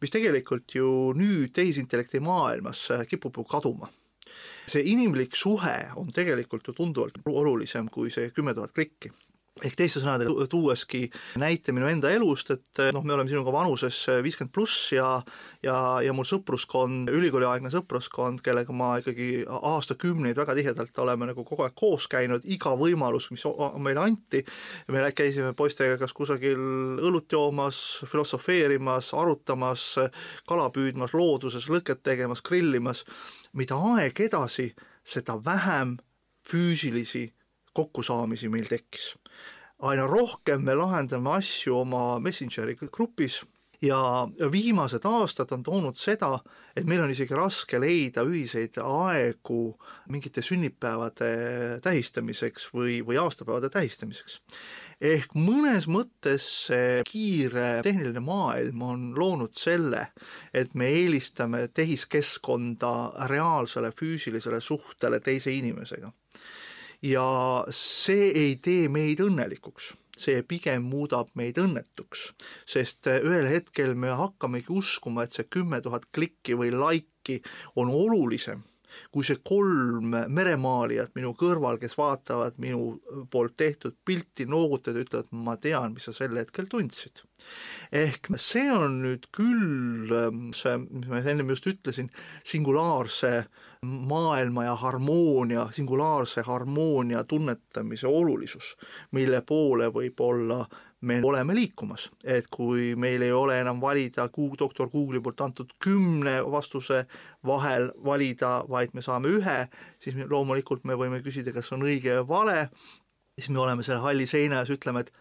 mis 0.00 0.12
tegelikult 0.14 0.72
ju 0.74 1.12
nüüd 1.16 1.52
tehisintellekti 1.52 2.22
maailmas 2.24 2.86
kipub 3.10 3.36
ju 3.36 3.44
kaduma 3.44 3.90
see 4.70 4.86
inimlik 4.92 5.36
suhe 5.36 5.76
on 5.96 6.12
tegelikult 6.14 6.70
ju 6.70 6.76
tunduvalt 6.76 7.18
olulisem 7.26 7.90
kui 7.92 8.12
see 8.14 8.30
kümme 8.34 8.54
tuhat 8.54 8.74
klikki. 8.76 9.12
Ehk 9.60 9.74
teiste 9.76 10.00
sõnadega 10.00 10.46
tuueski 10.48 11.02
näite 11.40 11.72
minu 11.76 11.88
enda 11.90 12.08
elust, 12.14 12.48
et 12.54 12.80
noh, 12.94 13.02
me 13.04 13.12
oleme 13.12 13.28
sinuga 13.28 13.52
vanuses 13.52 13.96
viiskümmend 14.24 14.52
pluss 14.54 14.92
ja 14.94 15.08
ja, 15.66 15.74
ja 16.00 16.14
mul 16.16 16.24
sõpruskond, 16.24 17.10
ülikooliaegne 17.12 17.68
sõpruskond, 17.74 18.40
kellega 18.46 18.72
ma 18.72 18.94
ikkagi 19.02 19.42
aastakümneid 19.44 20.38
väga 20.40 20.54
tihedalt 20.56 21.02
oleme 21.04 21.28
nagu 21.32 21.44
kogu 21.44 21.66
aeg 21.66 21.76
koos 21.76 22.06
käinud, 22.08 22.46
iga 22.48 22.72
võimalus, 22.78 23.28
mis 23.34 23.44
meile 23.84 24.06
anti, 24.06 24.40
me 24.88 25.04
käisime 25.12 25.52
poistega 25.58 25.98
kas 26.00 26.16
kusagil 26.16 26.62
õlut 27.10 27.28
joomas, 27.28 27.82
filosofeerimas, 28.08 29.12
arutamas, 29.18 29.90
kala 30.48 30.70
püüdmas, 30.72 31.12
looduses 31.12 31.68
lõket 31.68 32.00
tegemas, 32.06 32.40
grillimas, 32.46 33.04
mida 33.52 33.76
aeg 33.94 34.20
edasi, 34.20 34.70
seda 35.04 35.38
vähem 35.44 35.96
füüsilisi 36.48 37.30
kokkusaamisi 37.72 38.48
meil 38.48 38.68
tekkis. 38.68 39.14
aina 39.78 40.06
rohkem 40.06 40.60
me 40.62 40.74
lahendame 40.74 41.30
asju 41.38 41.78
oma 41.80 42.18
Messengeri 42.20 42.76
grupis 42.76 43.40
ja 43.82 44.28
viimased 44.52 45.04
aastad 45.04 45.52
on 45.52 45.62
toonud 45.62 45.96
seda, 45.96 46.38
et 46.76 46.84
meil 46.84 47.00
on 47.00 47.10
isegi 47.10 47.34
raske 47.36 47.80
leida 47.80 48.24
ühiseid 48.28 48.76
aegu 48.82 49.60
mingite 50.12 50.42
sünnipäevade 50.44 51.80
tähistamiseks 51.82 52.68
või, 52.74 53.00
või 53.06 53.16
aastapäevade 53.22 53.70
tähistamiseks. 53.72 54.40
Ehk 55.00 55.32
mõnes 55.34 55.86
mõttes 55.88 56.44
see 56.68 57.00
kiire 57.08 57.80
tehniline 57.84 58.20
maailm 58.24 58.82
on 58.84 59.06
loonud 59.16 59.56
selle, 59.56 60.10
et 60.52 60.74
me 60.76 60.90
eelistame 60.92 61.66
tehiskeskkonda 61.74 62.92
reaalsele 63.32 63.94
füüsilisele 63.96 64.60
suhtele 64.60 65.20
teise 65.24 65.52
inimesega. 65.56 66.12
Ja 67.02 67.64
see 67.72 68.28
ei 68.36 68.56
tee 68.60 68.88
meid 68.92 69.22
õnnelikuks. 69.24 69.94
See 70.20 70.42
pigem 70.44 70.84
muudab 70.84 71.30
meid 71.34 71.56
õnnetuks, 71.56 72.26
sest 72.68 73.08
ühel 73.08 73.46
hetkel 73.48 73.94
me 73.96 74.12
hakkamegi 74.12 74.68
uskuma, 74.68 75.24
et 75.24 75.32
see 75.32 75.48
kümme 75.48 75.80
tuhat 75.80 76.10
klikki 76.12 76.58
või 76.60 76.74
laiki 76.76 77.38
on 77.80 77.88
olulisem 77.88 78.60
kui 79.12 79.26
see 79.26 79.40
kolm 79.44 80.14
meremaalijat 80.28 81.14
minu 81.18 81.32
kõrval, 81.38 81.78
kes 81.80 81.96
vaatavad 81.98 82.58
minu 82.62 83.00
poolt 83.30 83.56
tehtud 83.60 83.96
pilti, 84.04 84.46
noogutavad, 84.50 85.00
ütlevad, 85.04 85.32
ma 85.46 85.56
tean, 85.60 85.94
mis 85.96 86.08
sa 86.08 86.14
sel 86.16 86.38
hetkel 86.40 86.68
tundsid. 86.70 87.24
ehk 87.92 88.28
see 88.36 88.68
on 88.70 89.00
nüüd 89.02 89.26
küll 89.32 90.12
ähm, 90.12 90.50
see, 90.52 90.76
mis 90.78 91.08
ma 91.08 91.22
ennem 91.24 91.48
just 91.54 91.66
ütlesin, 91.66 92.10
singulaarse 92.44 93.46
maailma 93.82 94.64
ja 94.64 94.74
harmoonia, 94.76 95.68
singulaarse 95.72 96.44
harmoonia 96.44 97.24
tunnetamise 97.24 98.06
olulisus, 98.06 98.76
mille 99.16 99.40
poole 99.40 99.88
võib 99.94 100.20
olla 100.20 100.66
me 101.00 101.20
oleme 101.24 101.54
liikumas, 101.54 102.10
et 102.24 102.48
kui 102.52 102.94
meil 102.96 103.22
ei 103.24 103.32
ole 103.32 103.56
enam 103.60 103.80
valida 103.80 104.28
doktor 104.58 104.90
Google'i 104.92 105.22
poolt 105.24 105.40
antud 105.40 105.72
kümne 105.78 106.40
vastuse 106.52 107.06
vahel 107.46 107.90
valida, 108.04 108.64
vaid 108.68 108.92
me 108.92 109.02
saame 109.02 109.28
ühe, 109.28 109.58
siis 109.98 110.16
me, 110.16 110.26
loomulikult 110.28 110.84
me 110.84 110.94
võime 110.94 111.22
küsida, 111.24 111.52
kas 111.52 111.72
on 111.72 111.82
õige 111.82 112.20
või 112.20 112.28
vale, 112.28 112.68
siis 113.38 113.48
me 113.48 113.60
oleme 113.60 113.82
selle 113.82 114.00
halli 114.04 114.26
seina 114.26 114.60
ees, 114.60 114.72
ütleme, 114.76 115.00
et 115.00 115.12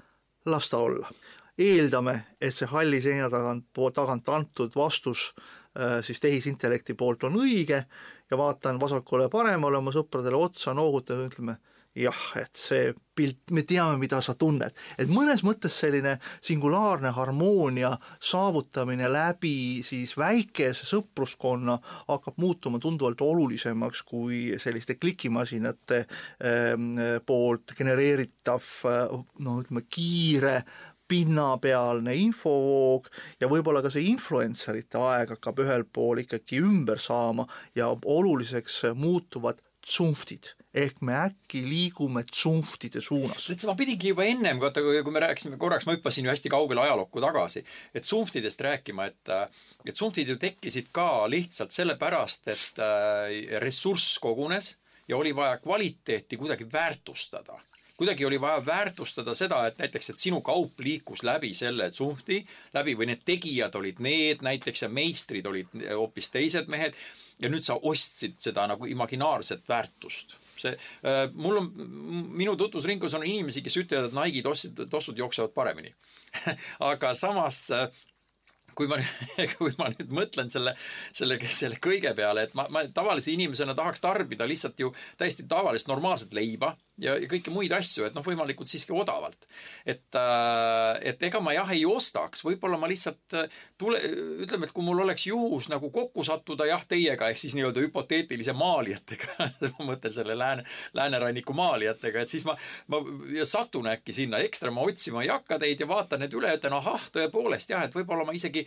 las 0.46 0.70
ta 0.70 0.78
olla. 0.78 1.12
eeldame, 1.60 2.14
et 2.40 2.56
see 2.56 2.68
halli 2.72 3.02
seina 3.04 3.28
tagant, 3.30 3.66
tagant 3.94 4.30
antud 4.30 4.76
vastus 4.76 5.34
äh, 5.76 6.00
siis 6.04 6.20
tehisintellekti 6.24 6.94
poolt 6.94 7.24
on 7.28 7.36
õige 7.36 7.84
ja 8.32 8.38
vaatan 8.38 8.80
vasakule-paremale 8.80 9.78
oma 9.78 9.92
sõpradele 9.92 10.40
otsa, 10.40 10.74
noogutan 10.74 11.26
ütleme 11.26 11.58
jah, 12.00 12.20
et 12.39 12.60
see 12.60 12.93
pilt, 13.20 13.52
me 13.52 13.64
teame, 13.68 13.97
mida 14.00 14.22
sa 14.24 14.36
tunned. 14.39 14.76
et 14.97 15.10
mõnes 15.12 15.43
mõttes 15.43 15.76
selline 15.82 16.18
singulaarne 16.45 17.12
harmoonia 17.16 17.91
saavutamine 18.24 19.10
läbi 19.12 19.82
siis 19.86 20.16
väikese 20.18 20.88
sõpruskonna 20.89 21.80
hakkab 22.08 22.39
muutuma 22.39 22.80
tunduvalt 22.80 23.22
olulisemaks 23.22 24.04
kui 24.08 24.60
selliste 24.62 24.95
klikimasinate 24.95 26.06
ähm, 26.43 26.93
poolt 27.26 27.76
genereeritav 27.78 28.64
noh, 29.39 29.60
ütleme 29.60 29.86
kiire 29.89 30.62
pinnapealne 31.10 32.14
infovoog 32.22 33.10
ja 33.41 33.50
võib-olla 33.50 33.82
ka 33.82 33.91
see 33.93 34.06
influencerite 34.12 35.02
aeg 35.02 35.34
hakkab 35.36 35.64
ühel 35.66 35.86
pool 35.89 36.22
ikkagi 36.24 36.62
ümber 36.62 37.02
saama 37.02 37.47
ja 37.78 37.89
oluliseks 37.89 38.84
muutuvad 38.95 39.62
tsunftid 39.86 40.54
ehk 40.74 41.00
me 41.02 41.16
äkki 41.18 41.62
liigume 41.66 42.24
tsunftide 42.30 43.02
suunas. 43.02 43.48
ma 43.66 43.76
pidingi 43.76 44.12
juba 44.12 44.26
ennem, 44.30 44.60
vaata 44.62 44.84
kui 44.84 45.14
me 45.14 45.24
rääkisime 45.24 45.58
korraks, 45.58 45.88
ma 45.88 45.96
hüppasin 45.98 46.28
ju 46.28 46.34
hästi 46.34 46.52
kaugele 46.54 46.84
ajalukku 46.86 47.22
tagasi, 47.22 47.64
et 47.94 48.06
tsunftidest 48.06 48.62
rääkima, 48.62 49.10
et 49.10 49.34
et 49.86 49.96
tsunftid 49.96 50.30
ju 50.30 50.38
tekkisid 50.38 50.92
ka 50.94 51.26
lihtsalt 51.30 51.74
sellepärast, 51.74 52.48
et 52.54 52.84
äh, 52.84 53.60
ressurss 53.64 54.20
kogunes 54.22 54.78
ja 55.10 55.18
oli 55.18 55.36
vaja 55.36 55.58
kvaliteeti 55.58 56.38
kuidagi 56.38 56.68
väärtustada 56.74 57.60
kuidagi 58.00 58.26
oli 58.26 58.39
vaja 58.41 58.62
väärtustada 58.66 59.36
seda, 59.36 59.66
et 59.68 59.80
näiteks, 59.82 60.10
et 60.10 60.22
sinu 60.22 60.39
kaup 60.45 60.80
liikus 60.80 61.24
läbi 61.28 61.52
selle 61.58 61.89
tsunfti 61.91 62.39
läbi 62.74 62.95
või 62.95 63.10
need 63.12 63.26
tegijad 63.28 63.76
olid 63.76 64.00
need 64.04 64.43
näiteks 64.45 64.86
ja 64.86 64.89
meistrid 64.89 65.50
olid 65.50 65.74
hoopis 65.89 66.32
teised 66.32 66.72
mehed 66.72 66.95
ja 67.43 67.52
nüüd 67.52 67.68
sa 67.68 67.76
ostsid 67.76 68.39
seda 68.39 68.68
nagu 68.72 68.88
imaginaarset 68.88 69.68
väärtust. 69.68 70.38
See 70.60 70.72
äh,, 70.72 71.26
mul 71.34 71.60
on, 71.60 71.70
minu 72.39 72.56
tutvusringkonnas 72.60 73.20
on 73.20 73.28
inimesi, 73.28 73.64
kes 73.64 73.78
ütlevad, 73.84 74.10
et 74.10 74.16
Nike'i 74.16 74.43
tossid, 74.43 74.80
tossud 74.91 75.20
jooksevad 75.20 75.56
paremini 75.56 75.93
aga 76.91 77.14
samas 77.16 77.66
äh, 77.76 77.88
kui 78.76 78.88
ma, 78.88 79.00
kui 79.58 79.76
ma 79.80 79.91
nüüd 79.91 80.12
mõtlen 80.16 80.52
selle, 80.52 80.76
selle, 81.12 81.39
selle 81.52 81.80
kõige 81.84 82.16
peale, 82.16 82.47
et 82.47 82.56
ma, 82.56 82.68
ma 82.72 82.86
tavalise 82.95 83.32
inimesena 83.36 83.76
tahaks 83.76 84.04
tarbida 84.04 84.47
lihtsalt 84.47 84.80
ju 84.80 84.93
täiesti 85.20 85.47
tavalist 85.52 85.91
normaalset 85.91 86.36
leiba 86.36 86.78
ja, 87.02 87.16
ja 87.20 87.28
kõiki 87.30 87.52
muid 87.54 87.74
asju, 87.76 88.06
et 88.08 88.16
noh, 88.16 88.24
võimalikult 88.26 88.70
siiski 88.70 88.93
odavalt. 88.95 89.47
et, 89.86 90.04
äh, 90.16 91.00
et 91.12 91.24
ega 91.24 91.39
ma 91.43 91.54
jah 91.56 91.72
ei 91.74 91.86
ostaks, 91.88 92.43
võib-olla 92.45 92.80
ma 92.80 92.89
lihtsalt 92.91 93.36
äh, 93.38 93.60
tule, 93.78 94.00
ütleme, 94.43 94.68
et 94.68 94.74
kui 94.76 94.86
mul 94.86 95.04
oleks 95.06 95.28
juhus 95.28 95.70
nagu 95.72 95.89
kokku 95.93 96.24
sattuda 96.28 96.68
jah, 96.70 96.84
teiega 96.88 97.30
ehk 97.30 97.41
siis 97.41 97.56
nii-öelda 97.58 97.84
hüpoteetilise 97.86 98.54
maalijatega 98.58 99.50
ma 99.80 99.89
mõtlen 99.91 100.14
selle 100.14 100.38
lääne, 100.38 100.66
lääneranniku 100.97 101.56
maalijatega, 101.58 102.26
et 102.26 102.34
siis 102.36 102.45
ma, 102.47 102.58
ma 102.91 103.02
satun 103.47 103.89
äkki 103.93 104.16
sinna, 104.16 104.43
ekstra 104.45 104.72
ma 104.72 104.86
otsima 104.88 105.24
ei 105.24 105.32
hakka 105.32 105.60
teid 105.64 105.80
ja 105.80 105.88
vaatan 105.89 106.24
need 106.26 106.36
üle, 106.36 106.54
ütlen 106.60 106.76
ahah, 106.78 107.10
tõepoolest 107.16 107.74
jah, 107.74 107.86
et 107.88 107.95
võib-olla 107.95 108.28
ma 108.28 108.36
isegi, 108.36 108.66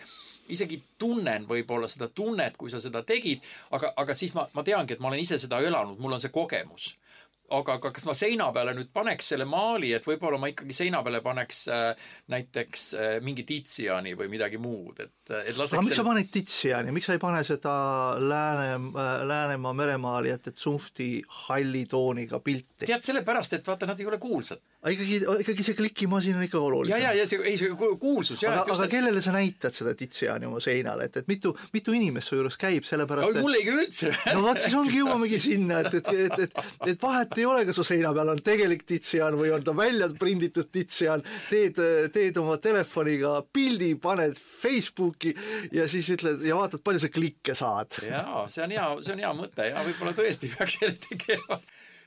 isegi 0.52 0.80
tunnen 0.98 1.46
võib-olla 1.48 1.90
seda 1.90 2.08
tunnet, 2.08 2.56
kui 2.56 2.72
sa 2.72 2.80
seda 2.82 3.04
tegid, 3.06 3.44
aga, 3.70 3.92
aga 4.00 4.16
siis 4.16 4.34
ma, 4.38 4.48
ma 4.56 4.64
teangi, 4.66 4.96
et 4.96 5.04
ma 5.04 5.12
olen 5.12 5.22
ise 5.22 5.38
seda 5.42 5.60
elanud, 5.62 6.00
mul 6.00 6.16
on 6.16 6.22
see 6.22 6.32
kogemus 6.32 6.92
aga, 7.58 7.76
aga 7.78 7.92
kas 7.94 8.06
ma 8.08 8.14
seina 8.16 8.48
peale 8.54 8.74
nüüd 8.76 8.90
paneks 8.94 9.32
selle 9.32 9.46
maali, 9.48 9.92
et 9.96 10.06
võib-olla 10.06 10.40
ma 10.40 10.50
ikkagi 10.52 10.76
seina 10.76 11.02
peale 11.04 11.22
paneks 11.24 11.62
äh, 11.72 12.10
näiteks 12.32 12.86
äh, 12.96 13.14
mingi 13.24 13.44
Tiziani 13.48 14.14
või 14.18 14.30
midagi 14.32 14.60
muud, 14.62 15.02
et, 15.04 15.14
äh, 15.30 15.46
et 15.50 15.58
laseks 15.58 15.78
aga 15.78 15.84
miks 15.86 15.96
selle... 15.96 16.00
sa 16.00 16.08
paned 16.10 16.32
Tiziani, 16.34 16.94
miks 16.96 17.10
sa 17.10 17.16
ei 17.16 17.22
pane 17.22 17.42
seda 17.46 17.74
Lääne 18.22 18.70
Läänemaa 19.28 19.72
meremaalijate 19.76 20.54
Zunfti 20.56 21.10
halli 21.46 21.86
tooniga 21.90 22.42
pilti? 22.44 22.86
tead, 22.86 23.04
sellepärast, 23.04 23.58
et 23.58 23.68
vaata, 23.68 23.88
nad 23.90 24.00
ei 24.00 24.08
ole 24.08 24.20
kuulsad 24.22 24.62
aga 24.82 24.92
ikkagi, 24.96 25.18
ikkagi 25.44 25.64
see 25.64 25.76
klikimasin 25.78 26.38
on 26.40 26.42
ikka 26.42 26.58
olulisem. 26.58 26.96
ja, 26.96 27.10
ja, 27.12 27.20
ja 27.20 27.26
see, 27.30 27.38
ei 27.46 27.58
see 27.58 27.70
kuulsus 28.02 28.40
jah. 28.42 28.56
aga, 28.58 28.74
aga 28.74 28.88
kellele 28.90 29.20
sa 29.22 29.34
näitad 29.34 29.74
seda 29.76 29.92
Tiziani 29.98 30.48
oma 30.48 30.58
seinale, 30.62 31.06
et, 31.06 31.20
et 31.22 31.28
mitu, 31.30 31.52
mitu 31.74 31.94
inimest 31.94 32.32
su 32.32 32.38
juures 32.40 32.58
käib, 32.58 32.82
sellepärast 32.88 33.38
et 33.38 33.44
mul 33.44 33.54
ei 33.60 33.62
käi 33.68 33.76
üldse. 33.84 34.10
no 34.34 34.42
vot, 34.42 34.58
siis 34.64 34.74
ongi, 34.78 34.98
jõuamegi 34.98 35.38
sinna, 35.44 35.84
et, 35.86 36.00
et, 36.00 36.10
et, 36.26 36.42
et, 36.48 36.74
et 36.90 37.06
vahet 37.06 37.38
ei 37.38 37.41
ole, 37.46 37.64
kas 37.68 37.78
su 37.78 37.84
seina 37.86 38.12
peal 38.14 38.32
on 38.32 38.40
tegelik 38.44 38.84
Tizian 38.88 39.36
või 39.38 39.52
on 39.54 39.64
ta 39.64 39.74
välja 39.76 40.08
prinditud 40.18 40.70
Tizian, 40.72 41.22
teed, 41.50 41.78
teed 42.14 42.40
oma 42.42 42.58
telefoniga 42.62 43.38
pildi, 43.52 43.94
paned 44.02 44.38
Facebooki 44.38 45.34
ja 45.72 45.88
siis 45.90 46.10
ütled 46.14 46.44
ja 46.46 46.58
vaatad, 46.58 46.82
palju 46.84 47.04
sa 47.04 47.12
klikke 47.12 47.56
saad. 47.58 48.02
jaa, 48.08 48.46
see 48.52 48.64
on 48.66 48.74
hea, 48.76 48.88
see 49.02 49.16
on 49.16 49.24
hea 49.24 49.32
mõte 49.38 49.70
ja 49.70 49.86
võib-olla 49.86 50.16
tõesti 50.16 50.52
peaks 50.52 50.80
selle 50.80 50.98
tegema. 51.08 51.62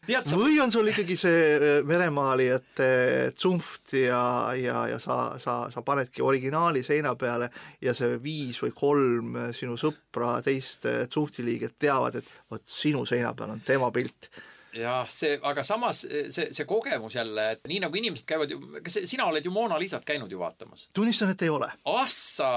Sa... 0.06 0.38
või 0.38 0.60
on 0.62 0.70
sul 0.70 0.92
ikkagi 0.92 1.16
see 1.18 1.38
äh, 1.56 1.78
meremaalijate 1.88 2.90
tsunft 3.34 3.96
ja, 3.98 4.54
ja, 4.54 4.84
ja 4.92 5.00
sa, 5.02 5.18
sa, 5.42 5.56
sa 5.74 5.82
panedki 5.86 6.22
originaali 6.22 6.84
seina 6.86 7.16
peale 7.18 7.50
ja 7.82 7.96
see 7.98 8.20
viis 8.22 8.60
või 8.62 8.76
kolm 8.78 9.40
sinu 9.56 9.78
sõpra, 9.82 10.38
teist 10.46 10.86
tsunfti 11.10 11.46
liiget 11.48 11.80
teavad, 11.82 12.20
et 12.22 12.36
vot 12.52 12.62
sinu 12.70 13.02
seina 13.10 13.34
peal 13.34 13.56
on 13.56 13.66
tema 13.66 13.90
pilt 13.96 14.30
jah, 14.76 15.08
see, 15.10 15.40
aga 15.44 15.64
samas 15.64 16.04
see, 16.06 16.50
see 16.52 16.68
kogemus 16.68 17.16
jälle, 17.16 17.50
et 17.56 17.66
nii 17.70 17.82
nagu 17.86 18.00
inimesed 18.00 18.28
käivad 18.30 18.52
ju, 18.52 18.60
kas 18.84 19.00
sina 19.06 19.28
oled 19.32 19.46
ju 19.46 19.54
Mona 19.54 19.80
Lisat 19.80 20.06
käinud 20.06 20.32
ju 20.32 20.40
vaatamas? 20.40 20.90
tunnistan, 20.94 21.34
et 21.34 21.42
ei 21.42 21.50
ole. 21.50 21.72
ah 21.92 22.10
sa, 22.12 22.50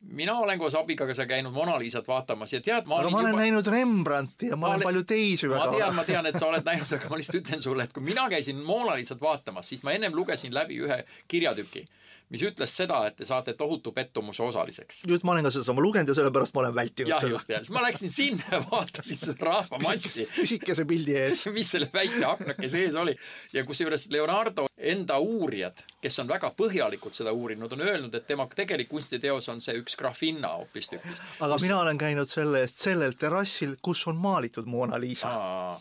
mina 0.00 0.36
olen 0.38 0.58
koos 0.58 0.74
abikaasa 0.78 1.26
käinud 1.26 1.54
Mona 1.54 1.78
Lisat 1.78 2.08
vaatamas 2.08 2.52
ja 2.52 2.60
tead, 2.60 2.86
ma 2.90 3.00
aga 3.00 3.10
ma 3.10 3.22
olen 3.22 3.34
juba... 3.34 3.42
näinud 3.42 3.72
Rembrandti 3.74 4.52
ja 4.52 4.56
ma, 4.56 4.66
ma 4.66 4.74
olen 4.74 4.86
palju 4.88 5.04
teisi 5.14 5.50
väga. 5.50 5.64
ma 5.64 5.78
tean, 5.78 5.96
ma 5.96 6.06
tean, 6.08 6.30
et 6.30 6.38
sa 6.38 6.50
oled 6.50 6.68
näinud, 6.68 6.94
aga 6.98 7.10
ma 7.10 7.20
lihtsalt 7.20 7.42
ütlen 7.42 7.64
sulle, 7.64 7.88
et 7.88 7.96
kui 7.96 8.06
mina 8.06 8.28
käisin 8.32 8.62
Mona 8.66 8.96
Lisat 9.00 9.22
vaatamas, 9.22 9.72
siis 9.72 9.84
ma 9.86 9.96
ennem 9.96 10.14
lugesin 10.16 10.54
läbi 10.54 10.80
ühe 10.86 11.02
kirjatüki 11.28 11.86
mis 12.32 12.42
ütles 12.48 12.74
seda, 12.80 13.02
et 13.08 13.16
te 13.18 13.28
saate 13.28 13.54
tohutu 13.58 13.92
pettumuse 13.92 14.42
osaliseks. 14.44 15.02
just, 15.08 15.26
ma 15.28 15.34
olen 15.34 15.46
ka 15.46 15.52
sedasama 15.54 15.84
lugenud 15.84 16.08
ja 16.12 16.16
sellepärast 16.16 16.54
ma 16.56 16.64
olen 16.64 16.76
vältinud 16.76 17.12
jah, 17.12 17.26
just, 17.28 17.50
jah, 17.52 17.62
siis 17.64 17.74
ma 17.74 17.84
läksin 17.84 18.12
sinna 18.14 18.56
ja 18.56 18.62
vaatasin 18.70 19.20
seda 19.20 19.48
rahvamassi. 19.50 20.28
pisikese 20.36 20.86
pildi 20.88 21.16
ees 21.24 21.46
mis 21.56 21.72
selle 21.76 21.90
väikse 21.92 22.24
aknake 22.28 22.70
sees 22.72 22.96
oli 22.98 23.14
ja 23.52 23.66
kusjuures 23.68 24.08
Leonardo 24.14 24.68
enda 24.76 25.18
uurijad, 25.22 25.84
kes 26.02 26.18
on 26.18 26.28
väga 26.28 26.50
põhjalikult 26.58 27.14
seda 27.14 27.32
uurinud, 27.32 27.72
on 27.76 27.84
öelnud, 27.84 28.14
et 28.18 28.26
tema 28.26 28.46
tegelik 28.50 28.88
kunstiteos 28.90 29.48
on 29.52 29.60
see 29.62 29.76
üks 29.78 29.94
grafinna 29.98 30.54
hoopistükkis. 30.56 31.22
aga 31.38 31.54
kus... 31.54 31.66
mina 31.66 31.78
olen 31.80 31.98
käinud 31.98 32.30
selle 32.30 32.64
eest 32.66 32.82
sellel 32.82 33.14
terrassil, 33.18 33.76
kus 33.82 34.02
on 34.10 34.18
maalitud 34.22 34.66
Mona 34.66 35.00
Lisa. 35.00 35.32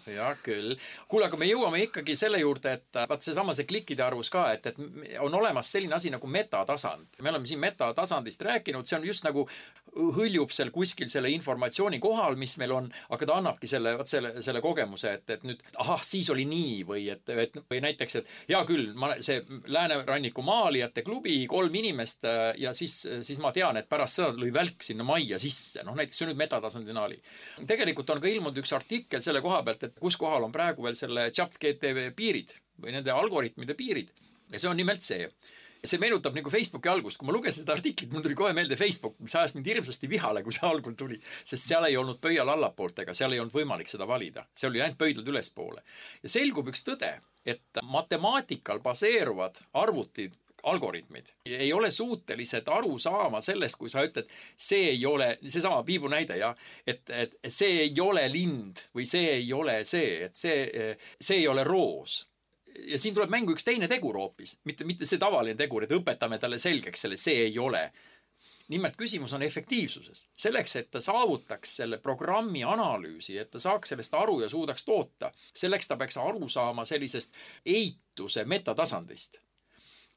hea 0.06 0.30
küll. 0.46 0.76
kuule, 1.08 1.26
aga 1.26 1.40
me 1.42 1.50
jõuame 1.50 1.82
ikkagi 1.88 2.16
selle 2.20 2.42
juurde, 2.44 2.76
et 2.78 3.02
vaat 3.10 3.26
seesama 3.26 3.56
see 3.58 3.66
klikkide 3.70 4.06
arvus 4.06 4.30
ka, 4.34 4.46
et, 4.54 4.72
et 4.72 5.18
on 5.26 5.34
olemas 5.42 5.72
selline 5.74 5.98
asi 5.98 6.14
nagu 6.14 6.28
metatasand. 6.28 7.22
me 7.22 7.34
oleme 7.34 7.50
siin 7.50 7.60
metatasandist 7.64 8.46
rääkinud, 8.46 8.86
see 8.86 9.00
on 9.00 9.10
just 9.10 9.26
nagu 9.26 9.48
hõljub 9.92 10.54
seal 10.54 10.70
kuskil 10.72 11.10
selle 11.12 11.32
informatsiooni 11.34 12.00
kohal, 12.00 12.38
mis 12.40 12.56
meil 12.62 12.72
on, 12.76 12.88
aga 13.12 13.28
ta 13.28 13.40
annabki 13.42 13.68
selle, 13.68 13.98
vot 14.00 14.08
selle, 14.08 14.38
selle 14.46 14.62
kogemuse, 14.64 15.18
et, 15.18 15.26
et 15.36 15.44
nüüd 15.48 15.66
ahah, 15.84 16.00
siis 16.06 16.30
oli 16.32 16.46
nii 16.48 16.78
või 16.88 17.10
et, 17.12 17.28
et 17.34 17.58
või 17.66 17.82
näiteks, 17.84 18.22
et 18.22 18.32
hea 18.54 18.62
küll, 18.70 18.94
ma, 18.96 19.16
see 19.20 19.42
Lääneranniku 19.72 20.11
maalijate 20.46 21.04
klubi, 21.06 21.38
kolm 21.48 21.76
inimest 21.76 22.28
ja 22.58 22.74
siis, 22.74 22.96
siis 23.22 23.40
ma 23.40 23.52
tean, 23.56 23.78
et 23.78 23.90
pärast 23.90 24.20
seda 24.20 24.34
lõi 24.38 24.52
välk 24.54 24.84
sinna 24.84 25.06
majja 25.08 25.40
sisse, 25.40 25.86
noh 25.88 25.96
näiteks 25.98 26.22
see 26.22 26.30
nüüd 26.30 26.42
metatasandina 26.42 27.06
oli. 27.06 27.22
tegelikult 27.68 28.10
on 28.10 28.22
ka 28.22 28.28
ilmunud 28.28 28.58
üks 28.62 28.74
artikkel 28.76 29.22
selle 29.22 29.42
koha 29.42 29.62
pealt, 29.64 29.84
et 29.88 30.00
kus 30.00 30.18
kohal 30.18 30.44
on 30.48 30.52
praegu 30.52 30.84
veel 30.84 30.98
selle 31.00 31.30
chat 31.32 31.58
GTV 31.62 32.12
piirid 32.16 32.54
või 32.82 32.96
nende 32.98 33.14
algoritmide 33.14 33.76
piirid. 33.78 34.12
Ja 34.52 34.60
see 34.60 34.70
on 34.70 34.78
nimelt 34.78 35.06
see 35.06 35.30
see 35.86 36.00
meenutab 36.02 36.36
nagu 36.38 36.52
Facebooki 36.54 36.90
algust, 36.92 37.18
kui 37.18 37.28
ma 37.30 37.34
lugesin 37.36 37.64
seda 37.64 37.74
artiklit, 37.74 38.12
mul 38.14 38.24
tuli 38.26 38.38
kohe 38.38 38.54
meelde 38.58 38.78
Facebook, 38.80 39.18
mis 39.24 39.36
ajas 39.38 39.56
mind 39.56 39.70
hirmsasti 39.72 40.10
vihale, 40.12 40.44
kui 40.46 40.54
see 40.54 40.68
algul 40.68 40.94
tuli. 40.98 41.18
sest 41.44 41.66
seal 41.66 41.88
ei 41.88 41.98
olnud 41.98 42.22
pöial 42.22 42.50
allapoolt 42.54 43.02
ega 43.04 43.16
seal 43.18 43.34
ei 43.34 43.42
olnud 43.42 43.56
võimalik 43.56 43.90
seda 43.90 44.08
valida, 44.10 44.46
seal 44.54 44.74
oli 44.74 44.84
ainult 44.84 45.00
pöidlad 45.02 45.34
ülespoole. 45.34 45.82
ja 46.24 46.30
selgub 46.30 46.70
üks 46.70 46.86
tõde, 46.86 47.16
et 47.46 47.82
matemaatikal 47.84 48.82
baseeruvad 48.86 49.64
arvutid 49.74 50.38
algoritmid 50.64 51.32
ei 51.46 51.74
ole 51.74 51.92
suutelised 51.92 52.68
aru 52.70 53.00
saama 53.00 53.42
sellest, 53.42 53.80
kui 53.82 53.90
sa 53.90 54.04
ütled, 54.06 54.30
see 54.58 54.92
ei 54.92 55.06
ole, 55.06 55.34
seesama 55.48 55.82
Piibu 55.84 56.12
näide 56.12 56.38
jah, 56.38 56.58
et, 56.86 57.10
et 57.10 57.38
see 57.48 57.88
ei 57.88 57.96
ole 58.02 58.28
lind 58.30 58.86
või 58.96 59.08
see 59.10 59.40
ei 59.40 59.54
ole 59.54 59.82
see, 59.90 60.28
et 60.28 60.38
see, 60.38 60.94
see 61.18 61.42
ei 61.42 61.48
ole 61.50 61.66
roos 61.66 62.22
ja 62.88 63.00
siin 63.00 63.16
tuleb 63.16 63.30
mängu 63.30 63.56
üks 63.56 63.66
teine 63.68 63.88
tegur 63.92 64.18
hoopis, 64.18 64.58
mitte, 64.64 64.86
mitte 64.88 65.06
see 65.06 65.20
tavaline 65.22 65.58
tegur, 65.60 65.86
et 65.86 65.94
õpetame 65.96 66.40
talle 66.40 66.60
selgeks 66.60 67.06
selle, 67.06 67.18
see 67.18 67.46
ei 67.48 67.60
ole. 67.60 67.92
nimelt 68.72 68.96
küsimus 68.96 69.34
on 69.34 69.42
efektiivsuses. 69.44 70.28
selleks, 70.36 70.76
et 70.76 70.92
ta 70.92 71.02
saavutaks 71.02 71.76
selle 71.76 71.98
programmi 71.98 72.64
analüüsi, 72.64 73.38
et 73.38 73.52
ta 73.52 73.60
saaks 73.60 73.90
sellest 73.90 74.14
aru 74.14 74.42
ja 74.42 74.50
suudaks 74.50 74.86
toota, 74.86 75.32
selleks 75.54 75.88
ta 75.88 75.98
peaks 75.98 76.18
aru 76.18 76.50
saama 76.50 76.86
sellisest 76.86 77.34
eituse 77.66 78.46
metatasandist 78.46 79.42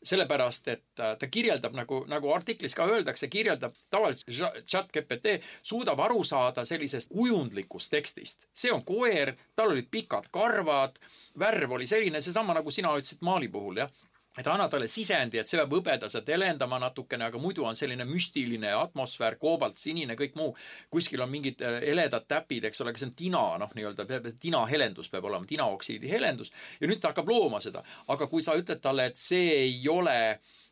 sellepärast, 0.04 0.68
et 0.68 0.84
ta 0.94 1.28
kirjeldab 1.30 1.74
nagu, 1.76 2.02
nagu 2.10 2.32
artiklis 2.34 2.76
ka 2.76 2.86
öeldakse, 2.90 3.28
kirjeldab 3.32 3.74
tavaliselt 3.90 4.64
chat 4.68 4.92
GPT 4.92 5.38
suudab 5.62 6.00
aru 6.04 6.24
saada 6.24 6.64
sellisest 6.68 7.12
kujundlikust 7.12 7.90
tekstist. 7.90 8.48
see 8.52 8.72
on 8.72 8.84
koer, 8.84 9.34
tal 9.56 9.72
olid 9.72 9.88
pikad 9.90 10.28
karvad, 10.32 10.98
värv 11.38 11.72
oli 11.78 11.86
selline, 11.86 12.20
seesama 12.20 12.54
nagu 12.54 12.70
sina 12.70 12.92
ütlesid 12.96 13.24
maali 13.24 13.48
puhul 13.48 13.82
jah 13.82 13.90
et 14.38 14.46
anna 14.50 14.66
talle 14.68 14.88
sisendi, 14.90 15.38
et 15.38 15.50
see 15.50 15.58
peab 15.60 15.74
hõbedaselt 15.76 16.28
helendama 16.30 16.80
natukene, 16.82 17.28
aga 17.28 17.38
muidu 17.38 17.66
on 17.68 17.78
selline 17.78 18.06
müstiline 18.08 18.72
atmosfäär, 18.74 19.36
koobaltsinine, 19.42 20.16
kõik 20.18 20.34
muu. 20.38 20.56
kuskil 20.90 21.22
on 21.22 21.30
mingid 21.30 21.62
heledad 21.62 22.26
täpid, 22.28 22.64
eks 22.64 22.82
ole, 22.82 22.94
aga 22.94 23.02
see 23.02 23.10
on 23.10 23.14
tina, 23.18 23.44
noh, 23.62 23.76
nii-öelda 23.76 24.08
tina 24.42 24.64
helendus 24.70 25.10
peab 25.12 25.28
olema, 25.30 25.46
tinaoksiidi 25.46 26.10
helendus. 26.10 26.52
ja 26.80 26.90
nüüd 26.90 27.00
ta 27.00 27.12
hakkab 27.12 27.30
looma 27.30 27.60
seda, 27.60 27.84
aga 28.08 28.26
kui 28.26 28.42
sa 28.42 28.58
ütled 28.58 28.82
talle, 28.82 29.06
et 29.10 29.20
see 29.20 29.52
ei 29.64 29.78
ole, 29.88 30.18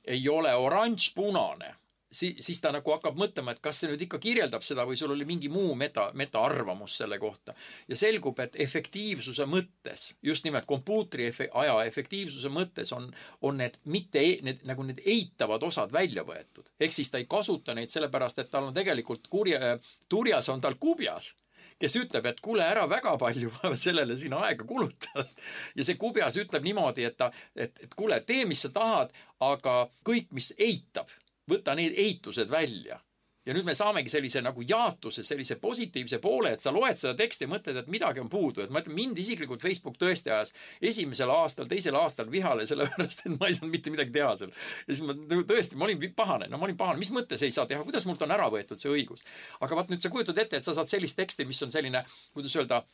ei 0.04 0.28
ole 0.28 0.54
oranž-punane 0.54 1.76
si-, 2.12 2.36
siis 2.40 2.60
ta 2.60 2.72
nagu 2.74 2.92
hakkab 2.94 3.18
mõtlema, 3.18 3.54
et 3.54 3.62
kas 3.64 3.82
see 3.82 3.90
nüüd 3.90 4.04
ikka 4.06 4.20
kirjeldab 4.22 4.64
seda 4.66 4.84
või 4.88 4.98
sul 5.00 5.14
oli 5.14 5.26
mingi 5.28 5.50
muu 5.52 5.74
meta, 5.78 6.10
metaarvamus 6.18 6.96
selle 7.00 7.18
kohta. 7.22 7.54
ja 7.88 7.96
selgub, 7.96 8.38
et 8.44 8.56
efektiivsuse 8.60 9.46
mõttes, 9.50 10.12
just 10.22 10.44
nimelt 10.44 10.66
kompuutri 10.66 11.26
efe-, 11.30 11.50
aja 11.64 11.78
efektiivsuse 11.88 12.52
mõttes 12.52 12.92
on, 12.96 13.10
on 13.42 13.60
need 13.62 13.78
mitte, 13.84 14.20
e-, 14.20 14.40
need 14.42 14.64
nagu 14.68 14.86
need 14.86 15.02
eitavad 15.04 15.62
osad 15.62 15.92
välja 15.92 16.24
võetud. 16.28 16.72
ehk 16.80 16.92
siis 16.92 17.10
ta 17.10 17.18
ei 17.22 17.28
kasuta 17.28 17.74
neid 17.74 17.90
sellepärast, 17.90 18.38
et 18.38 18.50
tal 18.50 18.68
on 18.70 18.74
tegelikult 18.74 19.28
kurja, 19.28 19.78
turjas 20.08 20.48
on 20.52 20.60
tal 20.60 20.78
kubjas 20.80 21.34
kes 21.82 21.96
ütleb, 21.98 22.26
et 22.30 22.40
kuule, 22.44 22.62
ära 22.62 22.84
väga 22.90 23.16
palju 23.18 23.50
sellele 23.86 24.16
siin 24.18 24.36
aega 24.38 24.66
kuluta. 24.68 25.26
ja 25.76 25.86
see 25.86 25.98
kubjas 26.00 26.38
ütleb 26.42 26.64
niimoodi, 26.66 27.06
et 27.08 27.18
ta, 27.18 27.32
et, 27.56 27.74
et 27.82 27.96
kuule, 27.98 28.20
tee, 28.26 28.44
mis 28.48 28.62
sa 28.62 28.70
tahad, 28.74 29.10
aga 29.42 29.76
kõik, 30.06 30.30
mis 30.36 30.52
eitab, 30.58 31.10
võta 31.50 31.74
need 31.78 31.96
eitused 31.98 32.50
välja. 32.50 33.00
Ja 33.42 33.54
nüüd 33.56 33.66
me 33.66 33.74
saamegi 33.74 34.10
sellise 34.12 34.38
nagu 34.38 34.62
jaotuse, 34.62 35.24
sellise 35.26 35.56
positiivse 35.58 36.20
poole, 36.22 36.52
et 36.54 36.62
sa 36.62 36.70
loed 36.70 36.98
seda 36.98 37.16
teksti 37.18 37.48
ja 37.48 37.50
mõtled, 37.50 37.80
et 37.80 37.88
midagi 37.90 38.22
on 38.22 38.28
puudu, 38.30 38.62
et 38.62 38.70
ma 38.70 38.78
ütlen, 38.84 38.94
mind 38.94 39.18
isiklikult 39.18 39.64
Facebook 39.64 39.98
tõesti 39.98 40.30
ajas 40.30 40.54
esimesel 40.92 41.30
aastal, 41.34 41.66
teisel 41.66 41.98
aastal 41.98 42.30
vihale, 42.30 42.68
sellepärast 42.70 43.26
et 43.26 43.34
ma 43.34 43.50
ei 43.50 43.58
saanud 43.58 43.74
mitte 43.74 43.90
midagi 43.90 44.14
teha 44.14 44.30
seal. 44.38 44.54
ja 44.86 44.94
siis 44.94 45.02
ma 45.08 45.18
nagu 45.18 45.42
tõesti, 45.48 45.74
ma 45.74 45.88
olin 45.88 46.06
pahane, 46.14 46.46
no 46.52 46.62
ma 46.62 46.70
olin 46.70 46.78
pahane, 46.78 47.02
mis 47.02 47.10
mõttes 47.10 47.42
ei 47.42 47.54
saa 47.54 47.66
teha, 47.66 47.82
kuidas 47.82 48.06
mult 48.06 48.22
on 48.22 48.38
ära 48.38 48.46
võetud 48.46 48.78
see 48.78 48.94
õigus. 48.94 49.26
aga 49.58 49.80
vaat 49.80 49.90
nüüd 49.90 50.06
sa 50.06 50.14
kujutad 50.14 50.38
ette, 50.38 50.62
et 50.62 50.70
sa 50.70 50.78
saad 50.78 50.94
sellist 50.94 51.18
teksti, 51.18 51.48
mis 51.48 51.66
on 51.66 51.74
selline, 51.74 52.06
kuidas 52.36 52.54
öelda 52.62 52.84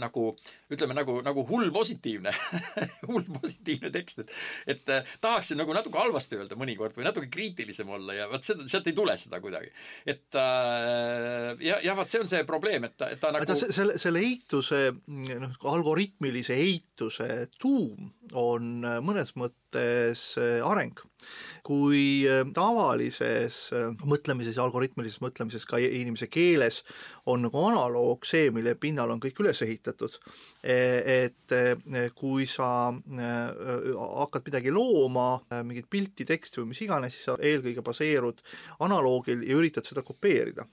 nagu 0.00 0.32
ütleme 0.72 0.96
nagu, 0.96 1.18
nagu 1.24 1.44
hull 1.48 1.70
positiivne 1.74 2.32
hull 3.10 3.26
positiivne 3.36 3.92
tekst, 3.94 4.22
et, 4.24 4.34
et 4.74 4.92
äh, 4.92 5.14
tahaksin 5.24 5.60
nagu 5.60 5.74
natuke 5.76 6.00
halvasti 6.00 6.38
öelda 6.40 6.58
mõnikord 6.58 6.96
või 6.96 7.06
natuke 7.08 7.30
kriitilisem 7.32 7.90
olla 7.92 8.16
ja 8.16 8.28
vot 8.30 8.44
seda, 8.46 8.66
sealt 8.70 8.88
ei 8.88 8.96
tule 8.96 9.16
seda 9.20 9.40
kuidagi. 9.44 9.72
et 10.08 10.38
äh, 10.40 11.48
ja, 11.68 11.80
ja 11.84 11.96
vot 11.98 12.12
see 12.12 12.22
on 12.22 12.30
see 12.30 12.44
probleem, 12.48 12.88
et 12.88 12.96
ta, 12.96 13.10
et 13.12 13.20
ta 13.22 13.32
nagu. 13.34 13.56
selle, 13.62 13.98
selle 14.00 14.22
eituse, 14.24 14.84
noh, 15.06 15.56
algoritmilise 15.74 16.56
eituse 16.64 17.28
tuum 17.60 18.12
on 18.38 18.72
äh, 18.88 19.00
mõnes 19.04 19.36
mõttes 19.36 19.60
äh, 19.78 20.60
areng. 20.66 20.94
kui 21.62 22.26
tavalises 22.50 23.56
mõtlemises 24.10 24.56
ja 24.58 24.64
algoritmilises 24.64 25.20
mõtlemises 25.22 25.62
ka 25.70 25.78
inimese 25.78 26.26
keeles 26.26 26.80
on 27.30 27.44
nagu 27.46 27.60
analoog 27.62 28.26
see, 28.26 28.50
mille 28.50 28.74
pinnal 28.74 29.12
on 29.14 29.22
kõik 29.22 29.38
üles 29.44 29.62
ehitatud, 29.62 30.16
et 30.66 31.54
kui 32.18 32.46
sa 32.50 32.68
äh, 32.90 33.94
hakkad 33.98 34.46
midagi 34.50 34.74
looma, 34.74 35.40
äh, 35.52 35.62
mingit 35.66 35.88
pilti, 35.90 36.26
teksti 36.28 36.60
või 36.60 36.72
mis 36.72 36.82
iganes, 36.84 37.16
siis 37.16 37.28
sa 37.30 37.38
eelkõige 37.38 37.84
baseerud 37.84 38.42
analoogil 38.84 39.44
ja 39.46 39.58
üritad 39.58 39.88
seda 39.88 40.04
kopeerida 40.06 40.66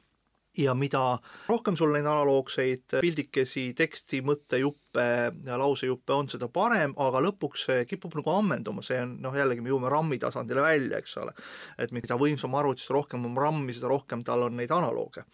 ja 0.58 0.74
mida 0.74 1.20
rohkem 1.48 1.78
sul 1.78 1.94
neid 1.94 2.08
analoogseid 2.08 3.00
pildikesi, 3.00 3.70
teksti, 3.78 4.22
mõttejuppe 4.26 5.06
lausejuppe 5.46 6.14
on, 6.16 6.30
seda 6.32 6.50
parem, 6.52 6.96
aga 6.98 7.22
lõpuks 7.22 7.66
see 7.68 7.86
kipub 7.90 8.16
nagu 8.18 8.34
ammenduma, 8.34 8.82
see 8.86 8.98
on 9.04 9.16
noh, 9.22 9.36
jällegi 9.38 9.62
me 9.62 9.70
jõuame 9.70 9.92
RAM-i 9.94 10.18
tasandile 10.22 10.66
välja, 10.66 10.98
eks 10.98 11.18
ole. 11.22 11.36
et 11.78 11.94
mida 11.96 12.18
võimsam 12.18 12.56
arvuti, 12.58 12.84
seda 12.84 12.98
rohkem 12.98 13.28
on 13.30 13.38
RAM-i, 13.38 13.76
seda 13.78 13.92
rohkem 13.92 14.24
tal 14.26 14.48
on 14.48 14.58
neid 14.58 14.74
analooge 14.74 15.26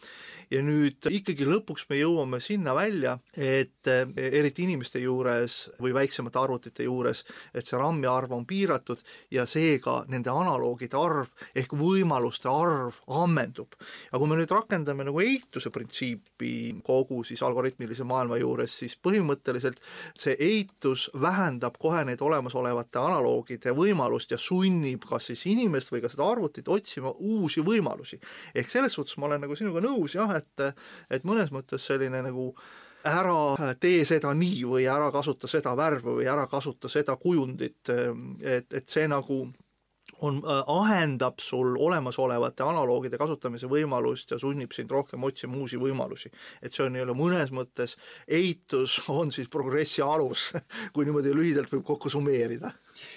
ja 0.51 0.61
nüüd 0.66 1.05
ikkagi 1.09 1.45
lõpuks 1.47 1.86
me 1.89 1.99
jõuame 1.99 2.39
sinna 2.43 2.76
välja, 2.78 3.16
et 3.38 3.89
eh, 3.89 4.05
eriti 4.39 4.66
inimeste 4.66 5.01
juures 5.01 5.57
või 5.82 5.93
väiksemate 5.95 6.39
arvutite 6.41 6.86
juures, 6.86 7.24
et 7.53 7.66
see 7.66 7.80
RAM-i 7.80 8.09
arv 8.09 8.36
on 8.36 8.45
piiratud 8.49 9.01
ja 9.34 9.45
seega 9.49 10.03
nende 10.11 10.34
analoogide 10.34 10.97
arv 10.99 11.32
ehk 11.55 11.74
võimaluste 11.78 12.49
arv 12.51 12.99
ammendub. 13.07 13.76
ja 14.11 14.20
kui 14.20 14.30
me 14.30 14.39
nüüd 14.39 14.51
rakendame 14.51 15.05
nagu 15.08 15.22
eituse 15.24 15.72
printsiipi 15.74 16.51
kogu 16.86 17.24
siis 17.28 17.43
algoritmilise 17.45 18.06
maailma 18.08 18.39
juures, 18.41 18.78
siis 18.84 18.95
põhimõtteliselt 19.08 19.82
see 20.18 20.36
eitus 20.39 21.08
vähendab 21.22 21.78
kohe 21.82 22.03
neid 22.08 22.22
olemasolevate 22.26 23.01
analoogide 23.01 23.76
võimalust 23.78 24.32
ja 24.36 24.39
sunnib 24.41 25.06
kas 25.10 25.32
siis 25.32 25.45
inimest 25.51 25.93
või 25.93 26.03
ka 26.03 26.12
seda 26.14 26.28
arvutit 26.30 26.68
otsima 26.68 27.14
uusi 27.20 27.64
võimalusi. 27.66 28.20
ehk 28.56 28.70
selles 28.70 28.93
suhtes 28.93 29.18
ma 29.18 29.30
olen 29.30 29.45
nagu 29.45 29.56
sinuga 29.56 29.84
nõus 29.84 30.16
jah, 30.16 30.36
et, 30.38 30.66
et 31.10 31.24
mõnes 31.24 31.51
mõttes 31.51 31.86
selline 31.86 32.22
nagu 32.26 32.51
ära 33.06 33.76
tee 33.80 34.06
seda 34.06 34.34
nii 34.34 34.64
või 34.66 34.88
ära 34.89 35.12
kasuta 35.14 35.47
seda 35.47 35.76
värvi 35.78 36.20
või 36.22 36.30
ära 36.32 36.47
kasuta 36.49 36.89
seda 36.89 37.16
kujundit, 37.22 37.91
et, 38.41 38.74
et 38.74 38.89
see 38.89 39.06
nagu 39.08 39.45
on, 40.22 40.38
äh, 40.38 40.63
ahendab 40.68 41.39
sul 41.39 41.76
olemasolevate 41.80 42.63
analoogide 42.63 43.18
kasutamise 43.18 43.70
võimalust 43.72 44.32
ja 44.32 44.39
sunnib 44.39 44.74
sind 44.76 44.91
rohkem 44.91 45.24
otsima 45.24 45.57
uusi 45.57 45.80
võimalusi. 45.82 46.32
et 46.61 46.74
see 46.74 46.86
on 46.86 46.93
nii-öelda 46.93 47.16
mõnes 47.18 47.51
mõttes, 47.51 47.97
eitus 48.28 49.01
on 49.09 49.32
siis 49.32 49.49
progressi 49.49 50.01
alus, 50.01 50.51
kui 50.93 51.05
niimoodi 51.05 51.34
lühidalt 51.36 51.72
võib 51.72 51.84
kokku 51.86 52.09
summeerida. 52.09 52.72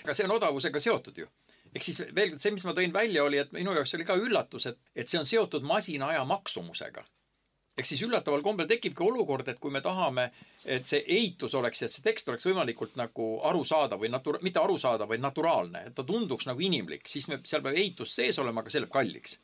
aga 0.05 0.15
see 0.15 0.27
on 0.27 0.37
odavusega 0.39 0.81
seotud 0.81 1.19
ju 1.19 1.29
ehk 1.75 1.85
siis 1.85 2.01
veel 2.15 2.33
kord 2.33 2.41
see, 2.41 2.55
mis 2.55 2.65
ma 2.65 2.73
tõin 2.75 2.93
välja, 2.93 3.25
oli, 3.25 3.39
et 3.39 3.53
minu 3.53 3.75
jaoks 3.77 3.95
oli 3.95 4.07
ka 4.09 4.17
üllatus, 4.17 4.67
et, 4.71 4.79
et 4.97 5.09
see 5.09 5.21
on 5.21 5.29
seotud 5.29 5.63
masina 5.63 6.09
aja 6.15 6.25
maksumusega 6.25 7.05
ehk 7.79 7.87
siis 7.87 8.03
üllataval 8.03 8.43
kombel 8.43 8.67
tekibki 8.71 9.05
olukord, 9.07 9.49
et 9.49 9.61
kui 9.63 9.73
me 9.75 9.83
tahame, 9.85 10.29
et 10.67 10.87
see 10.87 11.05
eitus 11.19 11.55
oleks, 11.55 11.83
et 11.83 11.95
see 11.95 12.05
tekst 12.05 12.29
oleks 12.29 12.49
võimalikult 12.49 12.97
nagu 12.99 13.29
arusaadav 13.49 14.03
või 14.03 14.11
natura-, 14.13 14.43
mitte 14.43 14.63
arusaadav, 14.63 15.09
vaid 15.11 15.23
naturaalne, 15.23 15.85
et 15.89 15.95
ta 15.95 16.07
tunduks 16.07 16.49
nagu 16.51 16.65
inimlik, 16.65 17.07
siis 17.09 17.29
me, 17.31 17.41
seal 17.45 17.63
peab 17.63 17.79
eitus 17.79 18.17
sees 18.19 18.39
olema, 18.43 18.65
aga 18.65 18.75
see 18.75 18.83
läheb 18.83 18.95
kalliks 18.95 19.39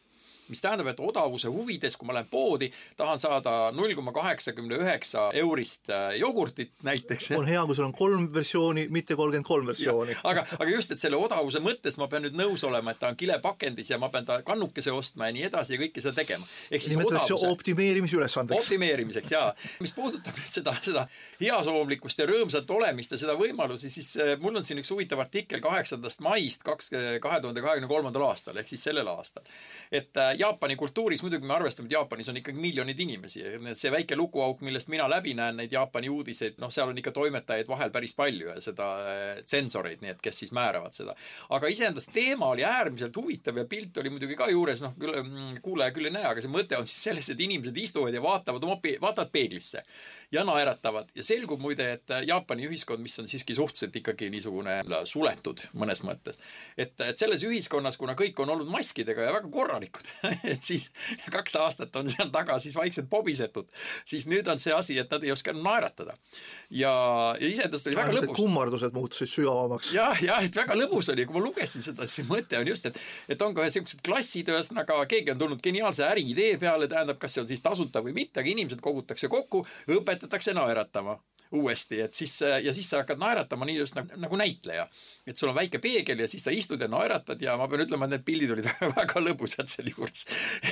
mis 0.49 0.61
tähendab, 0.61 0.89
et 0.93 1.01
odavuse 1.01 1.49
huvides, 1.49 1.97
kui 1.97 2.09
ma 2.09 2.17
lähen 2.17 2.29
poodi, 2.31 2.71
tahan 2.97 3.21
saada 3.21 3.71
null 3.73 3.95
koma 3.97 4.13
kaheksakümne 4.13 4.79
üheksa 4.81 5.29
eurist 5.41 5.91
äh, 5.91 6.17
jogurtit 6.21 6.73
näiteks. 6.83 7.31
on 7.37 7.49
hea, 7.49 7.63
kui 7.67 7.77
sul 7.77 7.87
on 7.89 7.95
kolm 7.97 8.29
versiooni, 8.35 8.87
mitte 8.91 9.17
kolmkümmend 9.17 9.49
kolm 9.49 9.67
versiooni. 9.73 10.17
aga, 10.25 10.45
aga 10.59 10.71
just, 10.71 10.93
et 10.93 11.01
selle 11.01 11.17
odavuse 11.17 11.63
mõttes 11.65 11.97
ma 12.01 12.09
pean 12.13 12.27
nüüd 12.27 12.37
nõus 12.39 12.65
olema, 12.69 12.93
et 12.93 13.01
ta 13.01 13.11
on 13.13 13.19
kilepakendis 13.21 13.91
ja 13.95 13.99
ma 14.01 14.11
pean 14.13 14.29
ta 14.29 14.41
kannukese 14.47 14.93
ostma 14.93 15.31
ja 15.31 15.37
nii 15.37 15.47
edasi 15.49 15.77
ja 15.77 15.83
kõike 15.85 16.05
seda 16.05 16.17
tegema. 16.21 16.49
ehk 16.71 16.85
siis 16.85 16.99
odavuse 17.01 17.49
optimeerimisülesandeks. 17.49 18.65
optimeerimiseks, 18.65 19.33
jaa. 19.33 19.55
mis 19.81 19.95
puudutab 19.97 20.37
nüüd 20.41 20.53
seda, 20.53 20.77
seda 20.85 21.07
heasoovlikkust 21.41 22.21
ja 22.21 22.29
rõõmsat 22.29 22.71
olemist 22.77 23.17
ja 23.17 23.21
seda 23.25 23.39
võimalusi, 23.41 23.91
siis 23.93 24.13
äh, 24.21 24.35
mul 24.41 24.61
on 24.61 24.67
siin 24.67 24.83
üks 24.83 24.93
huvitav 24.93 25.25
artikkel 25.25 25.65
kaheksandast 25.65 26.21
maist 26.25 26.67
kaks, 26.67 26.93
kahe 26.93 27.41
tuhande 27.41 27.65
kahekümne 27.65 27.89
kolmandal 27.89 28.29
aastal 28.29 28.61
ehk 28.61 28.69
siis 28.69 28.85
sellel 28.91 29.09
aastal. 29.09 29.45
et 29.93 30.17
äh, 30.21 30.34
Jaapani 30.39 30.77
kultuuris 30.77 31.23
muidugi 31.23 31.47
me 31.47 31.55
arvestame, 31.55 31.89
et 31.89 31.95
Jaapanis 31.97 32.29
on 32.33 32.39
ikkagi 32.41 32.61
miljonid 32.61 33.01
inimesi. 33.01 33.43
Ja 33.43 33.75
see 33.79 33.93
väike 33.93 34.17
lukuauk, 34.17 34.63
millest 34.67 34.91
mina 34.93 35.07
läbi 35.11 35.35
näen 35.39 35.59
neid 35.61 35.73
Jaapani 35.73 36.11
uudiseid, 36.13 36.59
noh, 36.63 36.73
seal 36.75 36.91
on 36.93 36.99
ikka 37.01 37.13
toimetajaid 37.15 37.69
vahel 37.71 37.93
päris 37.95 38.15
palju 38.19 38.51
ja 38.51 38.57
seda 38.65 38.89
äh, 39.03 39.23
tsensoreid, 39.45 40.03
nii 40.05 40.15
et 40.15 40.25
kes 40.25 40.43
siis 40.45 40.55
määravad 40.57 40.97
seda. 40.97 41.15
aga 41.55 41.71
iseendast 41.71 42.13
teema 42.15 42.51
oli 42.55 42.65
äärmiselt 42.65 43.17
huvitav 43.17 43.59
ja 43.59 43.65
pilt 43.69 43.99
oli 44.03 44.13
muidugi 44.15 44.37
ka 44.39 44.49
juures, 44.51 44.83
noh, 44.85 44.97
küll 45.01 45.17
mm, 45.23 45.61
kuulaja 45.65 45.95
küll 45.95 46.11
ei 46.11 46.17
näe, 46.17 46.27
aga 46.29 46.45
see 46.45 46.53
mõte 46.53 46.79
on 46.79 46.89
siis 46.89 47.03
selles, 47.09 47.31
et 47.31 47.41
inimesed 47.41 47.77
istuvad 47.85 48.15
ja 48.15 48.23
vaatavad 48.25 48.65
oma, 48.65 48.79
vaatavad 49.03 49.33
peeglisse 49.35 49.85
ja 50.35 50.45
naeratavad. 50.45 51.11
Ja 51.15 51.25
selgub 51.25 51.61
muide, 51.63 51.87
et 51.99 52.15
Jaapani 52.27 52.67
ühiskond, 52.69 53.03
mis 53.05 53.17
on 53.23 53.29
siiski 53.31 53.55
suhteliselt 53.55 53.97
ikkagi 54.01 54.31
niisugune 54.33 54.81
suletud 55.09 55.63
mõnes 55.79 56.03
mõttes, 56.07 56.39
et, 56.77 56.95
et 57.01 57.21
selles 57.21 57.45
ühiskonnas, 57.47 57.99
kuna 58.01 58.17
kõik 58.19 58.41
on 58.43 58.55
olnud 58.57 58.71
maskidega 58.71 59.29
ja 59.29 59.35
väga 59.37 59.51
korralikud 59.53 60.09
siis 60.69 60.89
kaks 61.33 61.57
aastat 61.61 61.97
on 62.01 62.11
seal 62.13 62.31
taga 62.35 62.59
siis 62.63 62.77
vaikselt 62.79 63.09
pobisetud, 63.11 63.69
siis 64.09 64.29
nüüd 64.31 64.49
on 64.51 64.61
see 64.63 64.75
asi, 64.75 64.99
et 65.01 65.11
nad 65.13 65.25
ei 65.25 65.33
oska 65.35 65.55
naeratada. 65.57 66.17
ja, 66.71 66.93
ja 67.41 67.51
iseendast 67.51 67.91
oli 67.91 67.99
väga 67.99 68.17
lõbus. 68.19 68.37
kummardused 68.39 68.97
muutusid 68.97 69.33
sügavamaks. 69.33 69.93
jah, 69.97 70.23
jah, 70.23 70.45
et 70.45 70.57
väga 70.57 70.79
lõbus 70.79 71.11
oli, 71.15 71.27
kui 71.29 71.39
ma 71.39 71.45
lugesin 71.45 71.85
seda, 71.85 72.09
siis 72.11 72.29
mõte 72.31 72.59
on 72.61 72.73
just, 72.73 72.89
et, 72.91 72.99
et 73.29 73.47
on 73.47 73.55
ka 73.57 73.69
siuksed 73.71 74.03
klassid, 74.05 74.51
ühesõnaga 74.53 75.01
keegi 75.11 75.35
on 75.35 75.45
tulnud 75.45 75.63
geniaalse 75.65 76.07
äriidee 76.09 76.57
peale, 76.63 76.89
tähendab, 76.91 77.21
kas 77.23 77.37
see 77.37 77.45
on 77.45 77.51
siis 77.51 77.65
tasuta 77.65 78.05
või 78.05 78.17
mitte, 78.17 78.41
aga 78.41 78.53
inimesed 78.55 78.83
kogutakse 78.85 79.31
kokku, 79.33 79.65
õpetatakse 79.91 80.57
naeratama 80.57 81.19
uuesti, 81.55 82.01
et 82.05 82.15
siis 82.15 82.35
ja 82.41 82.73
siis 82.75 82.89
sa 82.91 83.03
hakkad 83.03 83.21
naeratama 83.21 83.67
nii 83.69 83.77
just 83.79 83.97
nagu, 83.99 84.19
nagu 84.21 84.39
näitleja. 84.39 84.87
et 85.27 85.37
sul 85.37 85.49
on 85.49 85.57
väike 85.57 85.79
peegel 85.79 86.21
ja 86.21 86.29
siis 86.29 86.45
sa 86.45 86.53
istud 86.53 86.81
ja 86.81 86.89
naeratad 86.89 87.41
ja 87.43 87.57
ma 87.57 87.69
pean 87.69 87.85
ütlema, 87.85 88.09
et 88.09 88.17
need 88.17 88.25
pildid 88.27 88.53
olid 88.55 88.69
väga 88.99 89.23
lõbusad 89.23 89.71
sealjuures. 89.71 90.27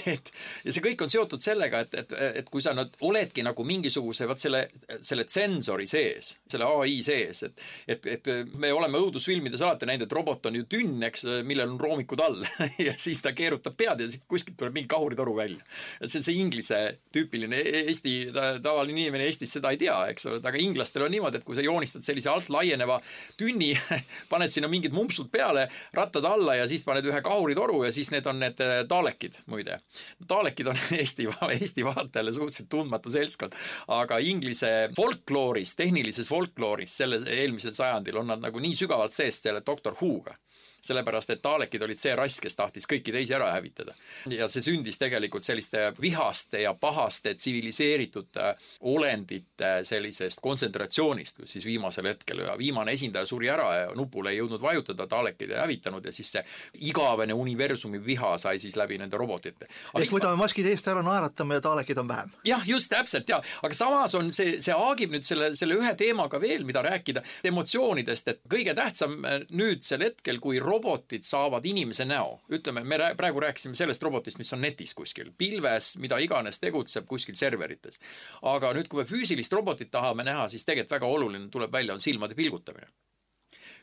et 0.06 0.32
ja 0.64 0.74
see 0.74 0.84
kõik 0.84 1.04
on 1.04 1.12
seotud 1.12 1.42
sellega, 1.42 1.84
et, 1.86 1.94
et, 2.02 2.14
et 2.42 2.50
kui 2.52 2.64
sa 2.64 2.74
nüüd 2.76 2.96
oledki 3.00 3.44
nagu 3.46 3.64
mingisuguse 3.66 4.28
vot 4.28 4.40
selle, 4.42 4.64
selle 5.00 5.26
tsensori 5.28 5.86
sees, 5.90 6.36
selle 6.50 6.68
ai 6.68 6.98
sees, 7.06 7.44
et, 7.48 7.64
et, 7.86 8.10
et 8.16 8.32
me 8.58 8.72
oleme 8.72 9.00
õudusfilmides 9.00 9.62
alati 9.64 9.88
näinud, 9.88 10.06
et 10.06 10.16
robot 10.16 10.50
on 10.50 10.58
ju 10.60 10.66
tünn, 10.70 11.02
eks, 11.08 11.26
millel 11.48 11.74
on 11.74 11.80
roomikud 11.80 12.22
all 12.24 12.42
ja 12.86 12.96
siis 12.98 13.22
ta 13.24 13.34
keerutab 13.36 13.76
pead 13.78 14.04
ja 14.04 14.10
kuskilt 14.28 14.58
tuleb 14.60 14.76
mingi 14.76 14.90
kahuritoru 14.92 15.36
välja. 15.36 15.64
et 16.00 16.10
see 16.10 16.20
on 16.20 16.28
see 16.28 16.40
inglise 16.42 16.82
tüüpiline 17.14 17.62
Eesti 17.82 18.14
tavaline 18.62 19.00
inimene 19.00 19.26
Eestis 19.28 19.54
seda 19.56 19.72
ei 19.72 19.80
tea, 19.80 19.96
eks 20.12 20.26
ole, 20.28 20.40
aga 20.44 20.60
inglastel 20.72 21.06
on 21.06 21.12
niimoodi, 21.12 21.40
et 21.40 21.46
kui 21.46 21.56
sa 21.56 21.64
joonistad 21.64 22.04
sellise 22.06 22.30
alt 22.32 22.50
laieneva 22.52 22.98
tünni, 23.40 23.72
paned 24.32 24.52
sinna 24.52 24.70
mingid 24.72 24.94
mumpsud 24.96 25.30
peale, 25.32 25.68
rattad 25.94 26.26
alla 26.28 26.56
ja 26.58 26.68
siis 26.70 26.84
paned 26.88 27.06
ühe 27.08 27.22
kahuritoru 27.24 27.84
ja 27.86 27.92
siis 27.94 28.10
need 28.14 28.26
on 28.30 28.40
need 28.42 28.60
Dalekid 28.88 29.38
äh, 29.38 29.46
muide. 29.52 29.80
Dalekid 30.28 30.72
on 30.72 30.80
Eesti, 30.98 31.28
Eesti 31.48 31.86
vaatajale 31.86 32.34
suhteliselt 32.34 32.70
tundmatu 32.72 33.12
seltskond, 33.12 33.56
aga 33.92 34.18
inglise 34.18 34.72
folklooris, 34.96 35.76
tehnilises 35.78 36.30
folklooris 36.32 36.96
selles 37.02 37.26
eelmisel 37.28 37.76
sajandil 37.76 38.22
on 38.22 38.32
nad 38.32 38.42
nagu 38.42 38.62
nii 38.62 38.76
sügavalt 38.78 39.14
sees 39.14 39.42
selle 39.42 39.62
Doctor 39.66 39.96
Who'ga 39.98 40.36
sellepärast 40.82 41.30
et 41.30 41.42
Dalekid 41.42 41.82
olid 41.82 42.00
see 42.00 42.14
rass, 42.18 42.40
kes 42.42 42.56
tahtis 42.58 42.88
kõiki 42.90 43.14
teisi 43.14 43.34
ära 43.36 43.52
hävitada. 43.54 43.94
ja 44.30 44.48
see 44.52 44.62
sündis 44.64 44.98
tegelikult 44.98 45.44
selliste 45.46 45.92
vihaste 46.00 46.62
ja 46.62 46.74
pahaste 46.74 47.34
tsiviliseeritud 47.34 48.38
äh, 48.42 48.54
olendite 48.80 49.72
sellisest 49.88 50.40
kontsentratsioonist, 50.42 51.40
kus 51.42 51.56
siis 51.56 51.66
viimasel 51.66 52.08
hetkel 52.10 52.44
ja 52.46 52.56
viimane 52.58 52.92
esindaja 52.92 53.26
suri 53.26 53.50
ära 53.52 53.68
ja 53.76 53.90
nupule 53.96 54.32
ei 54.32 54.40
jõudnud 54.40 54.62
vajutada, 54.62 55.06
Dalekid 55.10 55.50
ei 55.50 55.60
hävitanud 55.60 56.06
ja 56.06 56.12
siis 56.12 56.32
see 56.36 56.44
igavene 56.88 57.34
universumi 57.34 58.00
viha 58.04 58.34
sai 58.38 58.58
siis 58.62 58.76
läbi 58.76 58.98
nende 58.98 59.16
robotite. 59.20 59.68
ehk 59.98 60.14
võtame 60.14 60.36
ma... 60.36 60.46
maskid 60.46 60.66
eest 60.66 60.88
ära, 60.88 61.04
naeratame 61.06 61.60
ja 61.60 61.64
Dalekid 61.64 62.02
on 62.02 62.08
vähem. 62.08 62.34
jah, 62.46 62.66
just 62.66 62.90
täpselt 62.92 63.28
ja, 63.28 63.40
aga 63.62 63.74
samas 63.76 64.14
on 64.18 64.32
see, 64.34 64.58
see 64.62 64.74
haagib 64.76 65.14
nüüd 65.14 65.26
selle, 65.26 65.52
selle 65.58 65.78
ühe 65.78 65.94
teemaga 65.98 66.40
veel, 66.42 66.66
mida 66.68 66.82
rääkida 66.84 67.22
emotsioonidest, 67.52 68.28
et 68.32 68.42
kõige 68.50 68.74
tähtsam 68.78 69.18
äh, 69.24 69.40
nüüdsel 69.50 70.06
hetkel, 70.08 70.40
kui 70.42 70.60
robotid 70.72 71.28
saavad 71.28 71.66
inimese 71.68 72.06
näo. 72.08 72.40
ütleme, 72.50 72.84
me 72.84 72.98
praegu 73.16 73.44
rääkisime 73.44 73.78
sellest 73.78 74.02
robotist, 74.02 74.40
mis 74.40 74.52
on 74.56 74.64
netis 74.64 74.94
kuskil, 74.98 75.32
pilves, 75.38 75.94
mida 76.02 76.18
iganes 76.18 76.60
tegutseb 76.60 77.06
kuskil 77.06 77.38
serverites. 77.38 78.00
aga 78.42 78.72
nüüd, 78.76 78.88
kui 78.88 79.02
me 79.02 79.08
füüsilist 79.08 79.52
robotit 79.52 79.90
tahame 79.90 80.24
näha, 80.26 80.48
siis 80.48 80.64
tegelikult 80.64 80.98
väga 80.98 81.14
oluline 81.16 81.48
tuleb 81.50 81.72
välja, 81.72 81.94
on 81.94 82.00
silmade 82.00 82.34
pilgutamine 82.38 82.90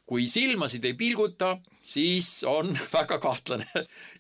kui 0.10 0.26
silmasid 0.26 0.86
ei 0.90 0.96
pilguta, 0.98 1.52
siis 1.86 2.44
on 2.50 2.72
väga 2.96 3.20
kahtlane. 3.22 3.68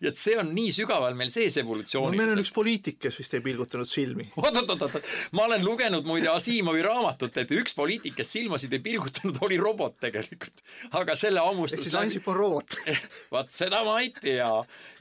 ja 0.01 0.11
et 0.11 0.19
see 0.21 0.35
on 0.37 0.51
nii 0.53 0.69
sügaval 0.75 1.15
meil 1.17 1.31
sees 1.33 1.57
evolutsiooniliselt 1.57 2.13
no,. 2.13 2.27
meil 2.27 2.35
on 2.35 2.43
üks 2.43 2.51
poliitik, 2.53 2.99
kes 3.01 3.17
vist 3.17 3.33
ei 3.33 3.41
pilgutanud 3.45 3.89
silmi. 3.89 4.27
oot-oot-oot, 4.43 4.99
ma 5.37 5.47
olen 5.47 5.65
lugenud 5.65 6.05
muide 6.05 6.29
Asimovi 6.29 6.83
raamatut, 6.85 7.39
et 7.41 7.53
üks 7.57 7.73
poliitik, 7.77 8.13
kes 8.19 8.35
silmasid 8.37 8.75
ei 8.77 8.83
pilgutanud, 8.85 9.39
oli 9.47 9.57
robot 9.61 9.97
tegelikult. 10.05 10.61
aga 11.01 11.17
selle 11.17 11.41
hammustus. 11.45 11.79
ehk 11.79 11.87
siis 11.87 11.97
Ansip 12.03 12.29
on 12.29 12.37
robot 12.37 12.77
vaat 13.33 13.49
seda 13.53 13.81
ma 13.87 13.97
ei 14.03 14.13
tea. 14.13 14.51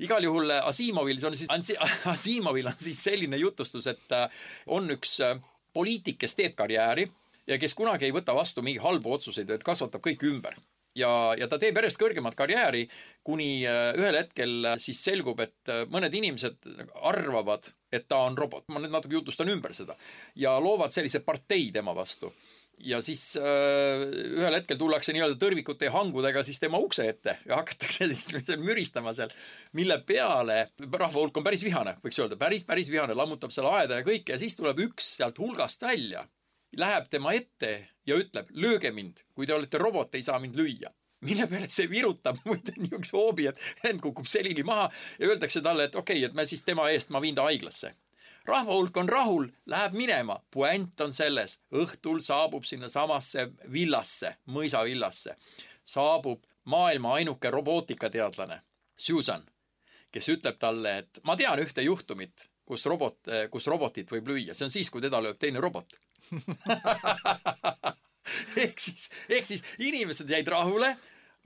igal 0.09 0.25
juhul 0.25 0.57
Asimovil, 0.63 1.21
see 1.21 1.53
on 1.53 1.69
siis, 1.69 1.85
Asimovil 2.09 2.73
on 2.73 2.81
siis 2.81 3.05
selline 3.11 3.37
jutustus, 3.45 3.91
et 3.93 4.17
äh, 4.17 4.41
on 4.73 4.89
üks 4.97 5.19
äh, 5.21 5.37
poliitik, 5.77 6.17
kes 6.25 6.39
teeb 6.41 6.57
karjääri 6.57 7.11
ja 7.49 7.61
kes 7.61 7.77
kunagi 7.77 8.09
ei 8.09 8.17
võta 8.17 8.33
vastu 8.37 8.65
mingeid 8.65 8.85
halbu 8.89 9.13
otsuseid, 9.19 9.53
et 9.53 9.69
kasvatab 9.69 10.05
kõik 10.05 10.25
ümber 10.33 10.57
ja, 10.99 11.13
ja 11.39 11.49
ta 11.51 11.59
teeb 11.61 11.79
järjest 11.79 12.01
kõrgemat 12.01 12.37
karjääri, 12.39 12.85
kuni 13.27 13.51
äh, 13.69 13.91
ühel 13.99 14.19
hetkel 14.21 14.73
äh, 14.73 14.79
siis 14.83 15.01
selgub, 15.05 15.41
et 15.45 15.73
äh, 15.73 15.85
mõned 15.93 16.15
inimesed 16.15 16.71
arvavad, 17.09 17.73
et 17.93 18.09
ta 18.11 18.25
on 18.27 18.37
robot. 18.39 18.67
ma 18.69 18.83
nüüd 18.83 18.95
natuke 18.95 19.17
jutustan 19.17 19.51
ümber 19.53 19.75
seda. 19.77 19.97
ja 20.37 20.59
loovad 20.61 20.95
sellise 20.95 21.23
partei 21.25 21.71
tema 21.73 21.95
vastu 21.97 22.33
ja 22.85 23.01
siis 23.03 23.23
äh, 23.37 24.05
ühel 24.39 24.55
hetkel 24.55 24.79
tullakse 24.79 25.13
nii-öelda 25.15 25.39
tõrvikute 25.41 25.89
ja 25.89 25.95
hangudega 25.95 26.45
siis 26.47 26.61
tema 26.63 26.81
ukse 26.83 27.09
ette 27.11 27.39
ja 27.47 27.59
hakatakse 27.59 28.09
siis 28.13 28.53
müristama 28.63 29.15
seal, 29.17 29.33
mille 29.79 30.01
peale 30.07 30.69
rahva 30.87 31.19
hulk 31.19 31.41
on 31.41 31.47
päris 31.47 31.65
vihane, 31.67 31.97
võiks 32.05 32.21
öelda, 32.23 32.39
päris, 32.41 32.67
päris 32.69 32.91
vihane, 32.93 33.17
lammutab 33.19 33.55
seal 33.55 33.69
aeda 33.73 34.01
ja 34.01 34.07
kõike 34.07 34.37
ja 34.37 34.41
siis 34.41 34.57
tuleb 34.59 34.85
üks 34.89 35.15
sealt 35.19 35.41
hulgast 35.43 35.83
välja 35.87 36.25
läheb 36.79 37.09
tema 37.11 37.33
ette 37.35 37.73
ja 38.07 38.17
ütleb, 38.17 38.51
lööge 38.55 38.93
mind, 38.95 39.25
kui 39.35 39.47
te 39.47 39.55
olete 39.55 39.79
robot, 39.79 40.15
ei 40.15 40.23
saa 40.23 40.39
mind 40.43 40.57
lüüa. 40.59 40.91
Mille 41.27 41.49
peale 41.51 41.67
see 41.73 41.89
virutab 41.91 42.39
muide 42.47 42.77
niisuguse 42.79 43.17
hoobi, 43.17 43.49
et 43.51 43.63
vend 43.83 44.03
kukub 44.03 44.29
selili 44.31 44.63
maha 44.67 44.87
ja 45.19 45.33
öeldakse 45.33 45.63
talle, 45.65 45.89
et 45.89 45.97
okei 45.99 46.21
okay,, 46.21 46.29
et 46.29 46.37
me 46.39 46.47
siis 46.47 46.63
tema 46.65 46.89
eest, 46.95 47.11
ma 47.11 47.23
viin 47.23 47.35
ta 47.35 47.49
haiglasse. 47.49 47.95
rahva 48.47 48.73
hulk 48.73 48.97
on 48.97 49.09
rahul, 49.09 49.49
läheb 49.67 49.93
minema. 49.93 50.39
puänt 50.51 51.01
on 51.01 51.13
selles, 51.13 51.59
õhtul 51.73 52.23
saabub 52.23 52.65
sinnasamasse 52.65 53.49
villasse, 53.73 54.37
mõisavillasse, 54.47 55.35
saabub 55.85 56.45
maailma 56.65 57.15
ainuke 57.15 57.51
robootikateadlane, 57.51 58.63
Susan, 58.97 59.45
kes 60.11 60.29
ütleb 60.29 60.59
talle, 60.59 60.99
et 60.99 61.21
ma 61.25 61.37
tean 61.37 61.59
ühte 61.59 61.83
juhtumit, 61.83 62.49
kus 62.65 62.87
robot, 62.87 63.19
kus 63.51 63.67
robotit 63.67 64.11
võib 64.11 64.29
lüüa, 64.29 64.55
see 64.55 64.65
on 64.65 64.71
siis, 64.71 64.91
kui 64.91 65.03
teda 65.03 65.21
lööb 65.21 65.39
teine 65.39 65.61
robot 65.61 65.99
ehk 68.65 68.81
siis, 68.81 69.09
ehk 69.29 69.47
siis 69.49 69.65
inimesed 69.79 70.31
jäid 70.31 70.49
rahule, 70.53 70.95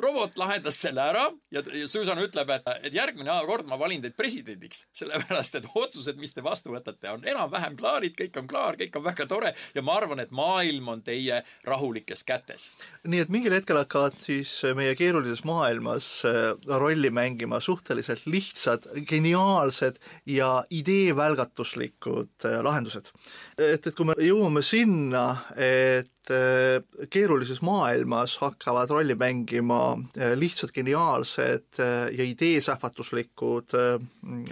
robot 0.01 0.37
lahendas 0.41 0.79
selle 0.81 1.03
ära 1.05 1.27
ja 1.53 1.63
Susan 1.89 2.21
ütleb, 2.23 2.51
et, 2.55 2.69
et 2.89 2.95
järgmine 2.95 3.35
kord 3.47 3.69
ma 3.69 3.79
valin 3.81 4.03
teid 4.03 4.17
presidendiks, 4.19 4.87
sellepärast 4.97 5.59
et 5.61 5.69
otsused, 5.75 6.19
mis 6.21 6.35
te 6.35 6.45
vastu 6.45 6.73
võtate, 6.73 7.11
on 7.13 7.25
enam-vähem 7.29 7.77
klaarid, 7.79 8.17
kõik 8.19 8.39
on 8.41 8.49
klaar, 8.51 8.79
kõik 8.81 8.97
on 8.99 9.05
väga 9.07 9.27
tore 9.31 9.53
ja 9.75 9.85
ma 9.85 9.97
arvan, 10.01 10.23
et 10.25 10.33
maailm 10.35 10.89
on 10.95 11.03
teie 11.05 11.43
rahulikes 11.69 12.25
kätes. 12.29 12.71
nii 13.05 13.23
et 13.25 13.33
mingil 13.33 13.55
hetkel 13.57 13.81
hakkavad 13.83 14.17
siis 14.25 14.55
meie 14.77 14.95
keerulises 14.99 15.45
maailmas 15.49 16.11
äh, 16.29 16.53
rolli 16.67 17.11
mängima 17.11 17.61
suhteliselt 17.61 18.27
lihtsad, 18.27 18.89
geniaalsed 19.09 20.01
ja 20.27 20.65
ideevälgatuslikud 20.71 22.49
äh, 22.49 22.59
lahendused. 22.65 23.13
et, 23.59 23.87
et 23.87 23.95
kui 23.95 24.09
me 24.09 24.17
jõuame 24.19 24.65
sinna, 24.67 25.27
et 25.57 26.12
et 26.23 26.31
äh, 26.31 27.07
keerulises 27.11 27.63
maailmas 27.63 28.37
hakkavad 28.39 28.91
rolli 28.91 29.15
mängima 29.15 29.99
äh, 30.19 30.35
lihtsad 30.39 30.71
geniaalsed 30.75 31.81
äh, 31.81 32.15
ja 32.15 32.25
ideesähvatuslikud 32.25 33.75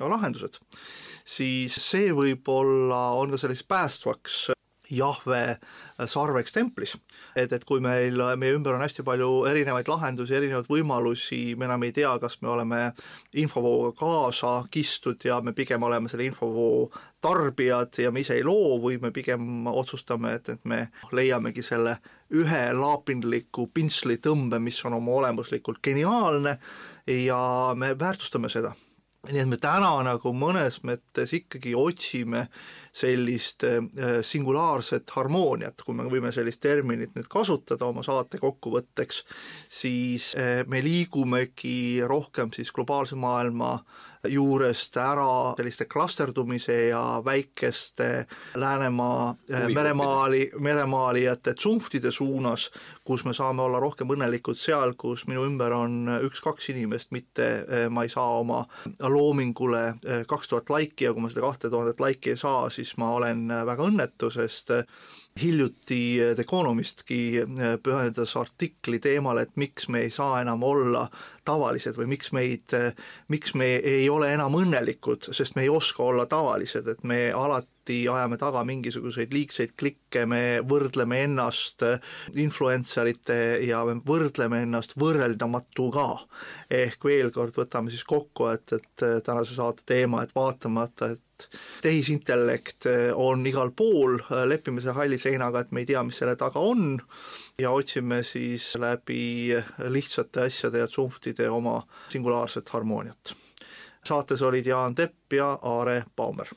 lahendused, 0.01 0.59
siis 1.25 1.77
see 1.79 2.11
võib-olla 2.12 3.12
on 3.18 3.31
ka 3.31 3.39
selleks 3.39 3.62
päästvaks 3.68 4.51
Jahve 4.91 5.61
sarveks 6.11 6.53
templis. 6.53 6.97
et, 7.37 7.53
et 7.53 7.64
kui 7.64 7.79
meil, 7.79 8.18
meie 8.37 8.57
ümber 8.57 8.75
on 8.75 8.83
hästi 8.83 9.05
palju 9.07 9.45
erinevaid 9.47 9.87
lahendusi, 9.87 10.35
erinevaid 10.35 10.66
võimalusi, 10.66 11.55
me 11.55 11.68
enam 11.68 11.85
ei 11.87 11.93
tea, 11.95 12.11
kas 12.18 12.41
me 12.43 12.51
oleme 12.51 12.81
infovooga 13.39 13.93
kaasa 14.01 14.64
kistud 14.71 15.23
ja 15.25 15.39
me 15.41 15.55
pigem 15.55 15.87
oleme 15.87 16.11
selle 16.11 16.27
infovoo 16.27 16.89
tarbijad 17.21 17.99
ja 18.03 18.11
me 18.11 18.25
ise 18.25 18.39
ei 18.39 18.45
loo 18.47 18.79
või 18.83 18.99
me 19.03 19.11
pigem 19.14 19.66
otsustame, 19.71 20.35
et, 20.39 20.49
et 20.49 20.64
me 20.64 20.87
leiamegi 21.12 21.62
selle 21.64 21.99
ühe 22.37 22.62
laapindliku 22.77 23.68
pintslitõmbe, 23.75 24.61
mis 24.62 24.79
on 24.85 24.99
oma 25.01 25.18
olemuslikult 25.23 25.83
geniaalne 25.85 26.59
ja 27.07 27.41
me 27.77 27.95
väärtustame 27.99 28.53
seda. 28.53 28.75
Nii 29.29 29.37
et 29.43 29.49
me 29.51 29.59
täna 29.61 29.91
nagu 30.01 30.31
mõnes 30.33 30.79
mõttes 30.81 31.35
ikkagi 31.37 31.75
otsime 31.77 32.47
sellist 32.97 33.66
äh, 33.68 33.83
singulaarset 34.25 35.12
harmooniat, 35.12 35.85
kui 35.85 35.99
me 35.99 36.07
võime 36.09 36.33
sellist 36.33 36.62
terminit 36.64 37.12
nüüd 37.12 37.29
kasutada 37.29 37.85
oma 37.91 38.01
saate 38.07 38.41
kokkuvõtteks, 38.41 39.21
siis 39.68 40.31
äh, 40.41 40.62
me 40.73 40.81
liigumegi 40.81 42.01
rohkem 42.09 42.55
siis 42.57 42.73
globaalse 42.73 43.18
maailma 43.21 43.75
juurest 44.29 44.97
ära 45.01 45.55
selliste 45.57 45.87
klasterdumise 45.91 46.77
ja 46.91 47.23
väikeste 47.25 48.27
Läänemaa 48.55 49.37
äh, 49.53 49.68
meremaali, 49.75 50.51
meremaalijate 50.59 51.55
tsunftide 51.55 52.11
suunas, 52.12 52.71
kus 53.05 53.25
me 53.25 53.35
saame 53.35 53.62
olla 53.62 53.81
rohkem 53.81 54.11
õnnelikud 54.12 54.59
seal, 54.59 54.95
kus 54.99 55.27
minu 55.31 55.45
ümber 55.49 55.73
on 55.77 56.11
üks-kaks 56.21 56.71
inimest, 56.75 57.11
mitte 57.16 57.51
ma 57.91 58.05
ei 58.05 58.12
saa 58.12 58.39
oma 58.41 58.64
loomingule 59.01 59.83
kaks 60.29 60.49
tuhat 60.49 60.71
laiki 60.71 61.07
ja 61.07 61.14
kui 61.14 61.25
ma 61.25 61.31
seda 61.33 61.47
kahte 61.47 61.71
tuhandet 61.71 62.01
laiki 62.01 62.35
ei 62.35 62.41
saa, 62.41 62.68
siis 62.71 62.97
ma 63.01 63.14
olen 63.16 63.49
väga 63.66 63.89
õnnetu, 63.89 64.31
sest 64.35 64.73
hiljuti 65.41 66.01
The 66.34 66.45
Economistki 66.45 67.20
pühendas 67.82 68.36
artikli 68.36 69.01
teemale, 69.03 69.47
et 69.47 69.57
miks 69.61 69.88
me 69.88 70.05
ei 70.07 70.11
saa 70.14 70.41
enam 70.43 70.62
olla 70.66 71.07
tavalised 71.49 71.97
või 71.99 72.11
miks 72.14 72.32
meid, 72.36 72.74
miks 73.32 73.55
me 73.59 73.74
ei 73.76 74.09
ole 74.12 74.32
enam 74.34 74.57
õnnelikud, 74.61 75.30
sest 75.36 75.57
me 75.57 75.66
ei 75.66 75.72
oska 75.72 76.05
olla 76.05 76.26
tavalised, 76.30 76.88
et 76.88 77.05
me 77.05 77.30
alati 77.36 78.03
ajame 78.11 78.36
taga 78.38 78.62
mingisuguseid 78.68 79.32
liigseid 79.34 79.72
klikke, 79.80 80.26
me 80.28 80.61
võrdleme 80.66 81.22
ennast 81.26 81.82
influencerite 82.38 83.41
ja 83.66 83.82
me 83.88 83.97
võrdleme 84.07 84.62
ennast 84.66 84.95
võrreldamatuga. 85.01 86.09
ehk 86.70 87.05
veel 87.05 87.32
kord 87.34 87.57
võtame 87.57 87.91
siis 87.91 88.05
kokku, 88.05 88.53
et, 88.53 88.72
et 88.76 89.09
tänase 89.24 89.57
saate 89.57 89.82
teema, 89.86 90.22
et 90.22 90.34
vaatamata, 90.36 91.14
et 91.41 91.59
tehisintellekt 91.82 92.86
on 93.14 93.47
igal 93.47 93.72
pool, 93.76 94.18
lepime 94.47 94.80
selle 94.80 94.97
halli 94.99 95.18
seinaga, 95.18 95.61
et 95.64 95.72
me 95.72 95.84
ei 95.84 95.91
tea, 95.91 96.03
mis 96.05 96.20
selle 96.20 96.36
taga 96.36 96.61
on 96.61 96.99
ja 97.61 97.70
otsime 97.70 98.22
siis 98.22 98.74
läbi 98.80 99.55
lihtsate 99.88 100.47
asjade 100.49 100.78
ja 100.78 100.88
tsunftide 100.88 101.49
oma 101.51 101.80
singulaarset 102.09 102.68
harmooniat. 102.68 103.34
saates 104.05 104.43
olid 104.43 104.66
Jaan 104.66 104.95
Tepp 104.95 105.32
ja 105.32 105.59
Aare 105.62 106.05
Baumer. 106.16 106.49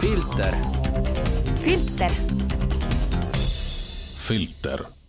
filter. 0.00 0.56
filter. 1.64 2.10
filter 4.26 5.01